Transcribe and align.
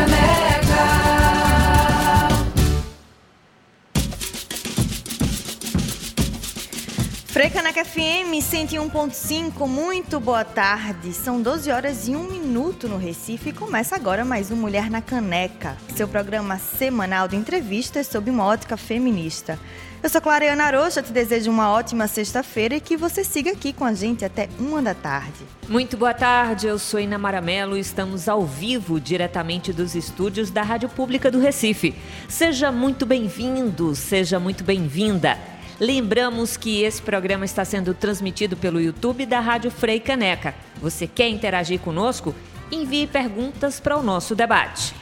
Frecaneca 7.39 7.85
FM 7.85 8.35
101.5, 8.35 9.65
muito 9.65 10.19
boa 10.19 10.43
tarde. 10.43 11.13
São 11.13 11.41
12 11.41 11.71
horas 11.71 12.05
e 12.05 12.13
1 12.13 12.23
minuto 12.23 12.89
no 12.89 12.97
Recife 12.97 13.51
e 13.51 13.53
começa 13.53 13.95
agora 13.95 14.25
mais 14.25 14.51
um 14.51 14.57
Mulher 14.57 14.89
na 14.89 15.01
Caneca, 15.01 15.77
seu 15.95 16.05
programa 16.05 16.57
semanal 16.57 17.29
de 17.29 17.37
entrevistas 17.37 18.07
sob 18.07 18.29
uma 18.29 18.43
ótica 18.43 18.75
feminista. 18.75 19.57
Eu 20.03 20.09
sou 20.09 20.19
Clareana 20.19 20.65
Arocha, 20.65 21.01
te 21.01 21.13
desejo 21.13 21.49
uma 21.49 21.71
ótima 21.71 22.09
sexta-feira 22.09 22.75
e 22.75 22.81
que 22.81 22.97
você 22.97 23.23
siga 23.23 23.51
aqui 23.51 23.71
com 23.71 23.85
a 23.85 23.93
gente 23.93 24.25
até 24.25 24.49
uma 24.59 24.81
da 24.81 24.93
tarde. 24.93 25.45
Muito 25.69 25.95
boa 25.95 26.13
tarde, 26.13 26.67
eu 26.67 26.77
sou 26.77 26.99
Ina 26.99 27.17
Maramelo 27.17 27.77
e 27.77 27.79
estamos 27.79 28.27
ao 28.27 28.45
vivo 28.45 28.99
diretamente 28.99 29.71
dos 29.71 29.95
estúdios 29.95 30.51
da 30.51 30.61
Rádio 30.61 30.89
Pública 30.89 31.31
do 31.31 31.39
Recife. 31.39 31.95
Seja 32.27 32.69
muito 32.69 33.05
bem-vindo, 33.05 33.95
seja 33.95 34.41
muito 34.41 34.61
bem-vinda. 34.61 35.37
Lembramos 35.79 36.57
que 36.57 36.83
esse 36.83 37.01
programa 37.01 37.45
está 37.45 37.63
sendo 37.63 37.93
transmitido 37.93 38.57
pelo 38.57 38.81
YouTube 38.81 39.25
da 39.25 39.39
Rádio 39.39 39.71
Frei 39.71 39.97
Caneca. 39.97 40.53
Você 40.81 41.07
quer 41.07 41.29
interagir 41.29 41.79
conosco? 41.79 42.35
Envie 42.69 43.07
perguntas 43.07 43.79
para 43.79 43.97
o 43.97 44.03
nosso 44.03 44.35
debate. 44.35 44.93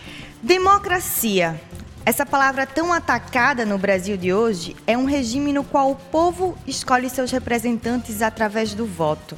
Democracia. 0.44 1.60
Essa 2.06 2.28
palavra 2.28 2.68
tão 2.68 2.94
atacada 2.94 3.66
no 3.66 3.80
Brasil 3.80 4.16
de 4.18 4.32
hoje 4.32 4.76
é 4.86 4.96
um 4.96 5.06
regime 5.06 5.52
no 5.52 5.64
qual 5.64 5.90
o 5.90 5.96
povo 5.96 6.56
escolhe 6.68 7.10
seus 7.10 7.32
representantes 7.32 8.22
através 8.22 8.76
do 8.76 8.86
voto. 8.86 9.36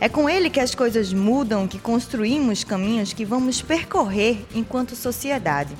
É 0.00 0.08
com 0.08 0.30
ele 0.30 0.48
que 0.48 0.60
as 0.60 0.76
coisas 0.76 1.12
mudam, 1.12 1.66
que 1.66 1.80
construímos 1.80 2.62
caminhos 2.62 3.12
que 3.12 3.24
vamos 3.24 3.60
percorrer 3.60 4.46
enquanto 4.54 4.94
sociedade. 4.94 5.74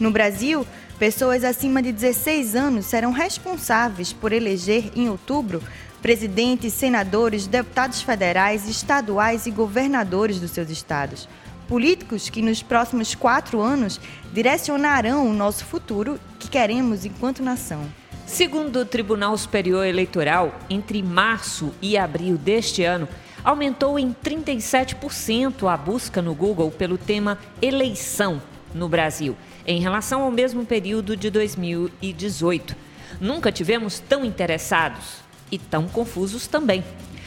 No 0.00 0.10
Brasil, 0.10 0.66
pessoas 1.00 1.44
acima 1.44 1.82
de 1.82 1.92
16 1.92 2.54
anos 2.54 2.84
serão 2.84 3.10
responsáveis 3.10 4.12
por 4.12 4.34
eleger 4.34 4.92
em 4.94 5.08
outubro 5.08 5.62
presidentes, 6.02 6.74
senadores, 6.74 7.46
deputados 7.46 8.02
federais, 8.02 8.68
estaduais 8.68 9.46
e 9.46 9.50
governadores 9.50 10.38
dos 10.38 10.50
seus 10.50 10.68
estados. 10.68 11.26
Políticos 11.66 12.28
que 12.28 12.42
nos 12.42 12.62
próximos 12.62 13.14
quatro 13.14 13.62
anos 13.62 13.98
direcionarão 14.30 15.26
o 15.26 15.32
nosso 15.32 15.64
futuro 15.64 16.20
que 16.38 16.50
queremos 16.50 17.06
enquanto 17.06 17.42
nação. 17.42 17.82
Segundo 18.26 18.80
o 18.80 18.84
Tribunal 18.84 19.36
Superior 19.38 19.86
Eleitoral, 19.86 20.54
entre 20.68 21.02
março 21.02 21.72
e 21.80 21.96
abril 21.96 22.36
deste 22.36 22.84
ano, 22.84 23.08
aumentou 23.42 23.98
em 23.98 24.14
37% 24.22 25.66
a 25.66 25.78
busca 25.78 26.20
no 26.20 26.34
Google 26.34 26.70
pelo 26.70 26.98
tema 26.98 27.38
eleição 27.62 28.42
no 28.74 28.88
Brasil, 28.88 29.36
em 29.66 29.80
relação 29.80 30.22
ao 30.22 30.30
mesmo 30.30 30.64
período 30.64 31.16
de 31.16 31.30
2018. 31.30 32.76
Nunca 33.20 33.50
tivemos 33.52 33.98
tão 33.98 34.24
interessados 34.24 35.16
e 35.50 35.58
tão 35.58 35.88
confusos 35.88 36.46
também. 36.46 36.84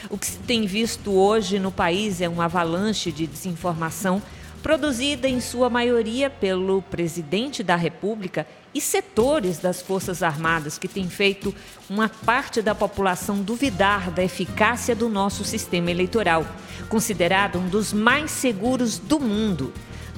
O 0.10 0.18
que 0.18 0.28
se 0.28 0.38
tem 0.40 0.66
visto 0.66 1.12
hoje 1.12 1.60
no 1.60 1.72
país 1.72 2.22
é 2.22 2.28
uma 2.28 2.46
avalanche 2.46 3.12
de 3.12 3.26
desinformação 3.26 4.22
produzida 4.64 5.28
em 5.28 5.42
sua 5.42 5.70
maioria 5.70 6.30
pelo 6.30 6.82
presidente 6.82 7.62
da 7.62 7.76
República 7.76 8.48
e 8.74 8.80
setores 8.80 9.60
das 9.60 9.82
Forças 9.82 10.24
Armadas 10.24 10.78
que 10.78 10.88
têm 10.88 11.10
feito 11.10 11.54
uma 11.90 12.08
parte 12.08 12.62
da 12.62 12.74
população 12.74 13.42
duvidar 13.42 14.10
da 14.10 14.24
eficácia 14.24 14.96
do 14.96 15.10
nosso 15.10 15.44
sistema 15.44 15.92
eleitoral, 15.92 16.46
considerado 16.88 17.60
um 17.60 17.68
dos 17.68 17.92
mais 17.92 18.32
seguros 18.32 18.98
do 18.98 19.20
mundo. 19.20 19.74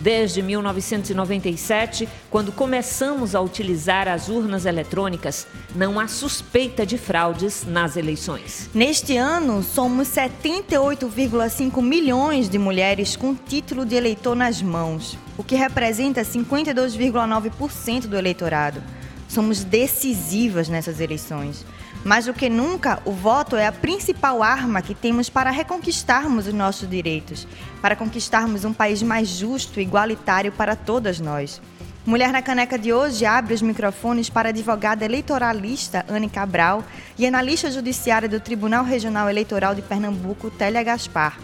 Desde 0.06 0.40
1997, 0.44 2.08
quando 2.30 2.52
começamos 2.52 3.34
a 3.34 3.42
utilizar 3.42 4.08
as 4.08 4.30
urnas 4.30 4.68
eletrônicas, 4.68 5.48
não 5.74 6.00
há 6.00 6.08
suspeita 6.08 6.86
de 6.86 6.96
fraudes 6.96 7.66
nas 7.66 7.98
eleições. 7.98 8.70
Neste 8.72 9.18
ano, 9.18 9.64
somos 9.64 10.10
78,5 10.10 11.82
milhões 11.82 12.48
de 12.48 12.60
mulheres 12.60 13.16
com 13.16 13.34
título 13.34 13.84
de 13.84 13.96
eleitor 13.96 14.36
nas 14.36 14.62
mãos, 14.62 15.18
o 15.36 15.44
que 15.44 15.56
representa 15.56 16.22
52,9% 16.22 18.02
do 18.02 18.16
eleitorado. 18.16 18.84
Somos 19.28 19.64
decisivas 19.64 20.70
nessas 20.70 21.00
eleições. 21.00 21.66
Mais 22.06 22.26
do 22.26 22.36
que 22.36 22.50
nunca, 22.52 23.02
o 23.04 23.12
voto 23.12 23.56
é 23.56 23.66
a 23.66 23.72
principal 23.72 24.44
arma 24.44 24.80
que 24.80 24.94
temos 24.94 25.28
para 25.28 25.50
reconquistarmos 25.50 26.46
os 26.46 26.54
nossos 26.54 26.88
direitos, 26.88 27.48
para 27.82 27.96
conquistarmos 27.96 28.64
um 28.64 28.72
país 28.72 29.02
mais 29.02 29.28
justo 29.28 29.80
e 29.80 29.84
igualitário 29.84 30.52
para 30.52 30.76
todas 30.76 31.20
nós. 31.20 31.60
Mulher 32.06 32.32
na 32.32 32.44
Caneca 32.44 32.78
de 32.78 32.94
hoje 32.94 33.26
abre 33.26 33.56
os 33.56 33.62
microfones 33.64 34.30
para 34.30 34.50
a 34.50 34.52
advogada 34.52 35.04
eleitoralista 35.04 36.06
Anne 36.08 36.30
Cabral 36.30 36.84
e 37.18 37.26
analista 37.26 37.72
judiciária 37.72 38.30
do 38.30 38.40
Tribunal 38.40 38.84
Regional 38.84 39.28
Eleitoral 39.28 39.74
de 39.74 39.82
Pernambuco, 39.82 40.52
Télia 40.52 40.84
Gaspar. 40.84 41.40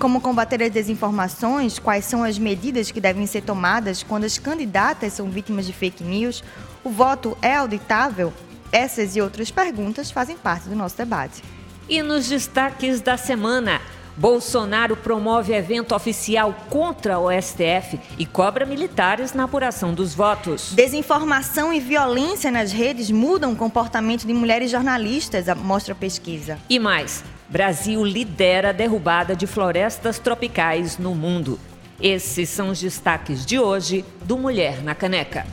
Como 0.00 0.20
combater 0.20 0.64
as 0.64 0.72
desinformações, 0.72 1.78
quais 1.78 2.04
são 2.06 2.24
as 2.24 2.40
medidas 2.40 2.90
que 2.90 3.00
devem 3.00 3.24
ser 3.24 3.42
tomadas 3.42 4.02
quando 4.02 4.24
as 4.24 4.36
candidatas 4.36 5.12
são 5.12 5.30
vítimas 5.30 5.64
de 5.64 5.72
fake 5.72 6.02
news, 6.02 6.42
o 6.82 6.90
voto 6.90 7.38
é 7.40 7.54
auditável? 7.54 8.32
Essas 8.72 9.14
e 9.14 9.20
outras 9.20 9.50
perguntas 9.50 10.10
fazem 10.10 10.36
parte 10.36 10.66
do 10.66 10.74
nosso 10.74 10.96
debate. 10.96 11.42
E 11.86 12.00
nos 12.02 12.26
destaques 12.26 13.02
da 13.02 13.18
semana, 13.18 13.82
Bolsonaro 14.16 14.96
promove 14.96 15.52
evento 15.52 15.94
oficial 15.94 16.54
contra 16.70 17.18
o 17.18 17.28
STF 17.30 18.00
e 18.18 18.24
cobra 18.24 18.64
militares 18.64 19.34
na 19.34 19.44
apuração 19.44 19.92
dos 19.92 20.14
votos. 20.14 20.72
Desinformação 20.72 21.72
e 21.72 21.80
violência 21.80 22.50
nas 22.50 22.72
redes 22.72 23.10
mudam 23.10 23.52
o 23.52 23.56
comportamento 23.56 24.26
de 24.26 24.32
mulheres 24.32 24.70
jornalistas, 24.70 25.46
mostra 25.56 25.92
a 25.92 25.96
pesquisa. 25.96 26.58
E 26.68 26.78
mais, 26.78 27.22
Brasil 27.48 28.02
lidera 28.02 28.70
a 28.70 28.72
derrubada 28.72 29.36
de 29.36 29.46
florestas 29.46 30.18
tropicais 30.18 30.96
no 30.96 31.14
mundo. 31.14 31.60
Esses 32.00 32.48
são 32.48 32.70
os 32.70 32.80
destaques 32.80 33.44
de 33.44 33.58
hoje 33.58 34.04
do 34.24 34.38
Mulher 34.38 34.82
na 34.82 34.94
Caneca. 34.94 35.46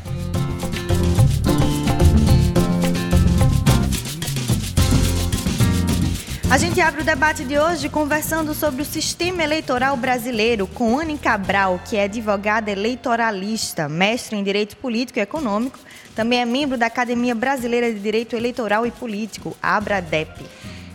A 6.52 6.58
gente 6.58 6.82
abre 6.82 7.02
o 7.02 7.06
debate 7.06 7.46
de 7.46 7.60
hoje 7.60 7.90
conversando 7.90 8.56
sobre 8.56 8.82
o 8.82 8.86
sistema 8.86 9.44
eleitoral 9.44 9.96
brasileiro 9.96 10.66
com 10.66 10.98
Anne 10.98 11.16
Cabral, 11.16 11.80
que 11.88 11.96
é 11.96 12.06
advogada 12.06 12.72
eleitoralista, 12.72 13.88
mestre 13.88 14.36
em 14.36 14.44
Direito 14.44 14.76
Político 14.78 15.20
e 15.20 15.22
Econômico, 15.22 15.78
também 16.16 16.42
é 16.42 16.46
membro 16.46 16.76
da 16.76 16.88
Academia 16.88 17.36
Brasileira 17.36 17.94
de 17.94 18.00
Direito 18.00 18.36
Eleitoral 18.36 18.84
e 18.84 18.90
Político, 18.90 19.56
ABRADEP. 19.62 20.44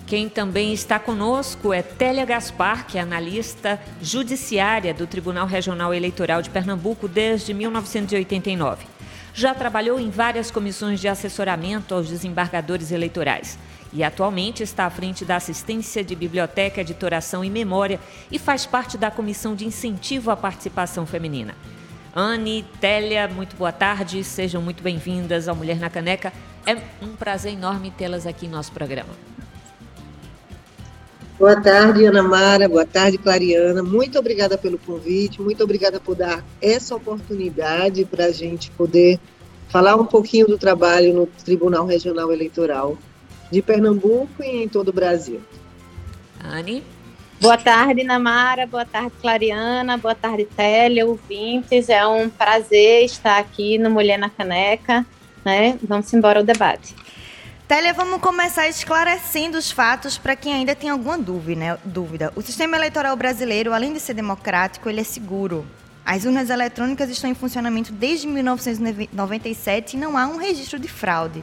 Quem 0.09 0.29
também 0.29 0.73
está 0.75 0.99
conosco 0.99 1.73
é 1.73 1.83
Télia 1.83 2.25
Gaspar, 2.25 2.89
que 2.89 2.99
é 2.99 3.01
analista 3.01 3.81
judiciária 4.03 4.93
do 4.93 5.07
Tribunal 5.07 5.47
Regional 5.47 5.95
Eleitoral 5.95 6.43
de 6.43 6.51
Pernambuco 6.51 7.07
desde 7.07 7.55
1989. 7.55 8.87
Já 9.33 9.55
trabalhou 9.55 10.01
em 10.01 10.11
várias 10.11 10.51
comissões 10.51 11.01
de 11.01 11.07
assessoramento 11.07 11.95
aos 11.95 12.09
desembargadores 12.09 12.91
eleitorais 12.91 13.57
e 13.94 14.03
atualmente 14.03 14.62
está 14.62 14.84
à 14.84 14.91
frente 14.91 15.25
da 15.25 15.37
assistência 15.37 16.03
de 16.03 16.16
biblioteca, 16.16 16.81
editoração 16.81 17.44
e 17.44 17.49
memória 17.49 18.00
e 18.31 18.38
faz 18.38 18.66
parte 18.66 18.99
da 18.99 19.11
comissão 19.11 19.55
de 19.55 19.64
incentivo 19.64 20.32
à 20.32 20.37
participação 20.37 21.06
feminina. 21.06 21.55
Anne, 22.14 22.64
Télia, 22.81 23.29
muito 23.29 23.56
boa 23.56 23.73
tarde, 23.73 24.23
sejam 24.25 24.61
muito 24.61 24.82
bem-vindas 24.82 25.49
ao 25.49 25.55
Mulher 25.55 25.79
na 25.79 25.88
Caneca. 25.88 26.32
É 26.67 26.76
um 27.00 27.14
prazer 27.17 27.52
enorme 27.52 27.93
tê-las 27.93 28.26
aqui 28.26 28.46
em 28.46 28.49
nosso 28.49 28.73
programa. 28.73 29.11
Boa 31.38 31.61
tarde, 31.61 32.05
Ana 32.06 32.23
Mara. 32.23 32.69
Boa 32.69 32.87
tarde, 32.87 33.19
Clariana. 33.19 33.82
Muito 33.82 34.19
obrigada 34.19 34.56
pelo 34.56 34.79
convite, 34.79 35.43
muito 35.43 35.62
obrigada 35.62 36.00
por 36.00 36.14
dar 36.14 36.44
essa 36.61 36.94
oportunidade 36.94 38.05
para 38.05 38.26
a 38.26 38.32
gente 38.32 38.70
poder 38.70 39.19
falar 39.69 39.97
um 39.97 40.06
pouquinho 40.06 40.47
do 40.47 40.56
trabalho 40.56 41.12
no 41.12 41.26
Tribunal 41.26 41.87
Regional 41.87 42.32
Eleitoral 42.32 42.97
de 43.50 43.62
Pernambuco 43.62 44.43
e 44.43 44.64
em 44.64 44.69
todo 44.69 44.88
o 44.88 44.93
Brasil. 44.93 45.41
Anne? 46.43 46.82
Boa 47.41 47.56
tarde, 47.58 48.05
Namara. 48.05 48.67
Boa 48.67 48.85
tarde, 48.85 49.12
Clariana. 49.20 49.99
Boa 49.99 50.14
tarde, 50.14 50.44
Télia, 50.44 51.06
ouvintes. 51.06 51.88
É 51.88 52.06
um 52.06 52.29
prazer 52.31 53.05
estar 53.05 53.38
aqui 53.38 53.79
no 53.79 53.91
Mulher 53.91 54.19
na 54.19 54.31
Caneca. 54.31 55.05
Né? 55.44 55.79
Vamos 55.82 56.12
embora 56.14 56.38
ao 56.38 56.44
debate. 56.44 56.94
Télia, 57.69 57.93
vamos 57.93 58.20
começar 58.20 58.69
esclarecendo 58.69 59.58
os 59.58 59.70
fatos 59.70 60.19
para 60.19 60.37
quem 60.37 60.52
ainda 60.52 60.75
tem 60.75 60.90
alguma 60.90 61.19
dúvida, 61.19 61.61
né? 61.61 61.79
dúvida. 61.85 62.32
O 62.37 62.43
sistema 62.43 62.76
eleitoral 62.76 63.17
brasileiro, 63.17 63.73
além 63.73 63.93
de 63.93 64.00
ser 64.00 64.14
democrático, 64.14 64.88
ele 64.88 65.00
é 65.00 65.05
seguro. 65.05 65.67
As 66.05 66.25
urnas 66.25 66.50
eletrônicas 66.50 67.08
estão 67.08 67.31
em 67.31 67.35
funcionamento 67.35 67.90
desde 67.90 68.26
1997 68.26 69.97
e 69.97 70.00
não 70.00 70.19
há 70.19 70.26
um 70.26 70.37
registro 70.37 70.79
de 70.79 70.88
fraude. 70.88 71.43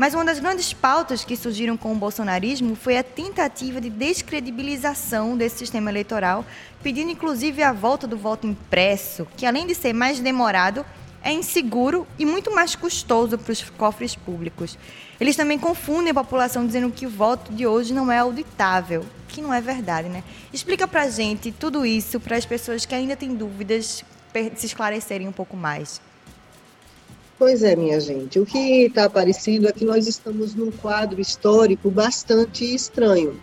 Mas 0.00 0.14
uma 0.14 0.24
das 0.24 0.40
grandes 0.40 0.72
pautas 0.72 1.26
que 1.26 1.36
surgiram 1.36 1.76
com 1.76 1.92
o 1.92 1.94
bolsonarismo 1.94 2.74
foi 2.74 2.96
a 2.96 3.02
tentativa 3.02 3.82
de 3.82 3.90
descredibilização 3.90 5.36
desse 5.36 5.58
sistema 5.58 5.90
eleitoral, 5.90 6.42
pedindo 6.82 7.10
inclusive 7.10 7.62
a 7.62 7.70
volta 7.70 8.06
do 8.06 8.16
voto 8.16 8.46
impresso, 8.46 9.28
que 9.36 9.44
além 9.44 9.66
de 9.66 9.74
ser 9.74 9.92
mais 9.92 10.18
demorado, 10.18 10.86
é 11.22 11.30
inseguro 11.30 12.06
e 12.18 12.24
muito 12.24 12.50
mais 12.50 12.74
custoso 12.74 13.36
para 13.36 13.52
os 13.52 13.62
cofres 13.76 14.16
públicos. 14.16 14.78
Eles 15.20 15.36
também 15.36 15.58
confundem 15.58 16.12
a 16.12 16.14
população 16.14 16.66
dizendo 16.66 16.90
que 16.90 17.04
o 17.04 17.10
voto 17.10 17.52
de 17.52 17.66
hoje 17.66 17.92
não 17.92 18.10
é 18.10 18.20
auditável, 18.20 19.04
que 19.28 19.42
não 19.42 19.52
é 19.52 19.60
verdade, 19.60 20.08
né? 20.08 20.24
Explica 20.50 20.88
para 20.88 21.02
a 21.02 21.10
gente 21.10 21.52
tudo 21.52 21.84
isso 21.84 22.18
para 22.18 22.38
as 22.38 22.46
pessoas 22.46 22.86
que 22.86 22.94
ainda 22.94 23.16
têm 23.16 23.34
dúvidas 23.34 24.02
se 24.56 24.64
esclarecerem 24.64 25.28
um 25.28 25.32
pouco 25.32 25.58
mais. 25.58 26.00
Pois 27.40 27.62
é, 27.62 27.74
minha 27.74 27.98
gente. 27.98 28.38
O 28.38 28.44
que 28.44 28.84
está 28.84 29.06
aparecendo 29.06 29.66
é 29.66 29.72
que 29.72 29.82
nós 29.82 30.06
estamos 30.06 30.54
num 30.54 30.70
quadro 30.70 31.22
histórico 31.22 31.90
bastante 31.90 32.74
estranho, 32.74 33.40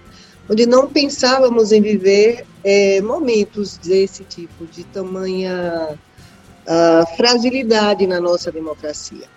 onde 0.47 0.67
não 0.67 0.87
pensávamos 0.87 1.71
em 1.71 1.81
viver 1.81 2.45
é, 2.63 3.01
momentos 3.01 3.75
desse 3.79 4.23
tipo, 4.23 4.67
de 4.67 4.83
tamanha 4.83 5.97
uh, 6.67 7.17
fragilidade 7.17 8.05
na 8.05 8.21
nossa 8.21 8.51
democracia. 8.51 9.27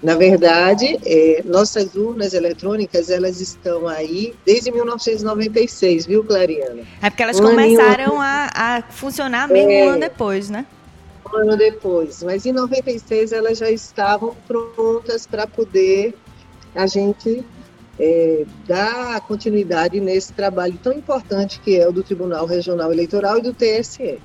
Na 0.00 0.14
verdade, 0.14 1.00
é, 1.04 1.42
nossas 1.44 1.96
urnas 1.96 2.32
eletrônicas, 2.32 3.10
elas 3.10 3.40
estão 3.40 3.88
aí 3.88 4.36
desde 4.44 4.70
1996, 4.70 6.06
viu, 6.06 6.22
Clariana? 6.22 6.82
É 7.02 7.10
porque 7.10 7.24
elas 7.24 7.40
um 7.40 7.42
começaram 7.42 8.20
a, 8.20 8.50
a, 8.54 8.82
funcionar 8.82 9.48
mesmo 9.48 9.72
é, 9.72 9.84
um 9.84 9.88
ano 9.88 10.00
depois, 10.00 10.48
né? 10.48 10.64
Um 11.32 11.36
ano 11.38 11.56
depois. 11.56 12.22
Mas 12.22 12.46
em 12.46 12.52
96 12.52 13.32
elas 13.32 13.58
já 13.58 13.70
estavam 13.70 14.34
prontas 14.46 15.26
para 15.26 15.46
poder 15.46 16.14
a 16.74 16.86
gente 16.86 17.44
é, 17.98 18.44
dar 18.66 19.20
continuidade 19.22 20.00
nesse 20.00 20.32
trabalho 20.32 20.78
tão 20.82 20.92
importante 20.92 21.60
que 21.60 21.78
é 21.78 21.88
o 21.88 21.92
do 21.92 22.02
Tribunal 22.02 22.46
Regional 22.46 22.92
Eleitoral 22.92 23.38
e 23.38 23.42
do 23.42 23.54
TSE. 23.54 24.18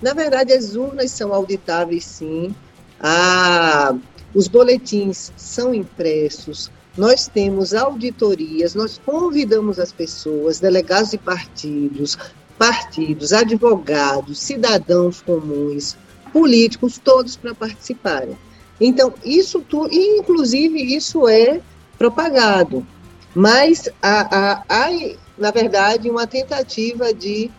Na 0.00 0.12
verdade, 0.12 0.52
as 0.52 0.76
urnas 0.76 1.10
são 1.10 1.32
auditáveis, 1.34 2.04
sim. 2.04 2.54
A 3.00 3.94
os 4.34 4.46
boletins 4.46 5.32
são 5.36 5.74
impressos, 5.74 6.70
nós 6.96 7.26
temos 7.26 7.72
auditorias, 7.72 8.74
nós 8.74 9.00
convidamos 9.04 9.78
as 9.78 9.90
pessoas, 9.90 10.60
delegados 10.60 11.10
de 11.10 11.18
partidos, 11.18 12.18
partidos, 12.58 13.32
advogados, 13.32 14.38
cidadãos 14.38 15.22
comuns, 15.22 15.96
políticos, 16.28 17.00
todos 17.02 17.36
para 17.36 17.54
participarem. 17.54 18.36
Então, 18.80 19.12
isso 19.24 19.60
tudo, 19.60 19.92
inclusive 19.92 20.80
isso 20.94 21.28
é 21.28 21.60
propagado, 21.98 22.86
mas 23.34 23.88
há, 24.00 24.20
há, 24.36 24.64
há, 24.68 24.88
na 25.36 25.50
verdade, 25.50 26.08
uma 26.08 26.26
tentativa 26.26 27.12
de 27.12 27.50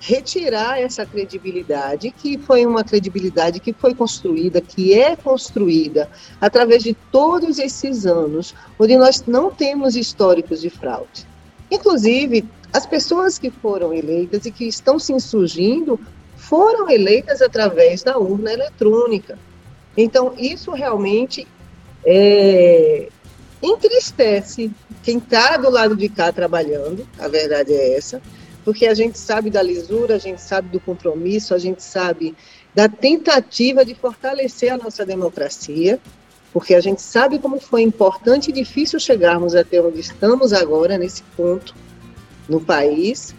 retirar 0.00 0.80
essa 0.80 1.06
credibilidade, 1.06 2.10
que 2.10 2.36
foi 2.38 2.66
uma 2.66 2.84
credibilidade 2.84 3.60
que 3.60 3.72
foi 3.72 3.94
construída, 3.94 4.60
que 4.60 4.92
é 4.92 5.16
construída 5.16 6.10
através 6.40 6.82
de 6.82 6.94
todos 7.10 7.58
esses 7.58 8.04
anos, 8.06 8.54
onde 8.78 8.96
nós 8.96 9.24
não 9.26 9.50
temos 9.50 9.96
históricos 9.96 10.60
de 10.60 10.70
fraude. 10.70 11.26
Inclusive, 11.70 12.44
as 12.72 12.86
pessoas 12.86 13.38
que 13.38 13.50
foram 13.50 13.92
eleitas 13.92 14.44
e 14.44 14.50
que 14.50 14.66
estão 14.66 14.98
se 14.98 15.12
insurgindo 15.12 15.98
foram 16.48 16.88
eleitas 16.88 17.42
através 17.42 18.02
da 18.02 18.18
urna 18.18 18.52
eletrônica. 18.52 19.38
Então, 19.96 20.34
isso 20.38 20.70
realmente 20.70 21.46
é, 22.04 23.08
entristece 23.62 24.70
quem 25.02 25.18
está 25.18 25.56
do 25.56 25.70
lado 25.70 25.96
de 25.96 26.08
cá 26.08 26.32
trabalhando, 26.32 27.06
a 27.18 27.28
verdade 27.28 27.72
é 27.72 27.96
essa, 27.96 28.20
porque 28.64 28.86
a 28.86 28.94
gente 28.94 29.18
sabe 29.18 29.50
da 29.50 29.62
lisura, 29.62 30.16
a 30.16 30.18
gente 30.18 30.40
sabe 30.40 30.68
do 30.68 30.80
compromisso, 30.80 31.54
a 31.54 31.58
gente 31.58 31.82
sabe 31.82 32.36
da 32.74 32.88
tentativa 32.88 33.84
de 33.84 33.94
fortalecer 33.94 34.72
a 34.72 34.76
nossa 34.76 35.04
democracia, 35.04 35.98
porque 36.52 36.74
a 36.74 36.80
gente 36.80 37.02
sabe 37.02 37.38
como 37.38 37.60
foi 37.60 37.82
importante 37.82 38.50
e 38.50 38.52
difícil 38.52 39.00
chegarmos 39.00 39.54
até 39.54 39.80
onde 39.80 40.00
estamos 40.00 40.52
agora, 40.52 40.98
nesse 40.98 41.22
ponto 41.36 41.74
no 42.48 42.60
país. 42.60 43.34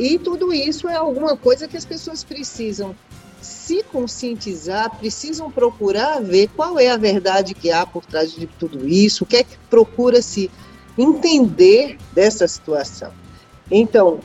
E 0.00 0.18
tudo 0.18 0.50
isso 0.50 0.88
é 0.88 0.96
alguma 0.96 1.36
coisa 1.36 1.68
que 1.68 1.76
as 1.76 1.84
pessoas 1.84 2.24
precisam 2.24 2.96
se 3.38 3.82
conscientizar, 3.82 4.96
precisam 4.96 5.50
procurar 5.50 6.22
ver 6.22 6.48
qual 6.56 6.78
é 6.78 6.88
a 6.88 6.96
verdade 6.96 7.52
que 7.52 7.70
há 7.70 7.84
por 7.84 8.06
trás 8.06 8.32
de 8.32 8.46
tudo 8.46 8.88
isso, 8.88 9.24
o 9.24 9.26
que 9.26 9.36
é 9.36 9.44
que 9.44 9.58
procura 9.68 10.22
se 10.22 10.50
entender 10.96 11.98
dessa 12.14 12.48
situação. 12.48 13.12
Então, 13.70 14.20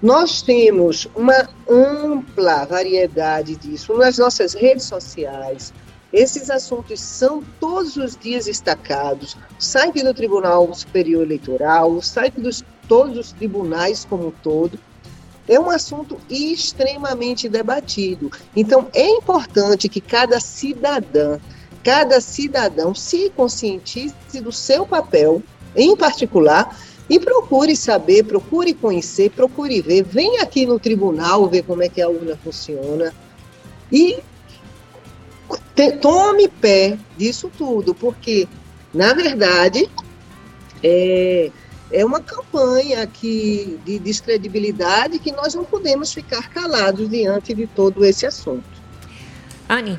nós 0.00 0.40
temos 0.40 1.06
uma 1.14 1.46
ampla 1.68 2.64
variedade 2.64 3.54
disso 3.54 3.98
nas 3.98 4.16
nossas 4.16 4.54
redes 4.54 4.84
sociais. 4.84 5.74
Esses 6.10 6.48
assuntos 6.48 7.00
são 7.00 7.44
todos 7.60 7.98
os 7.98 8.16
dias 8.16 8.46
destacados. 8.46 9.34
O 9.58 9.62
site 9.62 10.02
do 10.02 10.14
Tribunal 10.14 10.72
Superior 10.72 11.22
Eleitoral, 11.22 11.92
o 11.92 12.00
site 12.00 12.40
dos 12.40 12.64
todos 12.88 13.18
os 13.18 13.32
tribunais 13.32 14.06
como 14.06 14.28
um 14.28 14.30
todo. 14.30 14.78
É 15.48 15.58
um 15.58 15.70
assunto 15.70 16.20
extremamente 16.28 17.48
debatido. 17.48 18.30
Então, 18.54 18.88
é 18.92 19.08
importante 19.08 19.88
que 19.88 20.00
cada 20.00 20.38
cidadã, 20.40 21.38
cada 21.82 22.20
cidadão 22.20 22.94
se 22.94 23.30
conscientize 23.30 24.14
do 24.42 24.52
seu 24.52 24.86
papel, 24.86 25.42
em 25.74 25.96
particular, 25.96 26.76
e 27.08 27.18
procure 27.18 27.74
saber, 27.74 28.24
procure 28.24 28.74
conhecer, 28.74 29.30
procure 29.30 29.80
ver. 29.80 30.02
Vem 30.02 30.40
aqui 30.40 30.66
no 30.66 30.78
tribunal 30.78 31.48
ver 31.48 31.62
como 31.62 31.82
é 31.82 31.88
que 31.88 32.02
a 32.02 32.08
urna 32.08 32.36
funciona. 32.36 33.14
E 33.90 34.18
te, 35.74 35.92
tome 35.92 36.48
pé 36.48 36.98
disso 37.16 37.50
tudo, 37.56 37.94
porque, 37.94 38.46
na 38.92 39.14
verdade, 39.14 39.88
é, 40.82 41.50
é 41.90 42.04
uma 42.04 42.20
campanha 42.20 43.06
que, 43.06 43.78
de 43.84 43.98
descredibilidade 43.98 45.18
que 45.18 45.32
nós 45.32 45.54
não 45.54 45.64
podemos 45.64 46.12
ficar 46.12 46.48
calados 46.50 47.08
diante 47.08 47.54
de 47.54 47.66
todo 47.66 48.04
esse 48.04 48.26
assunto. 48.26 48.64
Anne, 49.68 49.98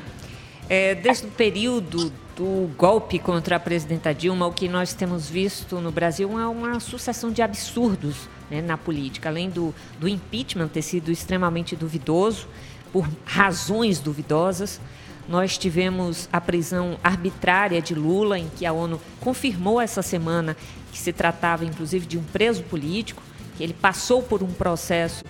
é, 0.68 0.94
desde 0.94 1.26
o 1.26 1.30
período 1.30 2.12
do 2.36 2.70
golpe 2.76 3.18
contra 3.18 3.56
a 3.56 3.60
presidenta 3.60 4.14
Dilma, 4.14 4.46
o 4.46 4.52
que 4.52 4.68
nós 4.68 4.94
temos 4.94 5.28
visto 5.28 5.80
no 5.80 5.90
Brasil 5.90 6.38
é 6.38 6.46
uma 6.46 6.80
sucessão 6.80 7.30
de 7.30 7.42
absurdos 7.42 8.28
né, 8.50 8.62
na 8.62 8.78
política. 8.78 9.28
Além 9.28 9.50
do, 9.50 9.74
do 9.98 10.08
impeachment 10.08 10.68
ter 10.68 10.82
sido 10.82 11.10
extremamente 11.10 11.76
duvidoso, 11.76 12.48
por 12.92 13.08
razões 13.24 14.00
duvidosas, 14.00 14.80
nós 15.28 15.56
tivemos 15.56 16.28
a 16.32 16.40
prisão 16.40 16.98
arbitrária 17.04 17.80
de 17.80 17.94
Lula, 17.94 18.38
em 18.38 18.48
que 18.48 18.66
a 18.66 18.72
ONU 18.72 19.00
confirmou 19.20 19.80
essa 19.80 20.02
semana 20.02 20.56
que 20.90 20.98
se 20.98 21.12
tratava, 21.12 21.64
inclusive, 21.64 22.06
de 22.06 22.18
um 22.18 22.22
preso 22.22 22.62
político, 22.64 23.22
que 23.56 23.62
ele 23.62 23.74
passou 23.74 24.22
por 24.22 24.42
um 24.42 24.52
processo 24.52 25.24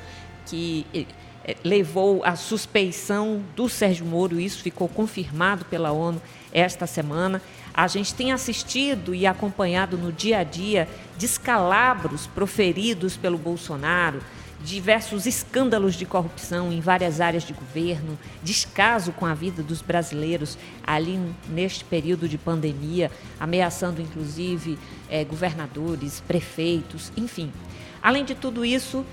que 0.46 0.86
eh, 0.94 1.56
levou 1.64 2.22
à 2.24 2.36
suspeição 2.36 3.42
do 3.56 3.68
Sérgio 3.68 4.04
Moro, 4.04 4.40
isso 4.40 4.62
ficou 4.62 4.88
confirmado 4.88 5.64
pela 5.64 5.90
ONU 5.90 6.20
esta 6.52 6.86
semana. 6.86 7.40
A 7.72 7.86
gente 7.86 8.14
tem 8.14 8.32
assistido 8.32 9.14
e 9.14 9.26
acompanhado 9.26 9.96
no 9.96 10.12
dia 10.12 10.38
a 10.38 10.44
dia 10.44 10.88
descalabros 11.16 12.26
proferidos 12.26 13.16
pelo 13.16 13.38
Bolsonaro, 13.38 14.20
diversos 14.62 15.26
escândalos 15.26 15.94
de 15.94 16.04
corrupção 16.04 16.72
em 16.72 16.80
várias 16.80 17.20
áreas 17.20 17.44
de 17.44 17.52
governo, 17.52 18.18
descaso 18.42 19.12
com 19.12 19.26
a 19.26 19.34
vida 19.34 19.62
dos 19.62 19.80
brasileiros 19.80 20.58
ali 20.86 21.18
neste 21.48 21.84
período 21.84 22.28
de 22.28 22.36
pandemia, 22.36 23.10
ameaçando 23.38 24.02
inclusive 24.02 24.78
é, 25.08 25.24
governadores, 25.24 26.20
prefeitos, 26.20 27.10
enfim. 27.16 27.50
Além 28.02 28.24
de 28.24 28.34
tudo 28.34 28.64
isso, 28.64 29.04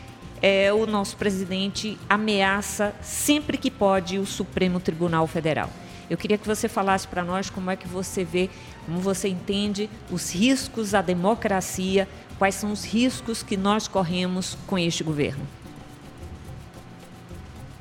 é, 0.41 0.71
o 0.71 0.85
nosso 0.85 1.17
presidente 1.17 1.97
ameaça 2.09 2.93
sempre 3.01 3.57
que 3.57 3.71
pode 3.71 4.19
o 4.19 4.25
Supremo 4.25 4.79
Tribunal 4.79 5.25
Federal. 5.27 5.69
Eu 6.09 6.17
queria 6.17 6.37
que 6.37 6.47
você 6.47 6.69
falasse 6.69 7.07
para 7.07 7.23
nós 7.23 7.49
como 7.49 7.69
é 7.69 7.75
que 7.75 7.87
você 7.87 8.23
vê, 8.23 8.49
como 8.85 8.99
você 8.99 9.27
entende 9.27 9.89
os 10.09 10.33
riscos 10.33 10.93
à 10.93 11.01
democracia, 11.01 12.07
quais 12.37 12.55
são 12.55 12.71
os 12.71 12.83
riscos 12.83 13.43
que 13.43 13.57
nós 13.57 13.87
corremos 13.87 14.57
com 14.67 14.77
este 14.77 15.03
governo. 15.03 15.45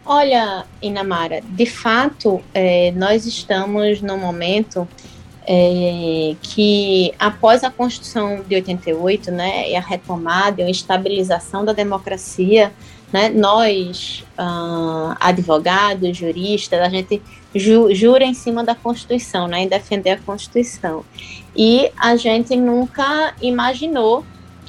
Olha, 0.04 0.64
Inamara, 0.80 1.40
de 1.42 1.66
fato, 1.66 2.40
é, 2.54 2.92
nós 2.92 3.26
estamos 3.26 4.00
no 4.00 4.16
momento 4.16 4.86
é, 5.44 6.36
que 6.40 7.12
após 7.18 7.64
a 7.64 7.70
Constituição 7.70 8.42
de 8.48 8.54
88, 8.54 9.30
né, 9.32 9.70
e 9.70 9.76
a 9.76 9.80
retomada 9.80 10.62
e 10.62 10.64
a 10.64 10.70
estabilização 10.70 11.64
da 11.64 11.72
democracia, 11.72 12.72
né, 13.12 13.28
nós, 13.28 14.24
uh, 14.38 15.16
advogados, 15.20 16.16
juristas, 16.16 16.80
a 16.80 16.88
gente 16.88 17.22
ju 17.54 17.94
jura 17.94 18.24
em 18.24 18.34
cima 18.34 18.64
da 18.64 18.74
Constituição, 18.74 19.46
né, 19.46 19.62
em 19.62 19.68
defender 19.68 20.10
a 20.10 20.18
Constituição. 20.18 21.04
E 21.56 21.90
a 21.96 22.16
gente 22.16 22.56
nunca 22.56 23.34
imaginou 23.40 24.24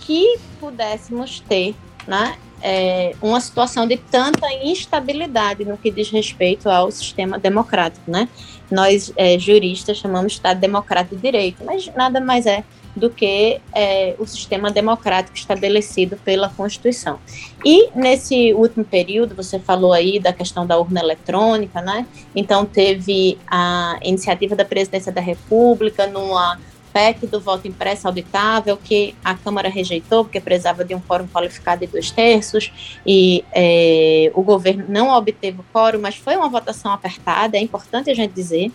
que 0.07 0.39
pudéssemos 0.57 1.41
ter 1.41 1.75
né, 2.07 2.37
é, 2.61 3.13
uma 3.21 3.41
situação 3.41 3.85
de 3.85 3.97
tanta 3.97 4.47
instabilidade 4.63 5.65
no 5.65 5.77
que 5.77 5.91
diz 5.91 6.09
respeito 6.09 6.69
ao 6.69 6.89
sistema 6.89 7.37
democrático, 7.37 8.09
né? 8.09 8.29
Nós, 8.71 9.11
é, 9.17 9.37
juristas, 9.37 9.97
chamamos 9.97 10.31
de 10.31 10.37
Estado 10.37 10.59
Democrático 10.59 11.15
de 11.15 11.21
Direito, 11.21 11.63
mas 11.65 11.91
nada 11.93 12.21
mais 12.21 12.45
é 12.45 12.63
do 12.95 13.09
que 13.09 13.61
é, 13.75 14.15
o 14.17 14.25
sistema 14.25 14.71
democrático 14.71 15.37
estabelecido 15.37 16.17
pela 16.17 16.49
Constituição. 16.49 17.19
E 17.63 17.89
nesse 17.93 18.53
último 18.53 18.83
período, 18.83 19.35
você 19.35 19.59
falou 19.59 19.93
aí 19.93 20.19
da 20.19 20.33
questão 20.33 20.65
da 20.65 20.77
urna 20.79 21.01
eletrônica, 21.01 21.81
né? 21.81 22.07
Então 22.35 22.65
teve 22.65 23.37
a 23.45 23.99
iniciativa 24.01 24.55
da 24.55 24.65
Presidência 24.65 25.11
da 25.11 25.21
República 25.21 26.07
numa 26.07 26.57
PEC 26.97 27.27
do 27.27 27.39
voto 27.39 27.67
impresso 27.67 28.07
auditável, 28.07 28.75
que 28.75 29.13
a 29.23 29.35
Câmara 29.35 29.69
rejeitou, 29.69 30.23
porque 30.23 30.41
precisava 30.41 30.83
de 30.83 30.95
um 30.95 30.99
quórum 30.99 31.27
qualificado 31.27 31.85
de 31.85 31.91
dois 31.91 32.09
terços, 32.09 32.97
e 33.05 33.45
é, 33.53 34.31
o 34.33 34.41
governo 34.41 34.85
não 34.89 35.15
obteve 35.15 35.59
o 35.59 35.65
quórum, 35.71 35.99
mas 36.01 36.15
foi 36.15 36.35
uma 36.35 36.49
votação 36.49 36.91
apertada, 36.91 37.55
é 37.55 37.61
importante 37.61 38.09
a 38.09 38.15
gente 38.15 38.33
dizer, 38.33 38.71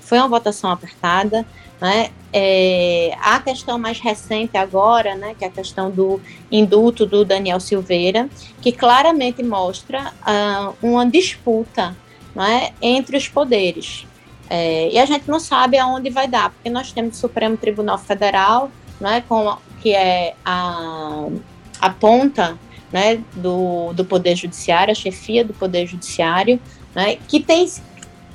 foi 0.00 0.18
uma 0.18 0.26
votação 0.26 0.68
apertada, 0.68 1.46
né? 1.80 2.10
É, 2.32 3.16
a 3.22 3.40
questão 3.40 3.78
mais 3.78 4.00
recente 4.00 4.56
agora, 4.56 5.14
né, 5.14 5.34
que 5.36 5.44
é 5.44 5.48
a 5.48 5.50
questão 5.50 5.90
do 5.90 6.20
indulto 6.50 7.04
do 7.04 7.24
Daniel 7.24 7.58
Silveira, 7.58 8.28
que 8.60 8.70
claramente 8.70 9.42
mostra 9.42 10.12
uh, 10.22 10.74
uma 10.80 11.04
disputa 11.04 11.96
né, 12.34 12.70
entre 12.80 13.16
os 13.16 13.28
poderes. 13.28 14.06
É, 14.52 14.90
e 14.90 14.98
a 14.98 15.06
gente 15.06 15.30
não 15.30 15.38
sabe 15.38 15.78
aonde 15.78 16.10
vai 16.10 16.26
dar, 16.26 16.50
porque 16.50 16.68
nós 16.68 16.90
temos 16.90 17.16
o 17.16 17.20
Supremo 17.20 17.56
Tribunal 17.56 17.96
Federal, 17.96 18.68
né, 19.00 19.22
com, 19.28 19.56
que 19.80 19.94
é 19.94 20.34
a, 20.44 21.28
a 21.80 21.90
ponta 21.90 22.58
né, 22.92 23.22
do, 23.36 23.92
do 23.92 24.04
Poder 24.04 24.34
Judiciário, 24.34 24.90
a 24.90 24.94
chefia 24.94 25.44
do 25.44 25.54
Poder 25.54 25.86
Judiciário, 25.86 26.60
né, 26.92 27.16
que 27.28 27.38
tem 27.38 27.70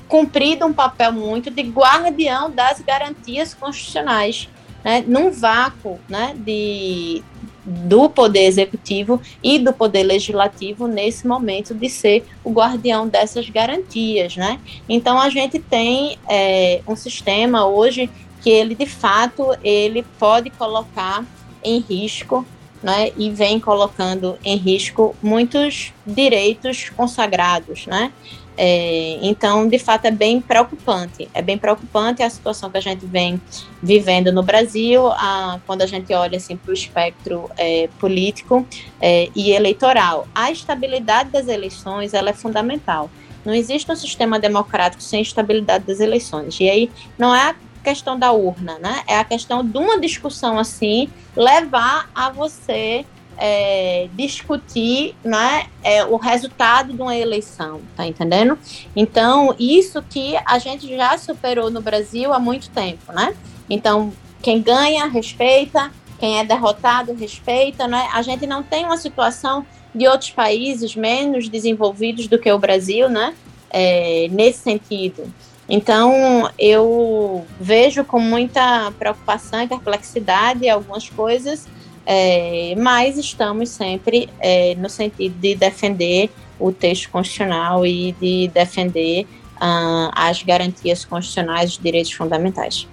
cumprido 0.08 0.64
um 0.64 0.72
papel 0.72 1.12
muito 1.12 1.50
de 1.50 1.62
guardião 1.62 2.50
das 2.50 2.80
garantias 2.80 3.52
constitucionais, 3.52 4.48
né, 4.82 5.04
num 5.06 5.30
vácuo 5.30 6.00
né, 6.08 6.34
de, 6.34 7.22
do 7.66 8.08
poder 8.08 8.44
executivo 8.44 9.20
e 9.42 9.58
do 9.58 9.72
poder 9.72 10.04
legislativo 10.04 10.86
nesse 10.86 11.26
momento 11.26 11.74
de 11.74 11.90
ser 11.90 12.24
o 12.44 12.50
guardião 12.52 13.08
dessas 13.08 13.50
garantias, 13.50 14.36
né? 14.36 14.60
Então 14.88 15.20
a 15.20 15.28
gente 15.28 15.58
tem 15.58 16.16
é, 16.28 16.80
um 16.86 16.94
sistema 16.94 17.66
hoje 17.66 18.08
que 18.40 18.50
ele 18.50 18.74
de 18.74 18.86
fato 18.86 19.56
ele 19.64 20.04
pode 20.18 20.50
colocar 20.50 21.24
em 21.64 21.80
risco 21.80 22.46
né, 22.82 23.10
e 23.16 23.30
vem 23.30 23.58
colocando 23.58 24.38
em 24.44 24.56
risco 24.56 25.16
muitos 25.20 25.92
direitos 26.06 26.90
consagrados, 26.90 27.86
né? 27.86 28.12
É, 28.56 29.18
então, 29.22 29.68
de 29.68 29.78
fato, 29.78 30.06
é 30.06 30.10
bem 30.10 30.40
preocupante. 30.40 31.28
É 31.34 31.42
bem 31.42 31.58
preocupante 31.58 32.22
a 32.22 32.30
situação 32.30 32.70
que 32.70 32.78
a 32.78 32.80
gente 32.80 33.04
vem 33.04 33.40
vivendo 33.82 34.32
no 34.32 34.42
Brasil, 34.42 35.06
a, 35.08 35.60
quando 35.66 35.82
a 35.82 35.86
gente 35.86 36.12
olha 36.14 36.36
assim, 36.38 36.56
para 36.56 36.70
o 36.70 36.74
espectro 36.74 37.50
é, 37.56 37.88
político 37.98 38.66
é, 39.00 39.28
e 39.34 39.50
eleitoral. 39.50 40.26
A 40.34 40.50
estabilidade 40.50 41.30
das 41.30 41.48
eleições 41.48 42.14
ela 42.14 42.30
é 42.30 42.32
fundamental. 42.32 43.10
Não 43.44 43.54
existe 43.54 43.90
um 43.92 43.96
sistema 43.96 44.40
democrático 44.40 45.02
sem 45.02 45.22
estabilidade 45.22 45.84
das 45.84 46.00
eleições. 46.00 46.58
E 46.58 46.68
aí 46.68 46.90
não 47.16 47.34
é 47.34 47.50
a 47.50 47.54
questão 47.84 48.18
da 48.18 48.32
urna, 48.32 48.78
né? 48.80 49.04
É 49.06 49.16
a 49.16 49.24
questão 49.24 49.64
de 49.64 49.78
uma 49.78 50.00
discussão 50.00 50.58
assim 50.58 51.08
levar 51.36 52.10
a 52.12 52.30
você 52.30 53.04
é, 53.38 54.08
discutir 54.14 55.14
né, 55.22 55.66
é, 55.82 56.04
o 56.04 56.16
resultado 56.16 56.92
de 56.92 57.00
uma 57.00 57.16
eleição, 57.16 57.80
tá 57.96 58.06
entendendo? 58.06 58.58
Então, 58.94 59.54
isso 59.58 60.02
que 60.02 60.36
a 60.44 60.58
gente 60.58 60.88
já 60.94 61.16
superou 61.18 61.70
no 61.70 61.80
Brasil 61.80 62.32
há 62.32 62.38
muito 62.38 62.70
tempo, 62.70 63.12
né? 63.12 63.34
Então, 63.68 64.12
quem 64.42 64.62
ganha, 64.62 65.06
respeita, 65.06 65.90
quem 66.18 66.38
é 66.38 66.44
derrotado, 66.44 67.14
respeita, 67.14 67.86
né? 67.86 68.08
A 68.12 68.22
gente 68.22 68.46
não 68.46 68.62
tem 68.62 68.84
uma 68.84 68.96
situação 68.96 69.66
de 69.94 70.06
outros 70.06 70.30
países 70.30 70.94
menos 70.94 71.48
desenvolvidos 71.48 72.26
do 72.26 72.38
que 72.38 72.50
o 72.50 72.58
Brasil, 72.58 73.08
né? 73.08 73.34
É, 73.70 74.28
nesse 74.30 74.60
sentido. 74.60 75.32
Então, 75.68 76.48
eu 76.58 77.44
vejo 77.60 78.04
com 78.04 78.20
muita 78.20 78.92
preocupação 78.98 79.62
e 79.62 79.66
perplexidade 79.66 80.68
algumas 80.68 81.08
coisas 81.08 81.66
é, 82.06 82.74
mas 82.78 83.18
estamos 83.18 83.70
sempre 83.70 84.28
é, 84.40 84.74
no 84.76 84.88
sentido 84.88 85.34
de 85.38 85.56
defender 85.56 86.30
o 86.58 86.72
texto 86.72 87.10
constitucional 87.10 87.84
e 87.84 88.12
de 88.12 88.48
defender 88.54 89.26
uh, 89.56 90.10
as 90.14 90.42
garantias 90.42 91.04
constitucionais 91.04 91.70
dos 91.72 91.82
direitos 91.82 92.12
fundamentais. 92.12 92.86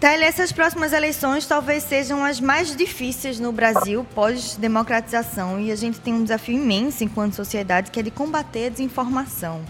Thalia, 0.00 0.26
essas 0.26 0.50
próximas 0.50 0.94
eleições 0.94 1.46
talvez 1.46 1.82
sejam 1.82 2.24
as 2.24 2.40
mais 2.40 2.74
difíceis 2.74 3.38
no 3.38 3.52
Brasil 3.52 4.06
pós-democratização 4.14 5.60
e 5.60 5.70
a 5.70 5.76
gente 5.76 6.00
tem 6.00 6.14
um 6.14 6.22
desafio 6.22 6.54
imenso 6.54 7.04
enquanto 7.04 7.34
sociedade 7.34 7.90
que 7.90 8.00
é 8.00 8.02
de 8.02 8.10
combater 8.10 8.66
a 8.66 8.68
desinformação. 8.70 9.60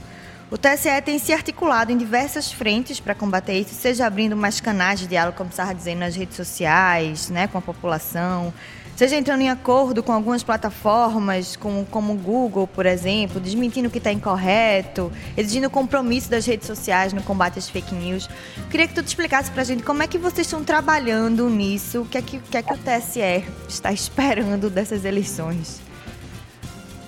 O 0.50 0.59
TSE 0.59 1.00
tem 1.04 1.16
se 1.16 1.33
articulado 1.33 1.92
em 1.92 1.97
diversas 1.97 2.50
frentes 2.50 2.99
para 2.99 3.14
combater 3.14 3.52
isso, 3.52 3.73
seja 3.73 4.04
abrindo 4.04 4.37
mais 4.37 4.61
canais 4.61 4.99
de 4.99 5.07
diálogo, 5.07 5.38
como 5.38 5.50
estava 5.50 5.73
dizendo, 5.73 6.00
nas 6.00 6.16
redes 6.16 6.35
sociais, 6.35 7.30
né, 7.30 7.47
com 7.47 7.57
a 7.57 7.61
população, 7.61 8.52
seja 8.97 9.14
entrando 9.14 9.42
em 9.42 9.49
acordo 9.49 10.02
com 10.02 10.12
algumas 10.12 10.42
plataformas, 10.42 11.54
como, 11.54 11.87
como 11.87 12.14
o 12.14 12.16
Google, 12.16 12.66
por 12.66 12.85
exemplo, 12.85 13.40
desmentindo 13.40 13.87
o 13.87 13.92
que 13.92 13.99
está 13.99 14.11
incorreto, 14.11 15.12
exigindo 15.37 15.71
compromisso 15.71 16.28
das 16.28 16.45
redes 16.45 16.66
sociais 16.66 17.12
no 17.12 17.23
combate 17.23 17.57
às 17.61 17.71
fake 17.71 17.95
news. 17.95 18.28
Queria 18.69 18.88
que 18.88 18.95
tu 18.95 19.04
te 19.04 19.07
explicasse 19.07 19.52
para 19.52 19.62
a 19.62 19.64
gente 19.64 19.85
como 19.85 20.02
é 20.02 20.09
que 20.09 20.19
vocês 20.19 20.49
estão 20.49 20.64
trabalhando 20.64 21.49
nisso, 21.49 22.00
o 22.00 22.07
que 22.07 22.19
é 22.19 22.23
que, 22.23 22.40
que, 22.40 22.57
é 22.57 22.62
que 22.62 22.75
o 22.75 22.76
TSE 22.76 23.45
está 23.69 23.92
esperando 23.95 24.69
dessas 24.69 25.04
eleições. 25.04 25.90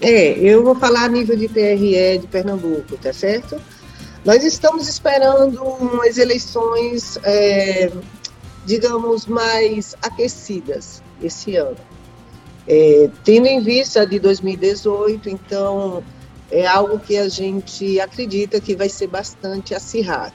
É, 0.02 0.36
eu 0.36 0.64
vou 0.64 0.74
falar 0.74 1.04
a 1.04 1.08
nível 1.08 1.36
de 1.36 1.46
TRE 1.46 2.18
de 2.18 2.26
Pernambuco, 2.26 2.96
tá 2.96 3.12
certo? 3.12 3.56
Nós 4.24 4.42
estamos 4.42 4.88
esperando 4.88 5.62
umas 5.62 6.18
eleições, 6.18 7.16
é, 7.22 7.88
digamos, 8.66 9.26
mais 9.26 9.94
aquecidas 10.02 11.00
esse 11.22 11.54
ano. 11.54 11.76
É, 12.66 13.10
tendo 13.22 13.46
em 13.46 13.60
vista 13.60 14.04
de 14.04 14.18
2018, 14.18 15.28
então 15.28 16.02
é 16.50 16.66
algo 16.66 16.98
que 16.98 17.16
a 17.16 17.28
gente 17.28 18.00
acredita 18.00 18.60
que 18.60 18.74
vai 18.74 18.88
ser 18.88 19.06
bastante 19.06 19.72
acirrado. 19.72 20.34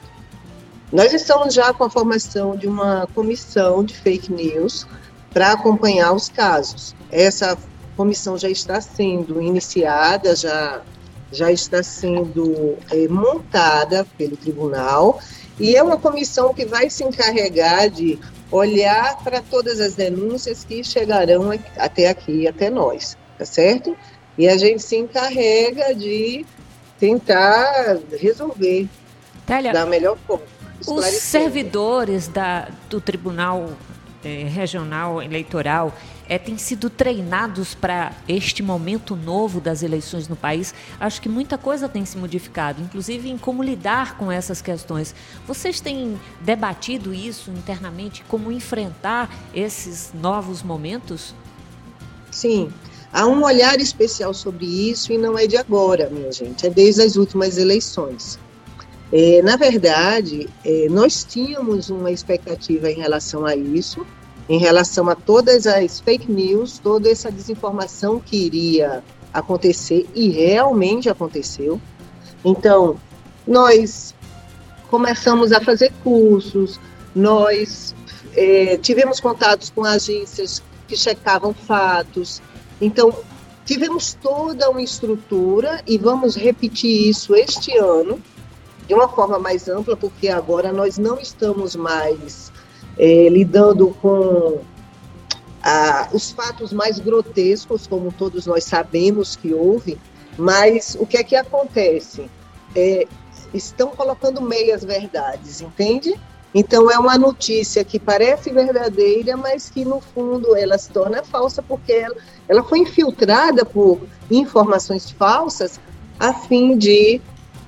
Nós 0.90 1.12
estamos 1.12 1.52
já 1.52 1.74
com 1.74 1.84
a 1.84 1.90
formação 1.90 2.56
de 2.56 2.66
uma 2.66 3.06
comissão 3.14 3.84
de 3.84 3.94
fake 3.94 4.32
news 4.32 4.86
para 5.30 5.52
acompanhar 5.52 6.14
os 6.14 6.30
casos. 6.30 6.94
Essa 7.10 7.58
comissão 7.98 8.38
já 8.38 8.48
está 8.48 8.80
sendo 8.80 9.42
iniciada, 9.42 10.36
já, 10.36 10.80
já 11.32 11.50
está 11.50 11.82
sendo 11.82 12.76
é, 12.92 13.08
montada 13.08 14.06
pelo 14.16 14.36
tribunal, 14.36 15.20
e 15.58 15.74
é 15.74 15.82
uma 15.82 15.98
comissão 15.98 16.54
que 16.54 16.64
vai 16.64 16.88
se 16.88 17.02
encarregar 17.02 17.90
de 17.90 18.16
olhar 18.52 19.18
para 19.24 19.42
todas 19.42 19.80
as 19.80 19.94
denúncias 19.94 20.62
que 20.62 20.84
chegarão 20.84 21.50
até 21.76 22.08
aqui, 22.08 22.46
até 22.46 22.70
nós, 22.70 23.18
tá 23.36 23.44
certo? 23.44 23.96
E 24.38 24.48
a 24.48 24.56
gente 24.56 24.80
se 24.80 24.96
encarrega 24.96 25.92
de 25.92 26.46
tentar 27.00 27.98
resolver 28.16 28.88
Thalia, 29.44 29.72
da 29.72 29.84
melhor 29.84 30.16
forma. 30.24 30.44
Os 30.86 31.04
servidores 31.06 32.28
da, 32.28 32.68
do 32.88 33.00
Tribunal 33.00 33.70
eh, 34.24 34.44
Regional 34.48 35.20
Eleitoral 35.20 35.92
é, 36.28 36.38
têm 36.38 36.58
sido 36.58 36.90
treinados 36.90 37.74
para 37.74 38.12
este 38.28 38.62
momento 38.62 39.16
novo 39.16 39.60
das 39.60 39.82
eleições 39.82 40.28
no 40.28 40.36
país. 40.36 40.74
Acho 41.00 41.20
que 41.20 41.28
muita 41.28 41.56
coisa 41.56 41.88
tem 41.88 42.04
se 42.04 42.18
modificado, 42.18 42.82
inclusive 42.82 43.30
em 43.30 43.38
como 43.38 43.62
lidar 43.62 44.16
com 44.16 44.30
essas 44.30 44.60
questões. 44.60 45.14
Vocês 45.46 45.80
têm 45.80 46.20
debatido 46.40 47.14
isso 47.14 47.50
internamente, 47.50 48.22
como 48.28 48.52
enfrentar 48.52 49.30
esses 49.54 50.12
novos 50.14 50.62
momentos? 50.62 51.34
Sim, 52.30 52.70
há 53.12 53.26
um 53.26 53.42
olhar 53.42 53.80
especial 53.80 54.34
sobre 54.34 54.66
isso 54.66 55.12
e 55.12 55.18
não 55.18 55.38
é 55.38 55.46
de 55.46 55.56
agora, 55.56 56.10
minha 56.10 56.30
gente, 56.30 56.66
é 56.66 56.70
desde 56.70 57.02
as 57.02 57.16
últimas 57.16 57.56
eleições. 57.56 58.38
É, 59.10 59.40
na 59.40 59.56
verdade, 59.56 60.48
é, 60.64 60.86
nós 60.90 61.24
tínhamos 61.24 61.88
uma 61.88 62.10
expectativa 62.10 62.90
em 62.90 63.00
relação 63.00 63.46
a 63.46 63.56
isso, 63.56 64.06
em 64.48 64.58
relação 64.58 65.08
a 65.08 65.14
todas 65.14 65.66
as 65.66 66.00
fake 66.00 66.30
news, 66.30 66.78
toda 66.78 67.10
essa 67.10 67.30
desinformação 67.30 68.18
que 68.18 68.36
iria 68.36 69.02
acontecer 69.32 70.08
e 70.14 70.28
realmente 70.28 71.08
aconteceu. 71.08 71.80
Então, 72.44 72.96
nós 73.46 74.14
começamos 74.90 75.52
a 75.52 75.60
fazer 75.60 75.92
cursos, 76.02 76.80
nós 77.14 77.94
é, 78.34 78.78
tivemos 78.78 79.20
contatos 79.20 79.70
com 79.70 79.84
agências 79.84 80.62
que 80.86 80.96
checavam 80.96 81.52
fatos. 81.52 82.40
Então, 82.80 83.12
tivemos 83.66 84.14
toda 84.14 84.70
uma 84.70 84.82
estrutura 84.82 85.82
e 85.86 85.98
vamos 85.98 86.36
repetir 86.36 87.10
isso 87.10 87.34
este 87.34 87.76
ano 87.76 88.18
de 88.86 88.94
uma 88.94 89.08
forma 89.08 89.38
mais 89.38 89.68
ampla, 89.68 89.94
porque 89.94 90.28
agora 90.28 90.72
nós 90.72 90.96
não 90.96 91.18
estamos 91.18 91.76
mais 91.76 92.47
é, 92.98 93.28
lidando 93.28 93.96
com 94.02 94.60
os 96.12 96.30
fatos 96.30 96.72
mais 96.72 96.98
grotescos, 96.98 97.86
como 97.86 98.12
todos 98.12 98.46
nós 98.46 98.64
sabemos 98.64 99.36
que 99.36 99.52
houve, 99.52 99.98
mas 100.38 100.96
o 100.98 101.06
que 101.06 101.16
é 101.16 101.24
que 101.24 101.36
acontece? 101.36 102.30
É, 102.74 103.06
estão 103.52 103.88
colocando 103.88 104.40
meias 104.40 104.84
verdades, 104.84 105.60
entende? 105.60 106.18
Então 106.54 106.90
é 106.90 106.98
uma 106.98 107.18
notícia 107.18 107.84
que 107.84 107.98
parece 107.98 108.50
verdadeira, 108.50 109.36
mas 109.36 109.68
que 109.68 109.84
no 109.84 110.00
fundo 110.00 110.56
ela 110.56 110.78
se 110.78 110.90
torna 110.90 111.22
falsa 111.22 111.62
porque 111.62 111.92
ela, 111.92 112.16
ela 112.48 112.62
foi 112.62 112.78
infiltrada 112.78 113.64
por 113.64 114.00
informações 114.30 115.10
falsas 115.10 115.78
a 116.18 116.32
fim 116.32 116.76
de 116.78 117.20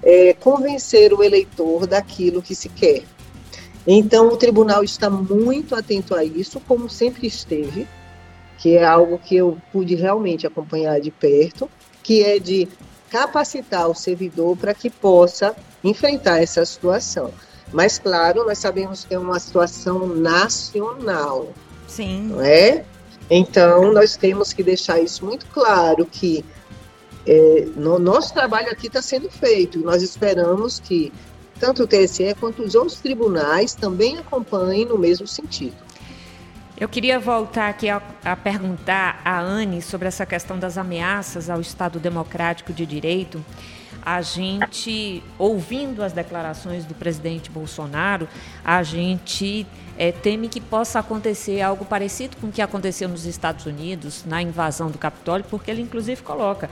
é, 0.02 0.32
convencer 0.34 1.12
o 1.12 1.22
eleitor 1.22 1.86
daquilo 1.86 2.40
que 2.40 2.54
se 2.54 2.68
quer. 2.68 3.04
Então 3.86 4.28
o 4.28 4.36
tribunal 4.36 4.84
está 4.84 5.08
muito 5.08 5.74
atento 5.74 6.14
a 6.14 6.24
isso, 6.24 6.60
como 6.60 6.88
sempre 6.88 7.26
esteve, 7.26 7.86
que 8.58 8.76
é 8.76 8.84
algo 8.84 9.18
que 9.18 9.36
eu 9.36 9.56
pude 9.72 9.94
realmente 9.94 10.46
acompanhar 10.46 11.00
de 11.00 11.10
perto, 11.10 11.70
que 12.02 12.22
é 12.22 12.38
de 12.38 12.68
capacitar 13.08 13.88
o 13.88 13.94
servidor 13.94 14.56
para 14.56 14.74
que 14.74 14.90
possa 14.90 15.56
enfrentar 15.82 16.42
essa 16.42 16.64
situação. 16.64 17.32
Mas, 17.72 17.98
claro, 17.98 18.44
nós 18.44 18.58
sabemos 18.58 19.04
que 19.04 19.14
é 19.14 19.18
uma 19.18 19.38
situação 19.38 20.06
nacional. 20.06 21.48
Sim. 21.86 22.28
Não 22.28 22.40
é? 22.42 22.84
Então, 23.30 23.92
nós 23.92 24.16
temos 24.16 24.52
que 24.52 24.62
deixar 24.62 25.00
isso 25.00 25.24
muito 25.24 25.46
claro, 25.46 26.04
que 26.04 26.44
é, 27.26 27.68
no, 27.76 27.98
nosso 27.98 28.34
trabalho 28.34 28.70
aqui 28.70 28.88
está 28.88 29.00
sendo 29.00 29.30
feito. 29.30 29.78
Nós 29.78 30.02
esperamos 30.02 30.80
que 30.80 31.12
tanto 31.60 31.82
o 31.82 31.86
TSE 31.86 32.34
quanto 32.40 32.62
os 32.62 32.74
outros 32.74 32.98
tribunais 32.98 33.74
também 33.74 34.18
acompanhem 34.18 34.86
no 34.86 34.98
mesmo 34.98 35.26
sentido. 35.26 35.76
Eu 36.78 36.88
queria 36.88 37.20
voltar 37.20 37.68
aqui 37.68 37.90
a, 37.90 38.00
a, 38.24 38.34
perguntar 38.34 39.20
a 39.22 39.38
Anne 39.38 39.82
sobre 39.82 40.08
essa 40.08 40.24
questão 40.24 40.58
das 40.58 40.78
ameaças 40.78 41.50
ao 41.50 41.60
Estado 41.60 42.00
Democrático 42.00 42.72
de 42.72 42.86
Direito 42.86 43.44
a 44.02 44.22
gente, 44.22 45.22
ouvindo 45.38 46.02
as 46.02 46.12
declarações 46.12 46.84
do 46.84 46.94
presidente 46.94 47.50
Bolsonaro, 47.50 48.26
a 48.64 48.82
gente 48.82 49.66
é, 49.98 50.10
teme 50.10 50.48
que 50.48 50.60
possa 50.60 50.98
acontecer 50.98 51.60
algo 51.60 51.84
parecido 51.84 52.36
com 52.38 52.46
o 52.46 52.52
que 52.52 52.62
aconteceu 52.62 53.08
nos 53.08 53.26
Estados 53.26 53.66
Unidos, 53.66 54.24
na 54.24 54.40
invasão 54.40 54.90
do 54.90 54.98
Capitólio, 54.98 55.44
porque 55.50 55.70
ele 55.70 55.82
inclusive 55.82 56.22
coloca 56.22 56.70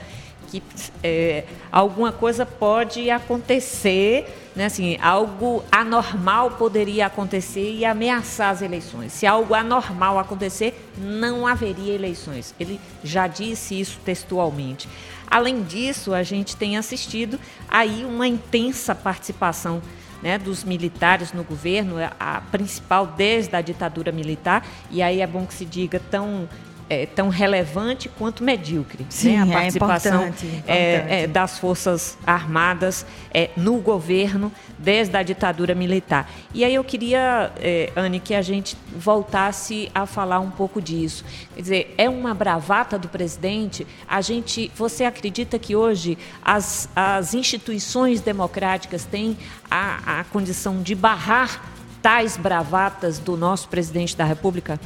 que 0.49 0.63
é, 1.03 1.45
alguma 1.71 2.11
coisa 2.11 2.45
pode 2.45 3.09
acontecer, 3.09 4.51
né, 4.55 4.65
assim, 4.65 4.97
algo 5.01 5.63
anormal 5.71 6.51
poderia 6.51 7.05
acontecer 7.05 7.73
e 7.73 7.85
ameaçar 7.85 8.49
as 8.49 8.61
eleições. 8.61 9.13
Se 9.13 9.25
algo 9.25 9.53
anormal 9.53 10.17
acontecer, 10.17 10.91
não 10.97 11.45
haveria 11.45 11.93
eleições. 11.93 12.53
Ele 12.59 12.79
já 13.03 13.27
disse 13.27 13.79
isso 13.79 13.99
textualmente. 14.03 14.89
Além 15.29 15.61
disso, 15.61 16.13
a 16.13 16.23
gente 16.23 16.55
tem 16.55 16.77
assistido 16.77 17.39
aí 17.69 18.03
uma 18.03 18.27
intensa 18.27 18.95
participação 18.95 19.81
né, 20.21 20.37
dos 20.37 20.63
militares 20.63 21.31
no 21.31 21.43
governo, 21.43 21.95
a 22.19 22.41
principal 22.51 23.07
desde 23.07 23.55
a 23.55 23.61
ditadura 23.61 24.11
militar, 24.11 24.65
e 24.91 25.01
aí 25.01 25.21
é 25.21 25.27
bom 25.27 25.45
que 25.45 25.53
se 25.53 25.65
diga 25.65 26.01
tão 26.11 26.49
é, 26.89 27.05
tão 27.05 27.29
relevante 27.29 28.09
quanto 28.09 28.43
medíocre. 28.43 29.05
Sim, 29.09 29.37
né? 29.37 29.43
a 29.43 29.47
é 29.47 29.51
participação 29.51 30.23
é 30.23 30.27
importante, 30.27 30.63
é, 30.67 31.27
das 31.27 31.59
Forças 31.59 32.17
Armadas 32.25 33.05
é, 33.33 33.51
no 33.55 33.77
governo 33.77 34.51
desde 34.77 35.15
a 35.15 35.23
ditadura 35.23 35.75
militar. 35.75 36.29
E 36.53 36.63
aí 36.65 36.73
eu 36.73 36.83
queria, 36.83 37.51
Anne, 37.95 38.19
que 38.19 38.33
a 38.33 38.41
gente 38.41 38.77
voltasse 38.95 39.91
a 39.93 40.05
falar 40.05 40.39
um 40.39 40.49
pouco 40.49 40.81
disso. 40.81 41.23
Quer 41.53 41.61
dizer, 41.61 41.95
é 41.97 42.09
uma 42.09 42.33
bravata 42.33 42.97
do 42.97 43.07
presidente? 43.07 43.85
A 44.07 44.21
gente, 44.21 44.71
você 44.75 45.03
acredita 45.03 45.59
que 45.59 45.75
hoje 45.75 46.17
as, 46.43 46.89
as 46.95 47.33
instituições 47.33 48.21
democráticas 48.21 49.05
têm 49.05 49.37
a, 49.69 50.21
a 50.21 50.23
condição 50.23 50.81
de 50.81 50.95
barrar 50.95 51.61
tais 52.01 52.37
bravatas 52.37 53.19
do 53.19 53.35
nosso 53.35 53.67
presidente 53.67 54.15
da 54.15 54.23
República? 54.23 54.79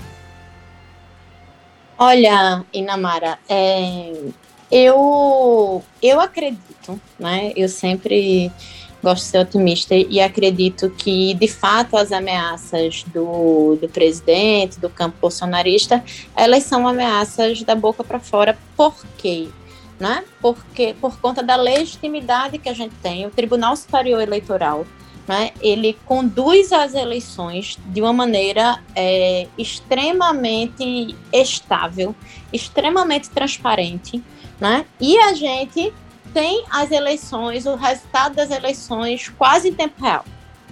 Olha, 2.05 2.65
Inamara, 2.73 3.39
é, 3.47 4.11
eu, 4.69 5.81
eu 6.01 6.19
acredito, 6.19 6.99
né? 7.17 7.53
Eu 7.55 7.69
sempre 7.69 8.51
gosto 9.01 9.23
de 9.23 9.29
ser 9.29 9.37
otimista 9.37 9.95
e 9.95 10.19
acredito 10.19 10.89
que, 10.89 11.33
de 11.33 11.47
fato, 11.47 11.95
as 11.95 12.11
ameaças 12.11 13.03
do, 13.03 13.77
do 13.77 13.87
presidente, 13.87 14.81
do 14.81 14.89
campo 14.89 15.15
bolsonarista, 15.21 16.03
elas 16.35 16.63
são 16.63 16.85
ameaças 16.85 17.63
da 17.63 17.73
boca 17.73 18.03
para 18.03 18.19
fora. 18.19 18.57
Por 18.75 18.93
quê? 19.17 19.47
Né? 19.97 20.25
Porque, 20.41 20.93
por 20.99 21.17
conta 21.21 21.41
da 21.41 21.55
legitimidade 21.55 22.57
que 22.57 22.67
a 22.67 22.73
gente 22.73 22.95
tem, 23.01 23.25
o 23.25 23.29
Tribunal 23.29 23.77
Superior 23.77 24.19
Eleitoral 24.21 24.85
né, 25.27 25.51
ele 25.61 25.97
conduz 26.05 26.71
as 26.71 26.93
eleições 26.93 27.77
de 27.85 28.01
uma 28.01 28.13
maneira 28.13 28.81
é, 28.95 29.47
extremamente 29.57 31.15
estável, 31.31 32.15
extremamente 32.51 33.29
transparente, 33.29 34.21
né, 34.59 34.85
e 34.99 35.17
a 35.17 35.33
gente 35.33 35.93
tem 36.33 36.65
as 36.69 36.91
eleições, 36.91 37.65
o 37.65 37.75
resultado 37.75 38.35
das 38.35 38.49
eleições 38.49 39.29
quase 39.29 39.69
em 39.69 39.73
tempo 39.73 40.01
real, 40.03 40.25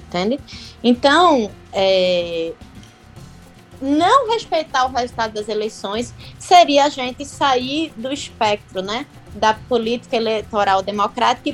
entende? 0.07 0.39
Então, 0.83 1.51
é, 1.71 2.53
não 3.81 4.31
respeitar 4.31 4.85
o 4.85 4.91
resultado 4.91 5.33
das 5.33 5.49
eleições 5.49 6.13
seria 6.37 6.85
a 6.85 6.89
gente 6.89 7.25
sair 7.25 7.91
do 7.95 8.11
espectro, 8.11 8.81
né? 8.81 9.05
Da 9.33 9.53
política 9.53 10.15
eleitoral 10.15 10.81
democrática 10.81 11.49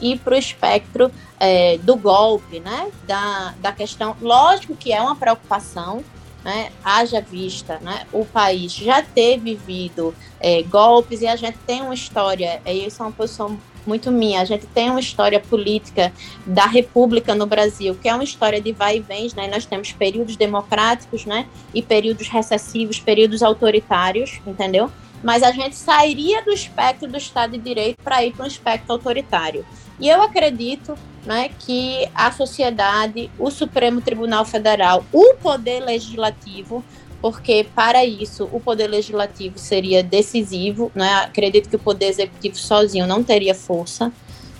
e 0.00 0.16
para 0.16 0.34
o 0.34 0.38
espectro 0.38 1.10
é, 1.38 1.78
do 1.78 1.96
golpe, 1.96 2.60
né? 2.60 2.90
Da, 3.06 3.54
da 3.58 3.72
questão, 3.72 4.16
lógico 4.20 4.74
que 4.74 4.92
é 4.92 5.00
uma 5.00 5.16
preocupação, 5.16 6.04
né? 6.44 6.70
Haja 6.84 7.20
vista, 7.20 7.78
né? 7.80 8.06
O 8.12 8.24
país 8.24 8.72
já 8.72 9.02
ter 9.02 9.38
vivido 9.38 10.14
é, 10.40 10.62
golpes 10.62 11.22
e 11.22 11.26
a 11.26 11.36
gente 11.36 11.58
tem 11.66 11.82
uma 11.82 11.94
história, 11.94 12.60
é, 12.64 12.72
isso 12.72 13.02
é 13.02 13.06
uma 13.06 13.12
posição 13.12 13.58
muito 13.86 14.10
minha. 14.10 14.40
A 14.40 14.44
gente 14.44 14.66
tem 14.66 14.90
uma 14.90 15.00
história 15.00 15.40
política 15.40 16.12
da 16.46 16.66
República 16.66 17.34
no 17.34 17.46
Brasil, 17.46 17.94
que 18.00 18.08
é 18.08 18.14
uma 18.14 18.24
história 18.24 18.60
de 18.60 18.72
vai 18.72 18.96
e 18.96 19.00
vens, 19.00 19.34
né? 19.34 19.48
Nós 19.48 19.66
temos 19.66 19.92
períodos 19.92 20.36
democráticos, 20.36 21.24
né? 21.24 21.46
E 21.72 21.82
períodos 21.82 22.28
recessivos, 22.28 22.98
períodos 22.98 23.42
autoritários, 23.42 24.40
entendeu? 24.46 24.90
Mas 25.24 25.42
a 25.42 25.50
gente 25.50 25.74
sairia 25.74 26.44
do 26.44 26.52
espectro 26.52 27.08
do 27.08 27.16
Estado 27.16 27.52
de 27.52 27.58
Direito 27.58 27.96
para 28.04 28.22
ir 28.22 28.32
para 28.34 28.44
um 28.44 28.48
espectro 28.48 28.92
autoritário. 28.92 29.64
E 29.98 30.06
eu 30.06 30.20
acredito 30.20 30.94
né, 31.24 31.50
que 31.60 32.06
a 32.14 32.30
sociedade, 32.30 33.30
o 33.38 33.50
Supremo 33.50 34.02
Tribunal 34.02 34.44
Federal, 34.44 35.02
o 35.10 35.34
Poder 35.36 35.80
Legislativo, 35.80 36.84
porque 37.22 37.66
para 37.74 38.04
isso 38.04 38.46
o 38.52 38.60
Poder 38.60 38.86
Legislativo 38.86 39.58
seria 39.58 40.02
decisivo, 40.02 40.92
né? 40.94 41.10
acredito 41.24 41.70
que 41.70 41.76
o 41.76 41.78
Poder 41.78 42.08
Executivo 42.08 42.56
sozinho 42.56 43.06
não 43.06 43.24
teria 43.24 43.54
força. 43.54 44.12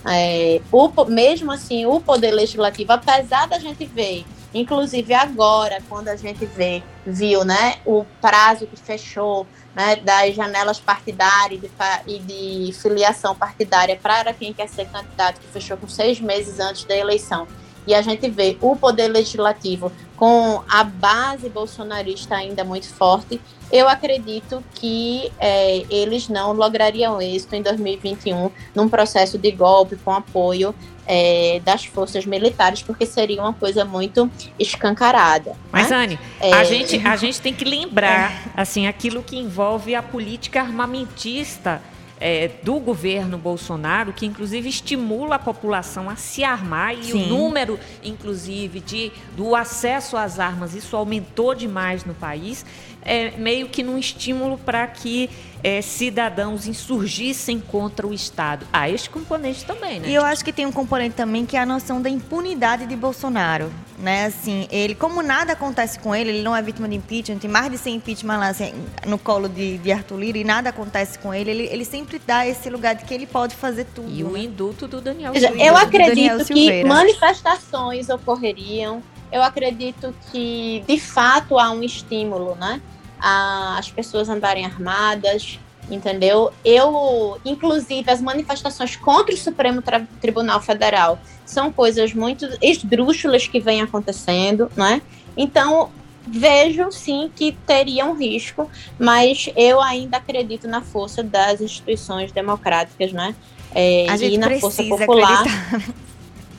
É, 0.06 0.62
o, 0.72 1.04
mesmo 1.04 1.52
assim, 1.52 1.84
o 1.84 2.00
Poder 2.00 2.30
Legislativo, 2.30 2.92
apesar 2.92 3.46
da 3.46 3.58
gente 3.58 3.84
ver 3.84 4.24
Inclusive 4.54 5.12
agora, 5.12 5.82
quando 5.88 6.08
a 6.08 6.16
gente 6.16 6.46
vê, 6.46 6.80
viu, 7.04 7.44
né, 7.44 7.78
o 7.84 8.04
prazo 8.20 8.68
que 8.68 8.76
fechou 8.76 9.44
né, 9.74 9.96
das 9.96 10.34
janelas 10.34 10.78
partidárias 10.78 11.60
e 12.06 12.18
de, 12.20 12.72
filiação 12.72 13.34
partidária 13.34 13.98
para 14.00 14.32
quem 14.32 14.52
quer 14.52 14.68
ser 14.68 14.86
candidato, 14.86 15.40
que 15.40 15.48
fechou 15.48 15.76
com 15.76 15.88
seis 15.88 16.20
meses 16.20 16.60
antes 16.60 16.84
da 16.84 16.96
eleição. 16.96 17.48
E 17.86 17.94
a 17.94 18.00
gente 18.00 18.30
vê 18.30 18.56
o 18.62 18.76
Poder 18.76 19.08
Legislativo 19.08 19.92
com 20.16 20.62
a 20.70 20.84
base 20.84 21.48
bolsonarista 21.50 22.36
ainda 22.36 22.64
muito 22.64 22.88
forte, 22.88 23.40
eu 23.72 23.88
acredito 23.88 24.62
que 24.74 25.32
é, 25.38 25.84
eles 25.90 26.28
não 26.28 26.52
lograriam 26.52 27.20
êxito 27.20 27.56
em 27.56 27.62
2021 27.62 28.50
num 28.74 28.88
processo 28.88 29.36
de 29.36 29.50
golpe 29.50 29.96
com 29.96 30.12
apoio 30.12 30.74
é, 31.06 31.60
das 31.64 31.84
forças 31.84 32.24
militares, 32.26 32.82
porque 32.82 33.06
seria 33.06 33.40
uma 33.40 33.52
coisa 33.52 33.84
muito 33.84 34.30
escancarada. 34.58 35.56
Mas, 35.70 35.90
né? 35.90 35.96
Anne, 35.96 36.18
é... 36.40 36.52
a, 36.52 36.64
gente, 36.64 37.06
a 37.06 37.16
gente 37.16 37.40
tem 37.40 37.54
que 37.54 37.64
lembrar 37.64 38.50
assim 38.56 38.86
aquilo 38.86 39.22
que 39.22 39.36
envolve 39.36 39.94
a 39.94 40.02
política 40.02 40.60
armamentista 40.60 41.82
é, 42.20 42.48
do 42.62 42.78
governo 42.78 43.36
Bolsonaro, 43.36 44.12
que 44.12 44.24
inclusive 44.24 44.68
estimula 44.68 45.36
a 45.36 45.38
população 45.38 46.08
a 46.08 46.16
se 46.16 46.44
armar 46.44 46.94
e 46.94 47.04
Sim. 47.04 47.24
o 47.24 47.26
número, 47.26 47.78
inclusive, 48.02 48.80
de, 48.80 49.12
do 49.36 49.54
acesso 49.54 50.16
às 50.16 50.38
armas, 50.38 50.74
isso 50.74 50.96
aumentou 50.96 51.54
demais 51.54 52.04
no 52.04 52.14
país, 52.14 52.64
é, 53.02 53.32
meio 53.32 53.68
que 53.68 53.82
num 53.82 53.98
estímulo 53.98 54.56
para 54.56 54.86
que 54.86 55.28
é, 55.64 55.80
cidadãos 55.80 56.66
insurgissem 56.66 57.58
contra 57.58 58.06
o 58.06 58.12
Estado. 58.12 58.66
Há 58.70 58.90
este 58.90 59.08
componente 59.08 59.64
também, 59.64 59.98
né? 59.98 60.10
E 60.10 60.14
eu 60.14 60.22
acho 60.22 60.44
que 60.44 60.52
tem 60.52 60.66
um 60.66 60.70
componente 60.70 61.16
também 61.16 61.46
que 61.46 61.56
é 61.56 61.60
a 61.60 61.64
noção 61.64 62.02
da 62.02 62.10
impunidade 62.10 62.86
de 62.86 62.94
Bolsonaro. 62.94 63.72
Né? 63.98 64.26
Assim, 64.26 64.68
ele, 64.70 64.94
como 64.94 65.22
nada 65.22 65.54
acontece 65.54 65.98
com 65.98 66.14
ele, 66.14 66.28
ele 66.28 66.42
não 66.42 66.54
é 66.54 66.60
vítima 66.60 66.86
de 66.86 66.96
impeachment, 66.96 67.38
tem 67.38 67.48
mais 67.48 67.70
de 67.70 67.78
100 67.78 67.94
impeachment 67.94 68.36
lá 68.36 68.48
assim, 68.48 68.74
no 69.06 69.16
colo 69.16 69.48
de, 69.48 69.78
de 69.78 69.90
Arthur 69.90 70.18
Lira 70.18 70.36
e 70.36 70.44
nada 70.44 70.68
acontece 70.68 71.18
com 71.18 71.32
ele, 71.32 71.50
ele, 71.50 71.62
ele 71.70 71.84
sempre 71.84 72.18
dá 72.18 72.46
esse 72.46 72.68
lugar 72.68 72.94
de 72.94 73.04
que 73.04 73.14
ele 73.14 73.26
pode 73.26 73.54
fazer 73.54 73.86
tudo. 73.94 74.10
E 74.10 74.22
né? 74.22 74.28
o 74.28 74.36
induto 74.36 74.86
do 74.86 75.00
Daniel 75.00 75.32
Silveira. 75.32 75.64
Eu 75.64 75.76
acredito 75.76 76.44
que 76.44 76.84
manifestações 76.84 78.10
ocorreriam, 78.10 79.02
eu 79.32 79.42
acredito 79.42 80.14
que 80.30 80.84
de 80.86 81.00
fato 81.00 81.58
há 81.58 81.70
um 81.70 81.82
estímulo, 81.82 82.54
né? 82.56 82.82
As 83.26 83.90
pessoas 83.90 84.28
andarem 84.28 84.66
armadas, 84.66 85.58
entendeu? 85.90 86.52
Eu, 86.62 87.40
inclusive, 87.42 88.10
as 88.10 88.20
manifestações 88.20 88.96
contra 88.96 89.34
o 89.34 89.38
Supremo 89.38 89.82
Tribunal 90.20 90.60
Federal 90.60 91.18
são 91.46 91.72
coisas 91.72 92.12
muito 92.12 92.46
esdrúxulas 92.60 93.46
que 93.46 93.58
vêm 93.58 93.80
acontecendo, 93.80 94.70
né? 94.76 95.00
Então, 95.34 95.90
vejo 96.26 96.92
sim 96.92 97.30
que 97.34 97.52
teria 97.66 98.04
um 98.04 98.14
risco, 98.14 98.70
mas 98.98 99.48
eu 99.56 99.80
ainda 99.80 100.18
acredito 100.18 100.68
na 100.68 100.82
força 100.82 101.22
das 101.22 101.62
instituições 101.62 102.30
democráticas, 102.30 103.10
né? 103.12 103.34
É, 103.74 104.06
e 104.18 104.36
na 104.36 104.50
força 104.58 104.84
popular. 104.84 105.44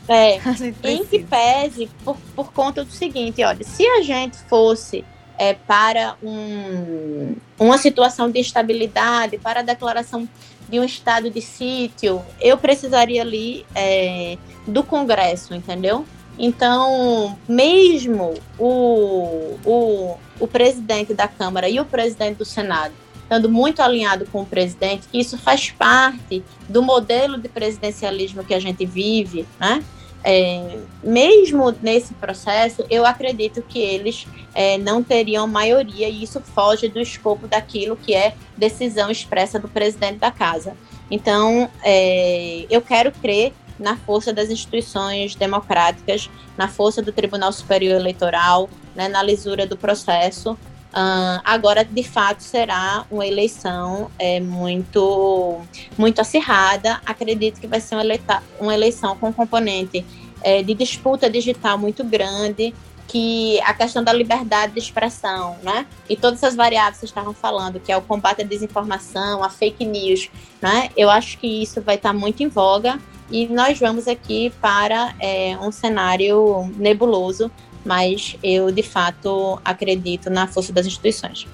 É, 0.08 0.40
em 0.84 1.06
que 1.06 1.20
pese 1.20 1.90
por, 2.04 2.18
por 2.36 2.52
conta 2.52 2.84
do 2.84 2.92
seguinte, 2.92 3.44
olha, 3.44 3.64
se 3.64 3.86
a 3.88 4.02
gente 4.02 4.38
fosse 4.50 5.06
é, 5.38 5.54
para 5.54 6.16
um, 6.24 7.36
uma 7.60 7.78
situação 7.78 8.30
de 8.30 8.40
estabilidade, 8.40 9.38
para 9.38 9.60
a 9.60 9.64
declaração 9.64 10.28
de 10.68 10.80
um 10.80 10.84
estado 10.84 11.30
de 11.30 11.42
sítio, 11.42 12.22
eu 12.42 12.58
precisaria 12.58 13.22
ali 13.22 13.66
é, 13.76 14.38
do 14.66 14.84
Congresso, 14.84 15.54
entendeu? 15.54 16.06
Então, 16.38 17.38
mesmo 17.48 18.34
o, 18.58 19.58
o, 19.64 20.18
o 20.40 20.48
presidente 20.48 21.14
da 21.14 21.28
Câmara 21.28 21.70
e 21.70 21.80
o 21.80 21.86
presidente 21.86 22.38
do 22.38 22.46
Senado 22.46 22.94
estando 23.26 23.50
muito 23.50 23.82
alinhado 23.82 24.26
com 24.32 24.44
o 24.44 24.46
presidente, 24.46 25.08
que 25.12 25.20
isso 25.20 25.38
faz 25.38 25.72
parte 25.72 26.44
do 26.70 26.82
modelo 26.84 27.38
de 27.40 27.50
presidencialismo 27.50 28.44
que 28.44 28.54
a 28.54 28.60
gente 28.60 28.86
vive, 28.86 29.48
né? 29.60 29.84
É, 30.24 30.80
mesmo 31.04 31.72
nesse 31.82 32.14
processo, 32.16 32.84
eu 32.90 33.06
acredito 33.06 33.62
que 33.62 33.80
eles 33.80 34.26
é, 34.54 34.78
não 34.78 35.04
teriam 35.04 35.46
maioria 35.48 36.10
e 36.10 36.24
isso 36.24 36.42
foge 36.42 36.88
do 36.88 37.00
escopo 37.00 37.48
daquilo 37.48 37.96
que 37.96 38.16
é 38.16 38.34
decisão 38.58 39.12
expressa 39.12 39.60
do 39.60 39.68
presidente 39.68 40.18
da 40.18 40.32
casa. 40.32 40.76
Então, 41.12 41.70
é, 41.84 42.66
eu 42.70 42.82
quero 42.82 43.12
crer 43.12 43.54
na 43.78 43.98
força 43.98 44.34
das 44.34 44.50
instituições 44.50 45.36
democráticas, 45.36 46.30
na 46.58 46.68
força 46.68 47.02
do 47.02 47.12
Tribunal 47.12 47.52
Superior 47.52 48.00
Eleitoral, 48.00 48.70
né, 48.96 49.08
na 49.08 49.22
lisura 49.22 49.68
do 49.68 49.78
processo. 49.78 50.58
Uh, 50.96 51.44
agora, 51.44 51.84
de 51.84 52.04
fato, 52.04 52.42
será 52.42 53.06
uma 53.12 53.28
eleição 53.28 54.10
é, 54.18 54.40
muito, 54.40 55.60
muito 55.98 56.22
acirrada. 56.22 57.02
Acredito 57.06 57.60
que 57.60 57.68
vai 57.68 57.82
ser 57.82 57.96
uma, 57.96 58.02
eleita, 58.02 58.42
uma 58.58 58.74
eleição 58.74 59.18
com 59.18 59.34
componente 59.34 60.06
é, 60.42 60.64
de 60.64 60.74
disputa 60.74 61.30
digital 61.30 61.78
muito 61.78 62.02
grande, 62.02 62.74
que 63.10 63.60
a 63.62 63.74
questão 63.74 64.06
da 64.06 64.14
liberdade 64.14 64.72
de 64.72 64.80
expressão, 64.80 65.58
né? 65.62 65.86
E 66.10 66.16
todas 66.16 66.42
essas 66.42 66.56
variáveis 66.56 66.94
que 66.94 67.00
vocês 67.02 67.12
estavam 67.12 67.34
falando, 67.34 67.78
que 67.78 67.92
é 67.92 67.98
o 67.98 68.02
combate 68.02 68.42
à 68.42 68.46
desinformação, 68.46 69.44
a 69.44 69.50
fake 69.50 69.84
news, 69.84 70.30
né? 70.62 70.90
Eu 70.96 71.10
acho 71.10 71.38
que 71.40 71.62
isso 71.62 71.82
vai 71.82 71.96
estar 71.96 72.14
muito 72.14 72.42
em 72.42 72.48
voga 72.48 73.00
e 73.30 73.48
nós 73.48 73.78
vamos 73.80 74.08
aqui 74.08 74.52
para 74.62 75.14
é, 75.20 75.58
um 75.60 75.72
cenário 75.72 76.72
nebuloso, 76.78 77.52
mas 77.86 78.36
eu 78.44 78.72
de 78.72 78.84
fato 78.84 79.60
acredito 79.64 80.30
na 80.30 80.48
força 80.48 80.74
das 80.74 80.86
instituições. 80.86 81.48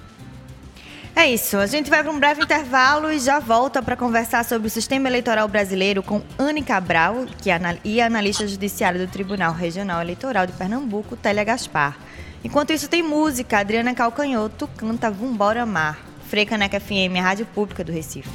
É 1.13 1.30
isso. 1.30 1.58
A 1.58 1.67
gente 1.67 1.89
vai 1.89 2.02
para 2.02 2.12
um 2.12 2.20
breve 2.20 2.41
intervalo 2.41 3.12
e 3.12 3.20
já 3.20 3.39
volta 3.39 3.82
para 3.82 3.98
conversar 3.98 4.46
sobre 4.46 4.67
o 4.67 4.72
sistema 4.72 5.10
eleitoral 5.10 5.48
brasileiro 5.48 6.02
com 6.02 6.22
Anne 6.39 6.63
Cabral, 6.63 7.26
que 7.41 7.52
é 7.52 7.60
e 7.84 8.00
analista 8.00 8.48
judiciária 8.48 9.06
do 9.06 9.12
Tribunal 9.12 9.54
Regional 9.54 10.02
Eleitoral 10.02 10.48
de 10.48 10.54
Pernambuco, 10.54 11.17
Télia 11.17 11.44
Gaspar. 11.44 11.98
Enquanto 12.44 12.72
isso, 12.72 12.88
tem 12.88 13.04
música. 13.04 13.60
Adriana 13.60 13.94
Calcanhoto 13.94 14.67
canta 14.78 15.12
Vambora 15.12 15.65
Mar. 15.65 16.00
Frecaneca 16.28 16.80
FM, 16.80 17.17
a 17.20 17.22
rádio 17.22 17.46
pública 17.46 17.84
do 17.84 17.91
Recife. 17.91 18.30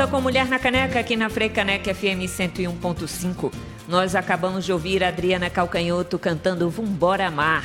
Volta 0.00 0.16
com 0.16 0.22
Mulher 0.22 0.48
na 0.48 0.58
Caneca 0.58 0.98
aqui 0.98 1.14
na 1.14 1.28
Freicaneca 1.28 1.94
FM 1.94 2.24
101.5. 2.24 3.52
Nós 3.86 4.14
acabamos 4.14 4.64
de 4.64 4.72
ouvir 4.72 5.04
Adriana 5.04 5.50
Calcanhoto 5.50 6.18
cantando 6.18 6.70
Vumbora 6.70 7.30
Mar. 7.30 7.64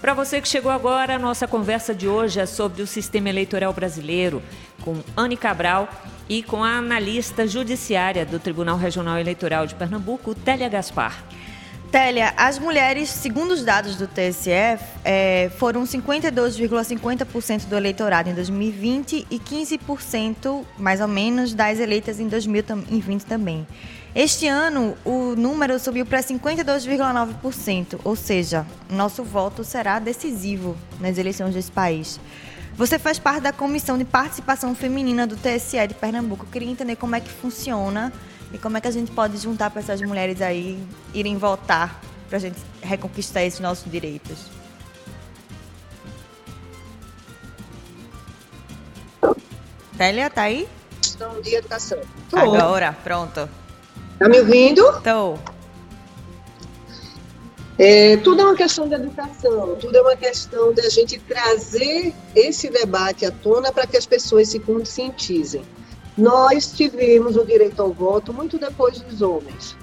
Para 0.00 0.14
você 0.14 0.40
que 0.40 0.48
chegou 0.48 0.72
agora, 0.72 1.16
a 1.16 1.18
nossa 1.18 1.46
conversa 1.46 1.94
de 1.94 2.08
hoje 2.08 2.40
é 2.40 2.46
sobre 2.46 2.80
o 2.80 2.86
sistema 2.86 3.28
eleitoral 3.28 3.70
brasileiro, 3.74 4.42
com 4.82 4.96
Anne 5.14 5.36
Cabral 5.36 5.86
e 6.26 6.42
com 6.42 6.64
a 6.64 6.78
analista 6.78 7.46
judiciária 7.46 8.24
do 8.24 8.38
Tribunal 8.38 8.78
Regional 8.78 9.18
Eleitoral 9.18 9.66
de 9.66 9.74
Pernambuco, 9.74 10.34
Télia 10.34 10.70
Gaspar. 10.70 11.22
Télia, 11.94 12.34
as 12.36 12.58
mulheres, 12.58 13.08
segundo 13.08 13.52
os 13.52 13.62
dados 13.62 13.94
do 13.94 14.08
TSE, 14.08 14.50
é, 15.04 15.48
foram 15.60 15.84
52,50% 15.84 17.66
do 17.66 17.76
eleitorado 17.76 18.28
em 18.28 18.34
2020 18.34 19.28
e 19.30 19.38
15%, 19.38 20.64
mais 20.76 21.00
ou 21.00 21.06
menos, 21.06 21.54
das 21.54 21.78
eleitas 21.78 22.18
em 22.18 22.26
2020 22.26 23.22
também. 23.22 23.64
Este 24.12 24.48
ano, 24.48 24.96
o 25.04 25.36
número 25.36 25.78
subiu 25.78 26.04
para 26.04 26.18
52,9%, 26.18 28.00
ou 28.02 28.16
seja, 28.16 28.66
nosso 28.90 29.22
voto 29.22 29.62
será 29.62 30.00
decisivo 30.00 30.76
nas 30.98 31.16
eleições 31.16 31.54
desse 31.54 31.70
país. 31.70 32.18
Você 32.76 32.98
faz 32.98 33.20
parte 33.20 33.42
da 33.42 33.52
Comissão 33.52 33.96
de 33.96 34.04
Participação 34.04 34.74
Feminina 34.74 35.28
do 35.28 35.36
TSE 35.36 35.86
de 35.86 35.94
Pernambuco. 35.94 36.44
Eu 36.44 36.50
queria 36.50 36.68
entender 36.68 36.96
como 36.96 37.14
é 37.14 37.20
que 37.20 37.30
funciona 37.30 38.12
e 38.54 38.58
como 38.58 38.78
é 38.78 38.80
que 38.80 38.86
a 38.86 38.90
gente 38.92 39.10
pode 39.10 39.36
juntar 39.36 39.68
para 39.68 39.80
essas 39.80 40.00
mulheres 40.00 40.40
aí 40.40 40.80
irem 41.12 41.36
votar 41.36 42.00
para 42.28 42.36
a 42.36 42.40
gente 42.40 42.56
reconquistar 42.80 43.42
esses 43.42 43.58
nossos 43.58 43.90
direitos? 43.90 44.46
Télia, 49.98 50.30
tá 50.30 50.42
aí? 50.42 50.68
Questão 51.02 51.40
de 51.40 51.56
educação. 51.56 51.98
Tô. 52.30 52.36
Agora, 52.36 52.96
pronto. 53.02 53.48
Tá 54.20 54.28
me 54.28 54.38
ouvindo? 54.38 55.00
Tô. 55.02 55.36
É, 57.76 58.16
tudo 58.18 58.40
é 58.40 58.44
uma 58.44 58.54
questão 58.54 58.88
de 58.88 58.94
educação, 58.94 59.74
tudo 59.80 59.98
é 59.98 60.00
uma 60.00 60.14
questão 60.14 60.72
de 60.72 60.80
a 60.80 60.88
gente 60.88 61.18
trazer 61.18 62.14
esse 62.36 62.70
debate 62.70 63.26
à 63.26 63.32
tona 63.32 63.72
para 63.72 63.84
que 63.84 63.96
as 63.96 64.06
pessoas 64.06 64.48
se 64.48 64.60
conscientizem. 64.60 65.64
Nós 66.16 66.72
tivemos 66.72 67.36
o 67.36 67.44
direito 67.44 67.82
ao 67.82 67.92
voto 67.92 68.32
muito 68.32 68.58
depois 68.58 69.00
dos 69.00 69.20
homens, 69.20 69.76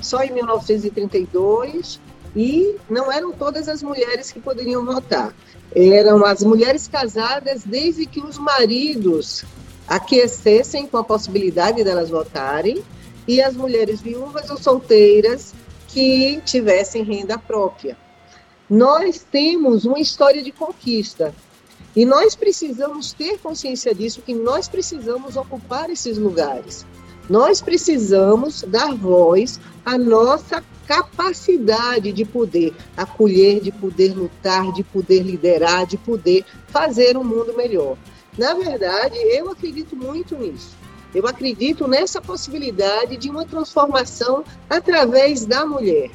só 0.00 0.22
em 0.22 0.32
1932, 0.32 2.00
e 2.34 2.76
não 2.90 3.10
eram 3.10 3.32
todas 3.32 3.68
as 3.68 3.82
mulheres 3.82 4.32
que 4.32 4.40
poderiam 4.40 4.84
votar. 4.84 5.32
Eram 5.74 6.24
as 6.24 6.42
mulheres 6.42 6.88
casadas 6.88 7.62
desde 7.64 8.06
que 8.06 8.20
os 8.20 8.38
maridos 8.38 9.44
aquecessem 9.86 10.86
com 10.86 10.96
a 10.98 11.04
possibilidade 11.04 11.84
delas 11.84 12.10
votarem, 12.10 12.82
e 13.26 13.42
as 13.42 13.54
mulheres 13.54 14.00
viúvas 14.00 14.48
ou 14.48 14.56
solteiras 14.56 15.54
que 15.88 16.40
tivessem 16.46 17.04
renda 17.04 17.38
própria. 17.38 17.96
Nós 18.68 19.24
temos 19.30 19.84
uma 19.84 20.00
história 20.00 20.42
de 20.42 20.50
conquista, 20.50 21.34
e 21.98 22.06
nós 22.06 22.36
precisamos 22.36 23.12
ter 23.12 23.40
consciência 23.40 23.92
disso, 23.92 24.22
que 24.22 24.32
nós 24.32 24.68
precisamos 24.68 25.36
ocupar 25.36 25.90
esses 25.90 26.16
lugares. 26.16 26.86
Nós 27.28 27.60
precisamos 27.60 28.62
dar 28.68 28.94
voz 28.94 29.58
à 29.84 29.98
nossa 29.98 30.62
capacidade 30.86 32.12
de 32.12 32.24
poder 32.24 32.72
acolher, 32.96 33.60
de 33.60 33.72
poder 33.72 34.14
lutar, 34.14 34.72
de 34.74 34.84
poder 34.84 35.22
liderar, 35.24 35.88
de 35.88 35.98
poder 35.98 36.44
fazer 36.68 37.16
um 37.16 37.24
mundo 37.24 37.56
melhor. 37.56 37.96
Na 38.38 38.54
verdade, 38.54 39.18
eu 39.18 39.50
acredito 39.50 39.96
muito 39.96 40.36
nisso. 40.36 40.76
Eu 41.12 41.26
acredito 41.26 41.88
nessa 41.88 42.20
possibilidade 42.20 43.16
de 43.16 43.28
uma 43.28 43.44
transformação 43.44 44.44
através 44.70 45.44
da 45.44 45.66
mulher. 45.66 46.12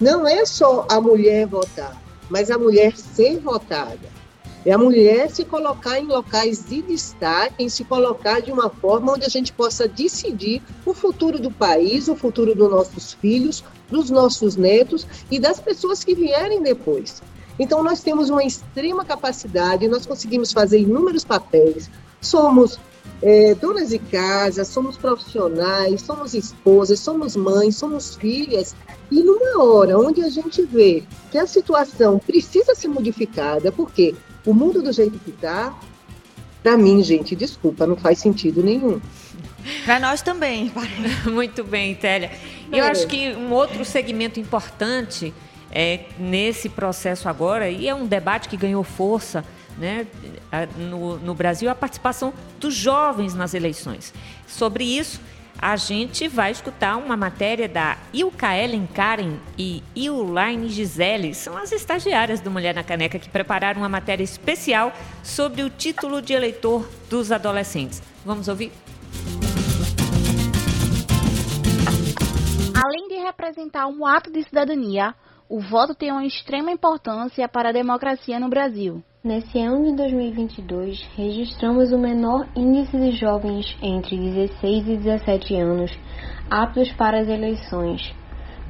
Não 0.00 0.26
é 0.26 0.44
só 0.44 0.88
a 0.90 1.00
mulher 1.00 1.46
votar, 1.46 2.02
mas 2.28 2.50
a 2.50 2.58
mulher 2.58 2.96
ser 2.96 3.38
votada. 3.38 4.19
É 4.64 4.72
a 4.72 4.78
mulher 4.78 5.30
se 5.30 5.42
colocar 5.44 5.98
em 5.98 6.06
locais 6.06 6.66
de 6.66 6.82
destaque, 6.82 7.64
em 7.64 7.68
se 7.70 7.82
colocar 7.82 8.40
de 8.40 8.52
uma 8.52 8.68
forma 8.68 9.12
onde 9.12 9.24
a 9.24 9.28
gente 9.28 9.54
possa 9.54 9.88
decidir 9.88 10.62
o 10.84 10.92
futuro 10.92 11.38
do 11.38 11.50
país, 11.50 12.08
o 12.08 12.14
futuro 12.14 12.54
dos 12.54 12.70
nossos 12.70 13.14
filhos, 13.14 13.64
dos 13.88 14.10
nossos 14.10 14.56
netos 14.56 15.06
e 15.30 15.38
das 15.38 15.58
pessoas 15.58 16.04
que 16.04 16.14
vierem 16.14 16.62
depois. 16.62 17.22
Então, 17.58 17.82
nós 17.82 18.02
temos 18.02 18.28
uma 18.28 18.44
extrema 18.44 19.04
capacidade, 19.04 19.88
nós 19.88 20.04
conseguimos 20.04 20.52
fazer 20.52 20.78
inúmeros 20.78 21.24
papéis, 21.24 21.90
somos 22.20 22.78
é, 23.22 23.54
donas 23.54 23.88
de 23.90 23.98
casa, 23.98 24.64
somos 24.64 24.96
profissionais, 24.96 26.02
somos 26.02 26.34
esposas, 26.34 27.00
somos 27.00 27.34
mães, 27.34 27.76
somos 27.76 28.14
filhas, 28.14 28.74
e 29.10 29.22
numa 29.22 29.62
hora 29.62 29.98
onde 29.98 30.22
a 30.22 30.28
gente 30.28 30.62
vê 30.62 31.02
que 31.30 31.38
a 31.38 31.46
situação 31.46 32.18
precisa 32.18 32.74
ser 32.74 32.88
modificada, 32.88 33.72
porque 33.72 34.14
o 34.44 34.54
mundo 34.54 34.82
do 34.82 34.92
jeito 34.92 35.18
que 35.18 35.30
está, 35.30 35.74
para 36.62 36.76
mim, 36.76 37.02
gente, 37.02 37.34
desculpa, 37.34 37.86
não 37.86 37.96
faz 37.96 38.18
sentido 38.18 38.62
nenhum. 38.62 39.00
Para 39.84 39.98
nós 39.98 40.22
também. 40.22 40.72
Muito 41.24 41.64
bem, 41.64 41.94
Télia. 41.94 42.30
Eu 42.72 42.84
acho 42.84 43.06
que 43.06 43.32
um 43.32 43.52
outro 43.52 43.84
segmento 43.84 44.38
importante 44.38 45.34
é, 45.70 46.00
nesse 46.18 46.68
processo 46.68 47.28
agora, 47.28 47.70
e 47.70 47.88
é 47.88 47.94
um 47.94 48.06
debate 48.06 48.48
que 48.48 48.56
ganhou 48.56 48.82
força 48.82 49.44
né, 49.78 50.06
no, 50.76 51.18
no 51.18 51.34
Brasil, 51.34 51.70
a 51.70 51.74
participação 51.74 52.32
dos 52.58 52.74
jovens 52.74 53.34
nas 53.34 53.54
eleições. 53.54 54.12
Sobre 54.46 54.84
isso, 54.84 55.20
a 55.60 55.76
gente 55.76 56.26
vai 56.26 56.50
escutar 56.50 56.96
uma 56.96 57.16
matéria 57.16 57.68
da 57.68 57.98
Ilka 58.14 58.56
Ellen 58.56 58.86
Karen 58.86 59.36
e 59.58 59.82
Iulaine 59.94 60.70
Gisele, 60.70 61.34
são 61.34 61.56
as 61.56 61.70
estagiárias 61.70 62.40
do 62.40 62.50
Mulher 62.50 62.74
na 62.74 62.82
Caneca 62.82 63.18
que 63.18 63.28
prepararam 63.28 63.82
uma 63.82 63.88
matéria 63.88 64.24
especial 64.24 64.90
sobre 65.22 65.62
o 65.62 65.68
título 65.68 66.22
de 66.22 66.32
eleitor 66.32 66.88
dos 67.10 67.30
adolescentes. 67.30 68.02
Vamos 68.24 68.48
ouvir? 68.48 68.72
Além 72.82 73.08
de 73.08 73.16
representar 73.16 73.86
um 73.86 74.06
ato 74.06 74.32
de 74.32 74.42
cidadania, 74.42 75.14
o 75.46 75.60
voto 75.60 75.94
tem 75.94 76.10
uma 76.10 76.24
extrema 76.24 76.70
importância 76.70 77.46
para 77.46 77.68
a 77.68 77.72
democracia 77.72 78.40
no 78.40 78.48
Brasil. 78.48 79.04
Nesse 79.22 79.58
ano 79.58 79.84
de 79.84 79.96
2022, 79.96 81.06
registramos 81.14 81.92
o 81.92 81.98
menor 81.98 82.48
índice 82.56 82.96
de 82.96 83.12
jovens 83.12 83.76
entre 83.82 84.16
16 84.16 84.88
e 84.88 84.96
17 84.96 85.56
anos 85.56 85.90
aptos 86.50 86.90
para 86.92 87.20
as 87.20 87.28
eleições. 87.28 88.14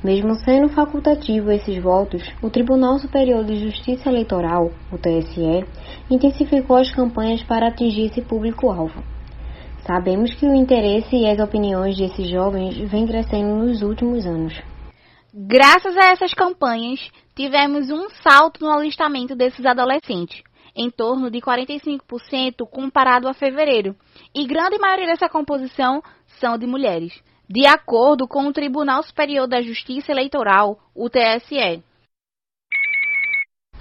Mesmo 0.02 0.34
sendo 0.34 0.68
facultativo 0.70 1.52
esses 1.52 1.80
votos, 1.80 2.28
o 2.42 2.50
Tribunal 2.50 2.98
Superior 2.98 3.44
de 3.44 3.64
Justiça 3.64 4.08
Eleitoral, 4.08 4.72
o 4.90 4.98
TSE, 4.98 5.64
intensificou 6.10 6.78
as 6.78 6.90
campanhas 6.90 7.44
para 7.44 7.68
atingir 7.68 8.06
esse 8.06 8.20
público-alvo. 8.20 9.04
Sabemos 9.86 10.34
que 10.34 10.46
o 10.46 10.54
interesse 10.56 11.14
e 11.14 11.30
as 11.30 11.38
opiniões 11.38 11.96
desses 11.96 12.28
jovens 12.28 12.76
vem 12.90 13.06
crescendo 13.06 13.54
nos 13.54 13.82
últimos 13.82 14.26
anos. 14.26 14.69
Graças 15.32 15.96
a 15.96 16.06
essas 16.06 16.34
campanhas, 16.34 16.98
tivemos 17.36 17.88
um 17.88 18.08
salto 18.20 18.64
no 18.64 18.72
alistamento 18.72 19.36
desses 19.36 19.64
adolescentes, 19.64 20.42
em 20.74 20.90
torno 20.90 21.30
de 21.30 21.40
45% 21.40 22.66
comparado 22.68 23.28
a 23.28 23.34
fevereiro, 23.34 23.94
e 24.34 24.44
grande 24.44 24.76
maioria 24.78 25.06
dessa 25.06 25.28
composição 25.28 26.02
são 26.40 26.58
de 26.58 26.66
mulheres, 26.66 27.12
de 27.48 27.64
acordo 27.64 28.26
com 28.26 28.48
o 28.48 28.52
Tribunal 28.52 29.04
Superior 29.04 29.46
da 29.46 29.62
Justiça 29.62 30.10
Eleitoral, 30.10 30.80
o 30.92 31.08
TSE. 31.08 31.80